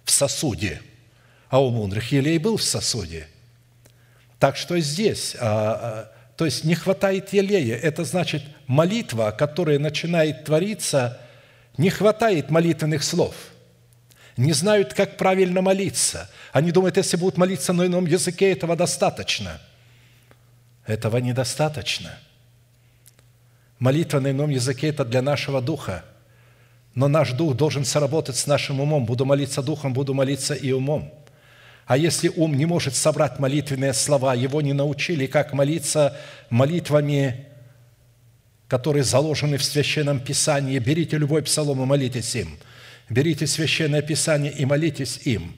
в 0.05 0.11
сосуде, 0.11 0.81
а 1.49 1.63
у 1.63 1.71
мудрых 1.71 2.13
елей 2.13 2.39
был 2.39 2.57
в 2.57 2.63
сосуде. 2.63 3.29
Так 4.39 4.57
что 4.57 4.79
здесь 4.79 5.37
а, 5.39 6.11
то 6.39 6.45
есть 6.45 6.63
не 6.63 6.77
хватает 6.77 7.33
елея. 7.33 7.77
Это 7.77 8.05
значит, 8.05 8.45
молитва, 8.69 9.35
которая 9.37 9.81
начинает 9.81 10.45
твориться, 10.45 11.21
не 11.77 11.91
хватает 11.91 12.49
молитвенных 12.49 13.03
слов. 13.03 13.35
Не 14.37 14.53
знают, 14.53 14.95
как 14.95 15.17
правильно 15.17 15.63
молиться. 15.63 16.31
Они 16.53 16.71
думают, 16.71 16.97
если 16.97 17.17
будут 17.17 17.39
молиться 17.39 17.73
на 17.73 17.87
ином 17.87 18.07
языке, 18.07 18.53
этого 18.53 18.77
достаточно. 18.77 19.61
Этого 20.87 21.17
недостаточно. 21.17 22.17
Молитва 23.81 24.21
на 24.21 24.31
ином 24.31 24.51
языке– 24.51 24.87
это 24.91 25.05
для 25.05 25.23
нашего 25.23 25.61
духа. 25.61 26.05
Но 26.95 27.09
наш 27.09 27.33
дух 27.33 27.57
должен 27.57 27.85
соработать 27.85 28.37
с 28.37 28.47
нашим 28.47 28.81
умом. 28.81 29.07
Буду 29.07 29.25
молиться 29.25 29.61
духом, 29.61 29.93
буду 29.93 30.15
молиться 30.15 30.55
и 30.55 30.71
умом. 30.71 31.13
А 31.89 31.97
если 31.97 32.29
ум 32.29 32.55
не 32.55 32.67
может 32.67 32.95
собрать 32.95 33.39
молитвенные 33.39 33.95
слова, 33.95 34.35
его 34.35 34.61
не 34.61 34.75
научили, 34.75 35.25
как 35.25 35.55
молиться 35.55 36.15
молитвами, 36.51 37.47
которые 38.69 39.05
заложены 39.05 39.57
в 39.57 39.65
Священном 39.65 40.21
Писании, 40.21 40.79
берите 40.79 41.17
любой 41.17 41.43
псалом 41.43 41.83
и 41.83 41.87
молитесь 41.87 42.37
им. 42.37 42.59
Берите 43.09 43.47
Священное 43.47 44.03
Писание 44.03 44.53
и 44.53 44.67
молитесь 44.67 45.21
им. 45.25 45.57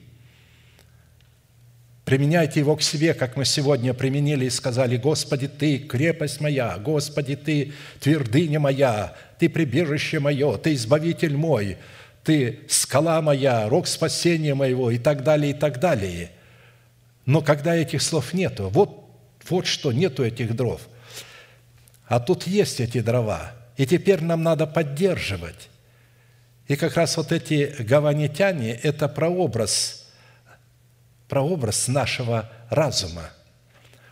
Применяйте 2.05 2.61
его 2.61 2.77
к 2.77 2.81
себе, 2.81 3.13
как 3.13 3.35
мы 3.35 3.43
сегодня 3.43 3.93
применили 3.93 4.45
и 4.45 4.49
сказали, 4.49 4.95
«Господи, 4.95 5.49
Ты– 5.49 5.79
крепость 5.79 6.39
моя, 6.39 6.77
Господи, 6.77 7.35
Ты– 7.35 7.73
твердыня 7.99 8.61
моя, 8.61 9.15
Ты– 9.37 9.49
прибежище 9.49 10.21
мое, 10.21 10.57
Ты– 10.57 10.73
избавитель 10.75 11.35
мой, 11.35 11.77
ты 12.23 12.59
скала 12.69 13.21
моя, 13.21 13.67
рог 13.67 13.87
спасения 13.87 14.53
моего 14.53 14.91
и 14.91 14.97
так 14.97 15.23
далее, 15.23 15.51
и 15.51 15.53
так 15.53 15.79
далее. 15.79 16.31
Но 17.25 17.41
когда 17.41 17.75
этих 17.75 18.01
слов 18.01 18.33
нету, 18.33 18.69
вот, 18.69 19.05
вот 19.49 19.65
что, 19.65 19.91
нету 19.91 20.23
этих 20.23 20.55
дров. 20.55 20.81
А 22.07 22.19
тут 22.19 22.45
есть 22.45 22.79
эти 22.79 22.99
дрова, 22.99 23.53
и 23.77 23.85
теперь 23.85 24.21
нам 24.21 24.43
надо 24.43 24.67
поддерживать. 24.67 25.69
И 26.67 26.75
как 26.75 26.95
раз 26.95 27.17
вот 27.17 27.31
эти 27.31 27.75
гаванитяне– 27.79 28.71
это 28.83 29.07
прообраз, 29.07 30.07
прообраз 31.27 31.87
нашего 31.87 32.49
разума. 32.69 33.29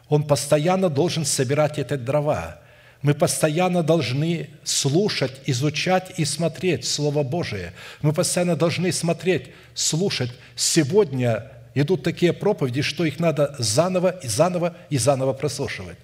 Он 0.07 0.23
постоянно 0.23 0.89
должен 0.89 1.25
собирать 1.25 1.77
эти 1.77 1.95
дрова– 1.95 2.58
мы 3.01 3.13
постоянно 3.13 3.81
должны 3.81 4.49
слушать, 4.63 5.31
изучать 5.45 6.11
и 6.17 6.25
смотреть 6.25 6.85
Слово 6.85 7.23
Божие. 7.23 7.73
Мы 8.01 8.11
постоянно 8.11 8.55
должны 8.55 8.91
смотреть, 8.91 9.51
слушать. 9.73 10.31
Сегодня 10.55 11.49
идут 11.75 12.03
такие 12.03 12.33
проповеди, 12.33 12.81
что 12.81 13.05
их 13.05 13.19
надо 13.19 13.55
заново 13.57 14.09
и 14.09 14.27
заново 14.27 14.75
и 14.89 14.97
заново 14.97 15.33
прослушивать. 15.33 15.97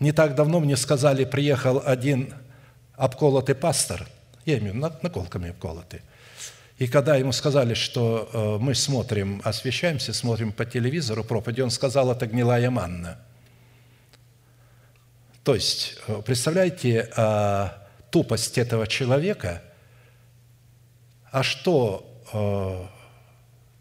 Не 0.00 0.12
так 0.12 0.34
давно 0.34 0.60
мне 0.60 0.76
сказали, 0.76 1.24
приехал 1.24 1.80
один 1.84 2.34
обколотый 2.96 3.54
пастор, 3.54 4.06
я 4.44 4.58
имею 4.58 4.74
наколками 4.74 5.50
обколотый, 5.50 6.00
и 6.78 6.86
когда 6.88 7.16
ему 7.16 7.32
сказали, 7.32 7.72
что 7.72 8.28
э, 8.32 8.62
мы 8.62 8.74
смотрим, 8.74 9.40
освещаемся, 9.44 10.12
смотрим 10.12 10.52
по 10.52 10.66
телевизору 10.66 11.24
проповеди, 11.24 11.62
он 11.62 11.70
сказал, 11.70 12.10
это 12.10 12.26
гнилая 12.26 12.70
манна– 12.70 13.18
то 15.46 15.54
есть, 15.54 15.94
э, 16.08 16.22
представляете 16.26 17.08
а, 17.16 17.86
тупость 18.10 18.58
этого 18.58 18.88
человека, 18.88 19.62
а 21.30 21.44
что 21.44 22.04
а, 22.32 22.90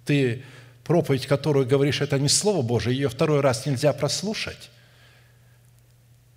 ты 0.06 0.44
проповедь, 0.84 1.26
которую 1.26 1.66
говоришь, 1.66 2.02
это 2.02 2.20
не 2.20 2.30
Слово 2.30 2.62
Божие, 2.62 2.96
ее 2.96 3.10
второй 3.10 3.40
раз 3.40 3.66
нельзя 3.66 3.94
прослушать. 3.94 4.70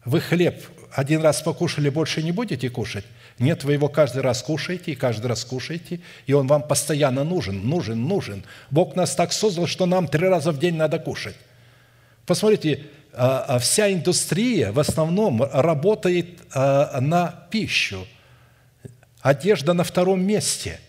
Вы 0.07 0.23
хлеб 0.23 0.65
один 0.93 1.21
раз 1.21 1.43
покушали, 1.43 1.91
больше 1.91 2.23
не 2.23 2.33
будете 2.33 2.71
кушать? 2.71 3.05
Нет, 3.39 3.65
вы 3.65 3.75
его 3.75 3.91
каждый 3.91 4.23
раз 4.23 4.43
кушаете, 4.43 4.93
и 4.93 4.95
каждый 4.95 5.27
раз 5.27 5.45
кушаете, 5.45 6.01
и 6.25 6.33
он 6.33 6.47
вам 6.47 6.63
постоянно 6.63 7.23
нужен, 7.23 7.69
нужен, 7.69 8.03
нужен. 8.03 8.45
Бог 8.71 8.97
нас 8.97 9.15
так 9.15 9.35
создал, 9.35 9.67
что 9.67 9.85
нам 9.85 10.09
три 10.09 10.27
раза 10.27 10.53
в 10.53 10.59
день 10.59 10.77
надо 10.77 10.99
кушать. 10.99 11.37
Посмотрите, 12.25 12.87
вся 13.61 13.93
индустрия 13.93 14.73
в 14.73 14.79
основном 14.79 15.43
работает 15.43 16.41
а, 16.53 17.01
на 17.01 17.47
пищу. 17.51 18.07
Одежда 19.21 19.73
на 19.73 19.85
втором 19.85 20.25
месте, 20.25 20.81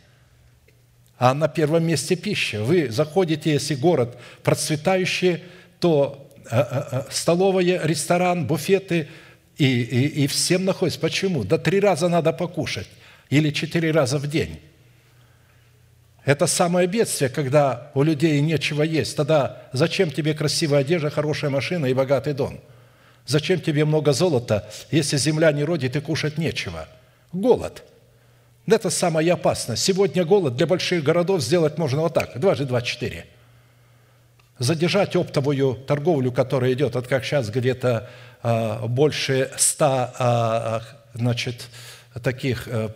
а 1.17 1.33
на 1.33 1.47
первом 1.47 1.83
месте 1.83 2.15
пища. 2.15 2.63
Вы 2.63 2.89
заходите, 2.89 3.51
если 3.51 3.75
город 3.75 4.17
процветающий, 4.43 5.43
то 5.79 6.29
столовая, 7.09 7.85
ресторан, 7.85 8.45
буфеты, 8.45 9.07
и, 9.57 9.65
и, 9.65 10.23
и 10.23 10.27
всем 10.27 10.65
находится. 10.65 10.99
Почему? 10.99 11.43
Да 11.43 11.57
три 11.57 11.79
раза 11.79 12.07
надо 12.07 12.33
покушать 12.33 12.87
или 13.29 13.51
четыре 13.51 13.91
раза 13.91 14.17
в 14.17 14.27
день. 14.27 14.59
Это 16.25 16.47
самое 16.47 16.87
бедствие, 16.87 17.29
когда 17.29 17.91
у 17.93 18.03
людей 18.03 18.39
нечего 18.41 18.83
есть. 18.83 19.15
Тогда 19.15 19.63
зачем 19.73 20.11
тебе 20.11 20.33
красивая 20.33 20.81
одежда, 20.81 21.09
хорошая 21.09 21.49
машина 21.49 21.85
и 21.85 21.93
богатый 21.93 22.33
дом? 22.33 22.59
Зачем 23.25 23.61
тебе 23.61 23.85
много 23.85 24.11
золота, 24.11 24.69
если 24.91 25.17
земля 25.17 25.51
не 25.51 25.63
родит 25.63 25.95
и 25.95 26.01
кушать 26.01 26.37
нечего? 26.37 26.87
Голод. 27.31 27.83
Это 28.67 28.89
самое 28.89 29.31
опасное. 29.33 29.75
Сегодня 29.75 30.25
голод 30.25 30.55
для 30.55 30.67
больших 30.67 31.03
городов 31.03 31.41
сделать 31.41 31.77
можно 31.77 32.01
вот 32.01 32.13
так. 32.13 32.39
Дважды 32.39 32.65
два– 32.65 32.81
четыре. 32.83 33.25
Задержать 34.57 35.15
оптовую 35.15 35.75
торговлю, 35.75 36.31
которая 36.31 36.73
идет, 36.73 36.95
вот 36.95 37.07
как 37.07 37.23
сейчас 37.23 37.49
где-то 37.49 38.09
а, 38.43 38.87
больше 38.87 39.51
ста 39.57 40.13
а, 40.19 40.81
значит, 41.13 41.69
таких 42.23 42.67
э, 42.67 42.89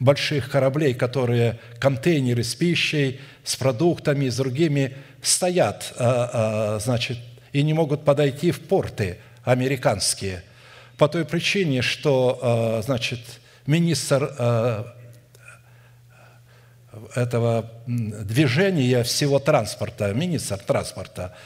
больших 0.00 0.50
кораблей, 0.50 0.94
которые 0.94 1.58
контейнеры 1.78 2.44
с 2.44 2.54
пищей, 2.54 3.20
с 3.44 3.56
продуктами, 3.56 4.28
с 4.28 4.36
другими 4.36 4.96
стоят, 5.20 5.92
а, 5.96 6.76
а, 6.76 6.78
значит, 6.78 7.18
и 7.52 7.62
не 7.62 7.74
могут 7.74 8.04
подойти 8.04 8.50
в 8.50 8.60
порты 8.60 9.18
американские. 9.44 10.42
По 10.96 11.08
той 11.08 11.24
причине, 11.24 11.82
что, 11.82 12.80
значит, 12.84 13.20
министр 13.66 14.94
этого 17.14 17.70
движения 17.86 19.02
всего 19.02 19.40
транспорта, 19.40 20.12
министр 20.14 20.58
транспорта, 20.58 21.36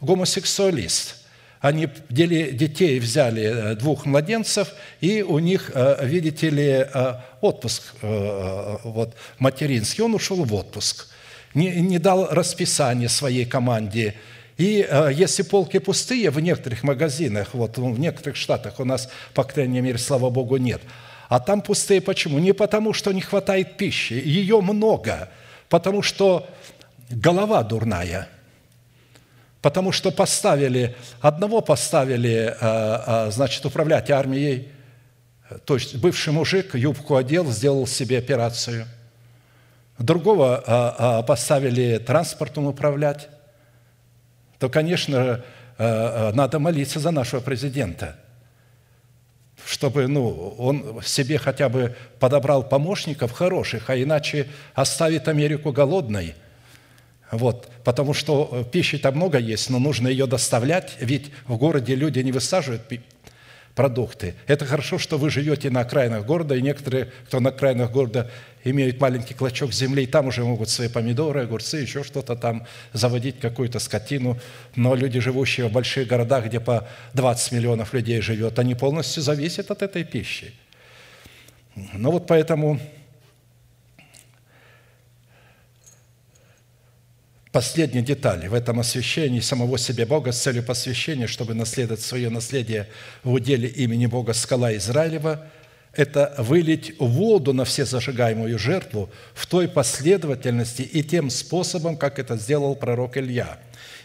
гомосексуалист– 0.00 1.16
они 1.64 1.88
детей 2.10 3.00
взяли, 3.00 3.42
э, 3.42 3.74
двух 3.74 4.04
младенцев, 4.04 4.74
и 5.00 5.22
у 5.22 5.38
них, 5.38 5.70
э, 5.72 5.96
видите 6.02 6.50
ли, 6.50 6.86
э, 6.92 7.14
отпуск 7.40 7.82
вот, 8.02 9.14
материнский. 9.38 10.04
Он 10.04 10.14
ушел 10.14 10.44
в 10.44 10.52
отпуск, 10.52 11.08
не, 11.54 11.70
не 11.80 11.98
дал 11.98 12.28
расписание 12.30 13.08
своей 13.08 13.46
команде. 13.46 14.14
И 14.58 14.86
если 15.14 15.42
полки 15.42 15.78
пустые 15.78 16.28
в 16.28 16.38
некоторых 16.38 16.82
магазинах, 16.82 17.54
вот 17.54 17.78
в 17.78 17.98
некоторых 17.98 18.36
штатах 18.36 18.78
у 18.78 18.84
нас, 18.84 19.08
по 19.32 19.42
крайней 19.42 19.80
мере, 19.80 19.96
слава 19.96 20.28
Богу, 20.28 20.58
нет, 20.58 20.82
а 21.30 21.40
там 21.40 21.62
пустые 21.62 22.02
почему? 22.02 22.38
Не 22.38 22.52
потому, 22.52 22.92
что 22.92 23.12
не 23.12 23.22
хватает 23.22 23.78
пищи, 23.78 24.12
ее 24.12 24.60
много, 24.60 25.30
потому 25.70 26.02
что 26.02 26.46
голова 27.10 27.62
дурная– 27.62 28.28
потому 29.64 29.92
что 29.92 30.10
поставили, 30.10 30.94
одного 31.22 31.62
поставили, 31.62 32.54
э, 32.54 32.56
э, 32.60 33.30
значит, 33.30 33.64
управлять 33.64 34.10
армией, 34.10 34.68
то 35.64 35.72
есть 35.72 35.96
бывший 35.96 36.34
мужик 36.34 36.74
юбку 36.74 37.16
одел, 37.16 37.50
сделал 37.50 37.86
себе 37.86 38.18
операцию. 38.18 38.86
Другого 39.98 40.62
э, 40.66 41.26
поставили 41.26 41.96
транспортом 41.96 42.66
управлять. 42.66 43.30
То, 44.58 44.68
конечно, 44.68 45.42
надо 45.78 46.58
молиться 46.58 47.00
за 47.00 47.10
нашего 47.10 47.40
президента, 47.40 48.16
чтобы 49.66 50.06
ну, 50.08 50.54
он 50.58 51.00
себе 51.02 51.38
хотя 51.38 51.70
бы 51.70 51.96
подобрал 52.20 52.68
помощников 52.68 53.32
хороших, 53.32 53.88
а 53.88 53.96
иначе 53.96 54.46
оставит 54.74 55.26
Америку 55.26 55.72
голодной– 55.72 56.34
вот, 57.36 57.70
потому 57.84 58.14
что 58.14 58.48
э, 58.50 58.64
пищи-то 58.70 59.10
много 59.12 59.38
есть, 59.38 59.70
но 59.70 59.78
нужно 59.78 60.08
ее 60.08 60.26
доставлять, 60.26 60.96
ведь 61.00 61.30
в 61.46 61.56
городе 61.56 61.94
люди 61.94 62.20
не 62.20 62.32
высаживают 62.32 62.82
продукты. 63.74 64.34
Это 64.46 64.64
хорошо, 64.66 64.98
что 64.98 65.18
вы 65.18 65.30
живете 65.30 65.70
на 65.70 65.80
окраинах 65.80 66.24
города, 66.24 66.54
и 66.54 66.62
некоторые, 66.62 67.10
кто 67.26 67.40
на 67.40 67.50
окраинах 67.50 67.90
города, 67.90 68.30
имеют 68.62 69.00
маленький 69.00 69.34
клочок 69.34 69.72
земли, 69.72 70.04
и 70.04 70.06
там 70.06 70.28
уже 70.28 70.44
могут 70.44 70.68
свои 70.68 70.88
помидоры, 70.88 71.42
огурцы, 71.42 71.78
еще 71.78 72.04
что-то 72.04 72.36
там 72.36 72.66
заводить, 72.92 73.40
какую-то 73.40 73.78
скотину. 73.78 74.38
Но 74.76 74.94
люди, 74.94 75.20
живущие 75.20 75.68
в 75.68 75.72
больших 75.72 76.06
городах, 76.06 76.46
где 76.46 76.60
по 76.60 76.86
20 77.14 77.52
миллионов 77.52 77.92
людей 77.92 78.20
живет, 78.20 78.58
они 78.58 78.74
полностью 78.74 79.22
зависят 79.22 79.70
от 79.70 79.82
этой 79.82 80.04
пищи. 80.04 80.54
Ну 81.74 82.12
вот 82.12 82.26
поэтому 82.26 82.78
Последняя 87.54 88.02
деталь 88.02 88.48
в 88.48 88.52
этом 88.52 88.80
освящении 88.80 89.38
самого 89.38 89.78
себе 89.78 90.06
Бога 90.06 90.32
с 90.32 90.42
целью 90.42 90.64
посвящения, 90.64 91.28
чтобы 91.28 91.54
наследовать 91.54 92.02
свое 92.02 92.28
наследие 92.28 92.88
в 93.22 93.32
уделе 93.32 93.68
имени 93.68 94.06
Бога 94.06 94.32
скала 94.32 94.74
Израилева, 94.74 95.46
это 95.92 96.34
вылить 96.38 96.98
воду 96.98 97.52
на 97.52 97.64
все 97.64 97.84
зажигаемую 97.84 98.58
жертву 98.58 99.08
в 99.34 99.46
той 99.46 99.68
последовательности 99.68 100.82
и 100.82 101.04
тем 101.04 101.30
способом, 101.30 101.96
как 101.96 102.18
это 102.18 102.36
сделал 102.36 102.74
пророк 102.74 103.16
Илья. 103.18 103.60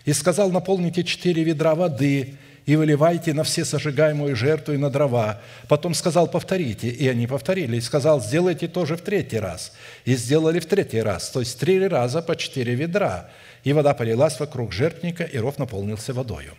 «И 0.06 0.14
сказал, 0.14 0.52
наполните 0.52 1.04
четыре 1.04 1.44
ведра 1.44 1.74
воды, 1.74 2.36
и 2.70 2.76
выливайте 2.76 3.34
на 3.34 3.44
все 3.44 3.66
сожигаемую 3.66 4.36
жертву 4.36 4.76
и 4.76 4.78
на 4.78 4.92
дрова». 4.92 5.42
Потом 5.68 5.96
сказал, 5.96 6.28
повторите, 6.28 6.88
и 6.88 7.08
они 7.08 7.26
повторили. 7.26 7.78
И 7.78 7.82
сказал, 7.82 8.22
сделайте 8.22 8.68
тоже 8.68 8.96
в 8.96 9.02
третий 9.02 9.40
раз. 9.40 9.72
И 10.06 10.16
сделали 10.16 10.60
в 10.60 10.68
третий 10.68 11.02
раз, 11.02 11.32
то 11.32 11.40
есть 11.40 11.60
три 11.60 11.88
раза 11.88 12.22
по 12.22 12.36
четыре 12.36 12.76
ведра. 12.76 13.32
И 13.64 13.74
вода 13.74 13.96
полилась 13.96 14.40
вокруг 14.40 14.72
жертвника, 14.72 15.24
и 15.24 15.40
ров 15.40 15.58
наполнился 15.58 16.14
водою. 16.14 16.54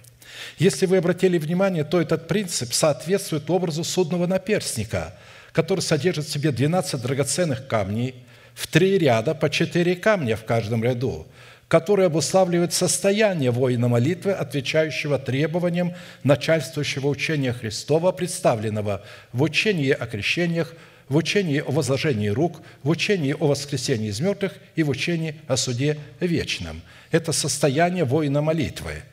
Если 0.59 0.87
вы 0.87 0.97
обратили 0.97 1.39
внимание, 1.39 1.85
то 1.85 2.01
этот 2.01 2.27
принцип 2.27 2.73
соответствует 2.73 3.49
образу 3.49 3.85
судного 3.85 4.27
наперстника, 4.27 5.15
который 5.53 5.81
содержит 5.81 6.27
в 6.27 6.33
себе 6.33 6.51
12 6.51 7.01
драгоценных 7.01 7.69
камней 7.69 8.17
в 8.55 8.67
три 8.67 8.99
ряда 8.99 9.33
по 9.37 9.49
четыре 9.49 9.95
камня 9.95 10.35
в 10.35 10.45
каждом 10.45 10.83
ряду– 10.83 11.29
который 11.71 12.07
обуславливает 12.07 12.73
состояние 12.73 13.53
воина 13.53 13.87
молитвы, 13.87 14.33
отвечающего 14.33 15.21
требованиям 15.21 15.95
начальствующего 16.25 17.07
учения 17.07 17.53
Христова, 17.53 18.11
представленного 18.11 19.05
в 19.33 19.41
учении 19.43 19.93
о 19.93 20.05
крещениях, 20.07 20.75
в 21.09 21.15
учении 21.15 21.61
о 21.61 21.71
возложении 21.71 22.27
рук, 22.27 22.61
в 22.83 22.89
учении 22.89 23.37
о 23.39 23.47
воскресении 23.47 24.09
из 24.09 24.19
мертвых 24.19 24.55
и 24.75 24.83
в 24.83 24.89
учении 24.89 25.37
о 25.47 25.57
суде 25.57 25.97
вечном. 26.19 26.83
Это 27.13 27.31
состояние 27.31 28.03
воина 28.03 28.43
молитвы, 28.43 29.05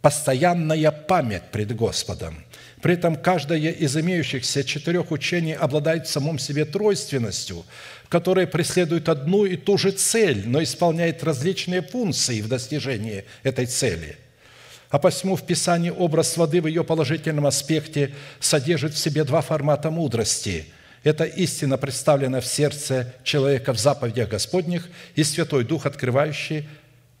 постоянная 0.00 0.90
память 0.90 1.50
пред 1.52 1.76
Господом. 1.76 2.46
При 2.80 2.94
этом 2.94 3.14
каждое 3.14 3.58
из 3.58 3.94
имеющихся 3.94 4.64
четырех 4.64 5.10
учений 5.10 5.52
обладает 5.52 6.06
в 6.06 6.10
самом 6.10 6.38
себе 6.38 6.64
тройственностью– 6.64 7.62
которая 8.08 8.46
преследует 8.46 9.08
одну 9.08 9.44
и 9.44 9.56
ту 9.56 9.78
же 9.78 9.90
цель, 9.90 10.44
но 10.46 10.62
исполняет 10.62 11.24
различные 11.24 11.82
функции 11.82 12.40
в 12.40 12.48
достижении 12.48 13.24
этой 13.42 13.66
цели. 13.66 14.16
А 14.90 14.98
посему 14.98 15.36
в 15.36 15.44
Писании 15.44 15.90
образ 15.90 16.36
воды 16.36 16.60
в 16.60 16.66
ее 16.66 16.84
положительном 16.84 17.46
аспекте 17.46 18.14
содержит 18.38 18.94
в 18.94 18.98
себе 18.98 19.24
два 19.24 19.40
формата 19.40 19.90
мудрости. 19.90 20.66
Это 21.02 21.24
истина, 21.24 21.76
представленная 21.76 22.40
в 22.40 22.46
сердце 22.46 23.12
человека 23.24 23.72
в 23.72 23.78
заповедях 23.78 24.28
Господних, 24.28 24.88
и 25.16 25.24
Святой 25.24 25.64
Дух, 25.64 25.86
открывающий 25.86 26.68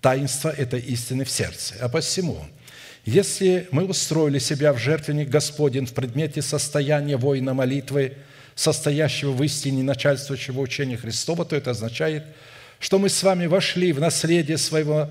таинство 0.00 0.50
этой 0.50 0.80
истины 0.80 1.24
в 1.24 1.30
сердце. 1.30 1.74
А 1.80 1.88
посему, 1.88 2.38
если 3.04 3.66
мы 3.72 3.84
устроили 3.84 4.38
себя 4.38 4.72
в 4.72 4.78
жертвенник 4.78 5.28
Господень 5.28 5.86
в 5.86 5.92
предмете 5.92 6.42
состояния 6.42 7.16
воина 7.16 7.54
молитвы– 7.54 8.16
состоящего 8.54 9.32
в 9.32 9.42
истине 9.42 9.82
начальствующего 9.82 10.60
учения 10.60 10.96
Христова, 10.96 11.44
то 11.44 11.56
это 11.56 11.72
означает, 11.72 12.24
что 12.78 12.98
мы 12.98 13.08
с 13.08 13.22
вами 13.22 13.46
вошли 13.46 13.92
в 13.92 14.00
наследие 14.00 14.58
своего 14.58 15.10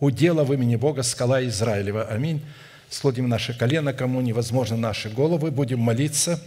удела 0.00 0.44
в 0.44 0.52
имени 0.52 0.76
Бога, 0.76 1.02
скала 1.02 1.44
Израилева. 1.44 2.04
Аминь. 2.04 2.42
Склоним 2.90 3.28
наши 3.28 3.56
колено, 3.56 3.94
кому 3.94 4.20
невозможно 4.20 4.76
наши 4.76 5.08
головы, 5.08 5.50
будем 5.50 5.78
молиться 5.78 6.42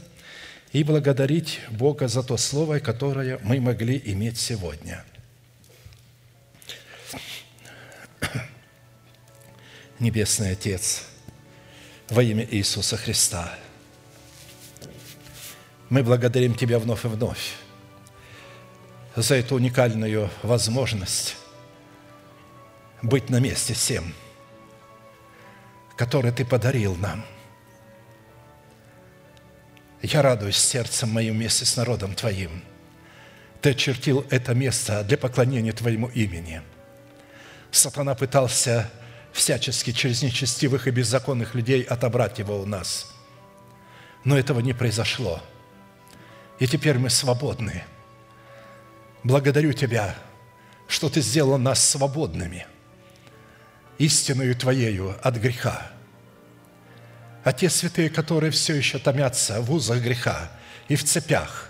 и 0.74 0.84
благодарить 0.84 1.60
Бога 1.72 2.08
за 2.08 2.22
то 2.22 2.38
слово, 2.38 2.80
которое 2.80 3.40
мы 3.42 3.60
могли 3.60 4.00
иметь 4.06 4.38
сегодня. 4.38 5.04
Небесный 10.00 10.52
Отец, 10.52 11.04
во 12.10 12.22
имя 12.22 12.46
Иисуса 12.52 12.98
Христа– 12.98 13.58
мы 15.90 16.03
благодарим 16.03 16.56
Тебя 16.56 16.80
вновь 16.80 17.06
и 17.06 17.07
вновь 17.07 17.53
за 19.16 19.36
эту 19.36 19.56
уникальную 19.56 20.30
возможность 20.44 21.38
быть 23.02 23.30
на 23.30 23.40
месте 23.40 23.74
всем, 23.74 24.14
который 25.95 26.32
Ты 26.32 26.44
подарил 26.44 26.95
нам. 26.95 27.24
Я 30.02 30.22
радуюсь 30.22 30.57
сердцем 30.57 31.10
моим 31.10 31.36
вместе 31.36 31.66
с 31.66 31.78
народом 31.78 32.14
Твоим. 32.14 32.64
Ты 33.62 33.72
очертил 33.72 34.26
это 34.30 34.53
место 34.53 35.03
для 35.03 35.18
поклонения 35.18 35.72
Твоему 35.72 36.07
имени. 36.07 36.62
Сатана 37.72 38.16
пытался 38.16 38.90
всячески 39.34 39.91
через 39.91 40.22
нечестивых 40.22 40.88
и 40.88 40.91
беззаконных 40.91 41.56
людей 41.56 41.84
отобрать 41.84 42.40
его 42.40 42.60
у 42.60 42.66
нас. 42.66 43.14
Но 44.24 44.38
этого 44.38 44.60
не 44.60 44.74
произошло– 44.74 45.41
и 46.60 46.68
теперь 46.68 46.98
мы 46.98 47.10
свободны. 47.10 47.84
Благодарю 49.23 49.73
Тебя, 49.73 50.15
что 50.88 51.10
Ты 51.10 51.22
сделал 51.22 51.57
нас 51.57 51.84
свободными, 51.84 52.65
истинную 53.98 54.56
Твоею 54.56 55.15
от 55.22 55.38
греха. 55.38 55.91
А 57.44 57.53
те 57.53 57.69
святые, 57.69 58.10
которые 58.10 58.52
все 58.52 58.76
еще 58.76 58.98
томятся 58.98 59.61
в 59.61 59.72
узах 59.72 60.02
греха 60.02 60.52
и 60.88 60.95
в 60.95 61.03
цепях, 61.03 61.69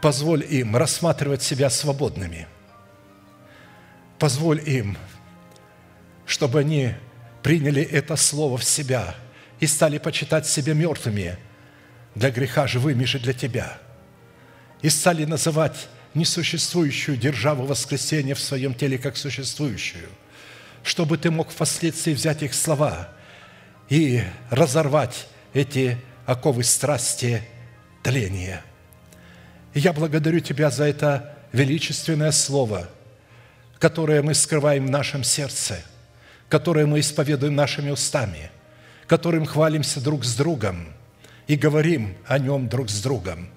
позволь 0.00 0.44
им 0.48 0.76
рассматривать 0.76 1.42
себя 1.42 1.70
свободными. 1.70 2.46
Позволь 4.18 4.60
им, 4.68 4.96
чтобы 6.26 6.60
они 6.60 6.94
приняли 7.42 7.82
это 7.82 8.16
слово 8.16 8.58
в 8.58 8.64
себя 8.64 9.14
и 9.60 9.66
стали 9.66 9.98
почитать 9.98 10.46
себя 10.46 10.74
мертвыми– 10.74 11.36
для 12.18 12.30
греха 12.30 12.66
живыми 12.66 13.04
же 13.04 13.20
для 13.20 13.32
Тебя. 13.32 13.78
И 14.82 14.90
стали 14.90 15.24
называть 15.24 15.88
несуществующую 16.14 17.16
державу 17.16 17.64
воскресения 17.64 18.34
в 18.34 18.40
своем 18.40 18.74
теле 18.74 18.98
как 18.98 19.16
существующую, 19.16 20.08
чтобы 20.82 21.16
Ты 21.16 21.30
мог 21.30 21.50
впоследствии 21.50 22.12
взять 22.12 22.42
их 22.42 22.54
слова 22.54 23.08
и 23.88 24.22
разорвать 24.50 25.28
эти 25.54 25.96
оковы 26.26 26.64
страсти 26.64 27.42
тления. 28.02 28.62
И 29.74 29.80
я 29.80 29.92
благодарю 29.92 30.40
Тебя 30.40 30.70
за 30.70 30.84
это 30.84 31.36
величественное 31.52 32.32
слово, 32.32 32.88
которое 33.78 34.22
мы 34.22 34.34
скрываем 34.34 34.86
в 34.86 34.90
нашем 34.90 35.22
сердце, 35.22 35.80
которое 36.48 36.84
мы 36.84 36.98
исповедуем 36.98 37.54
нашими 37.54 37.90
устами, 37.90 38.50
которым 39.06 39.46
хвалимся 39.46 40.00
друг 40.00 40.24
с 40.24 40.34
другом– 40.34 40.88
и 41.48 41.56
говорим 41.56 42.14
о 42.26 42.38
нем 42.38 42.68
друг 42.68 42.90
с 42.90 43.02
другом. 43.02 43.48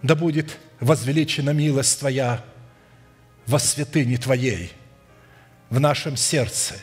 Да 0.00 0.14
будет 0.14 0.56
возвеличена 0.78 1.50
милость 1.50 1.98
Твоя 1.98 2.42
во 3.46 3.58
святыне 3.58 4.16
Твоей, 4.16 4.72
в 5.68 5.78
нашем 5.80 6.16
сердце, 6.16 6.76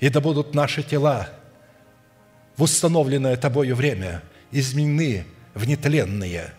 и 0.00 0.08
да 0.10 0.20
будут 0.20 0.54
наши 0.54 0.82
тела 0.82 1.30
в 2.56 2.62
установленное 2.62 3.36
Тобою 3.36 3.76
время 3.76 4.22
изменены 4.50 5.24
в 5.54 5.66
нетленные. 5.66 6.52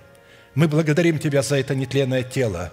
Мы 0.55 0.67
благодарим 0.69 1.19
Тебя 1.19 1.41
за 1.43 1.57
это 1.57 1.76
нетленное 1.76 2.23
тело, 2.23 2.72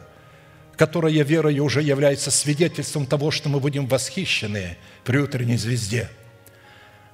которое 0.76 1.22
верою 1.24 1.64
уже 1.64 1.82
является 1.82 2.30
свидетельством 2.30 3.06
того, 3.06 3.32
что 3.32 3.48
мы 3.48 3.58
будем 3.58 3.88
восхищены 3.88 4.78
при 5.04 5.18
утренней 5.18 5.56
звезде. 5.56 6.08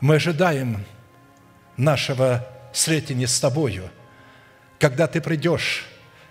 Мы 0.01 0.17
ожидаем 0.17 0.85
нашего 1.79 2.47
встретение 2.73 3.27
с 3.27 3.39
Тобою, 3.41 3.91
когда 4.79 5.07
Ты 5.07 5.21
придешь 5.21 5.87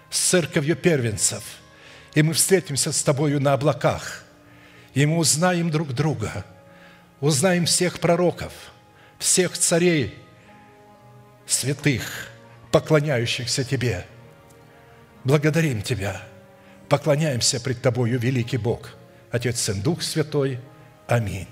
с 0.10 0.20
церковью 0.20 0.76
первенцев, 0.76 1.44
и 2.14 2.22
мы 2.22 2.34
встретимся 2.34 2.92
с 2.92 3.04
Тобою 3.04 3.40
на 3.40 3.54
облаках, 3.54 4.24
и 4.94 5.06
мы 5.06 5.18
узнаем 5.18 5.70
друг 5.70 5.94
друга, 5.94 6.46
узнаем 7.20 7.66
всех 7.66 8.00
пророков, 8.00 8.54
всех 9.20 9.58
царей, 9.58 10.18
святых, 11.46 12.30
поклоняющихся 12.72 13.64
Тебе. 13.64 14.06
Благодарим 15.24 15.82
Тебя, 15.82 16.22
поклоняемся 16.90 17.60
пред 17.60 17.82
Тобою, 17.82 18.20
великий 18.20 18.58
Бог, 18.58 18.96
Отец, 19.32 19.60
Сын, 19.60 19.82
Дух 19.82 20.02
Святой. 20.02 20.60
Аминь. 21.08 21.48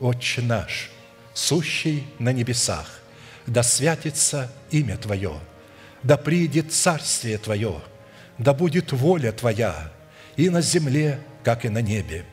Отче 0.00 0.42
наш, 0.42 0.90
сущий 1.34 2.06
на 2.18 2.32
небесах, 2.32 2.99
да 3.50 3.64
святится 3.64 4.48
имя 4.70 4.96
Твое, 4.96 5.34
да 6.04 6.16
приидет 6.16 6.72
царствие 6.72 7.36
Твое, 7.36 7.82
да 8.38 8.54
будет 8.54 8.92
воля 8.92 9.32
Твоя 9.32 9.90
и 10.36 10.48
на 10.48 10.62
земле, 10.62 11.18
как 11.42 11.64
и 11.64 11.68
на 11.68 11.82
небе. 11.82 12.24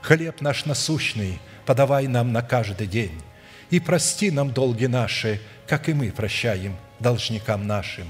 Хлеб 0.00 0.40
наш 0.40 0.64
насущный 0.64 1.38
подавай 1.66 2.06
нам 2.06 2.32
на 2.32 2.40
каждый 2.40 2.86
день, 2.86 3.20
и 3.68 3.78
прости 3.78 4.30
нам 4.30 4.52
долги 4.52 4.86
наши, 4.86 5.38
как 5.66 5.90
и 5.90 5.92
мы 5.92 6.10
прощаем 6.10 6.76
должникам 6.98 7.66
нашим. 7.66 8.06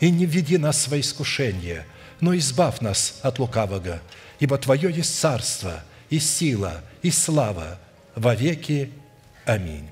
И 0.00 0.10
не 0.10 0.26
введи 0.26 0.58
нас 0.58 0.88
во 0.88 0.98
искушение, 0.98 1.86
но 2.20 2.36
избавь 2.36 2.80
нас 2.80 3.20
от 3.22 3.38
лукавого, 3.38 4.00
ибо 4.40 4.58
Твое 4.58 4.90
есть 4.92 5.20
царство, 5.20 5.84
и 6.10 6.18
сила, 6.18 6.82
и 7.02 7.12
слава 7.12 7.78
во 8.16 8.34
веки. 8.34 8.90
Аминь. 9.46 9.91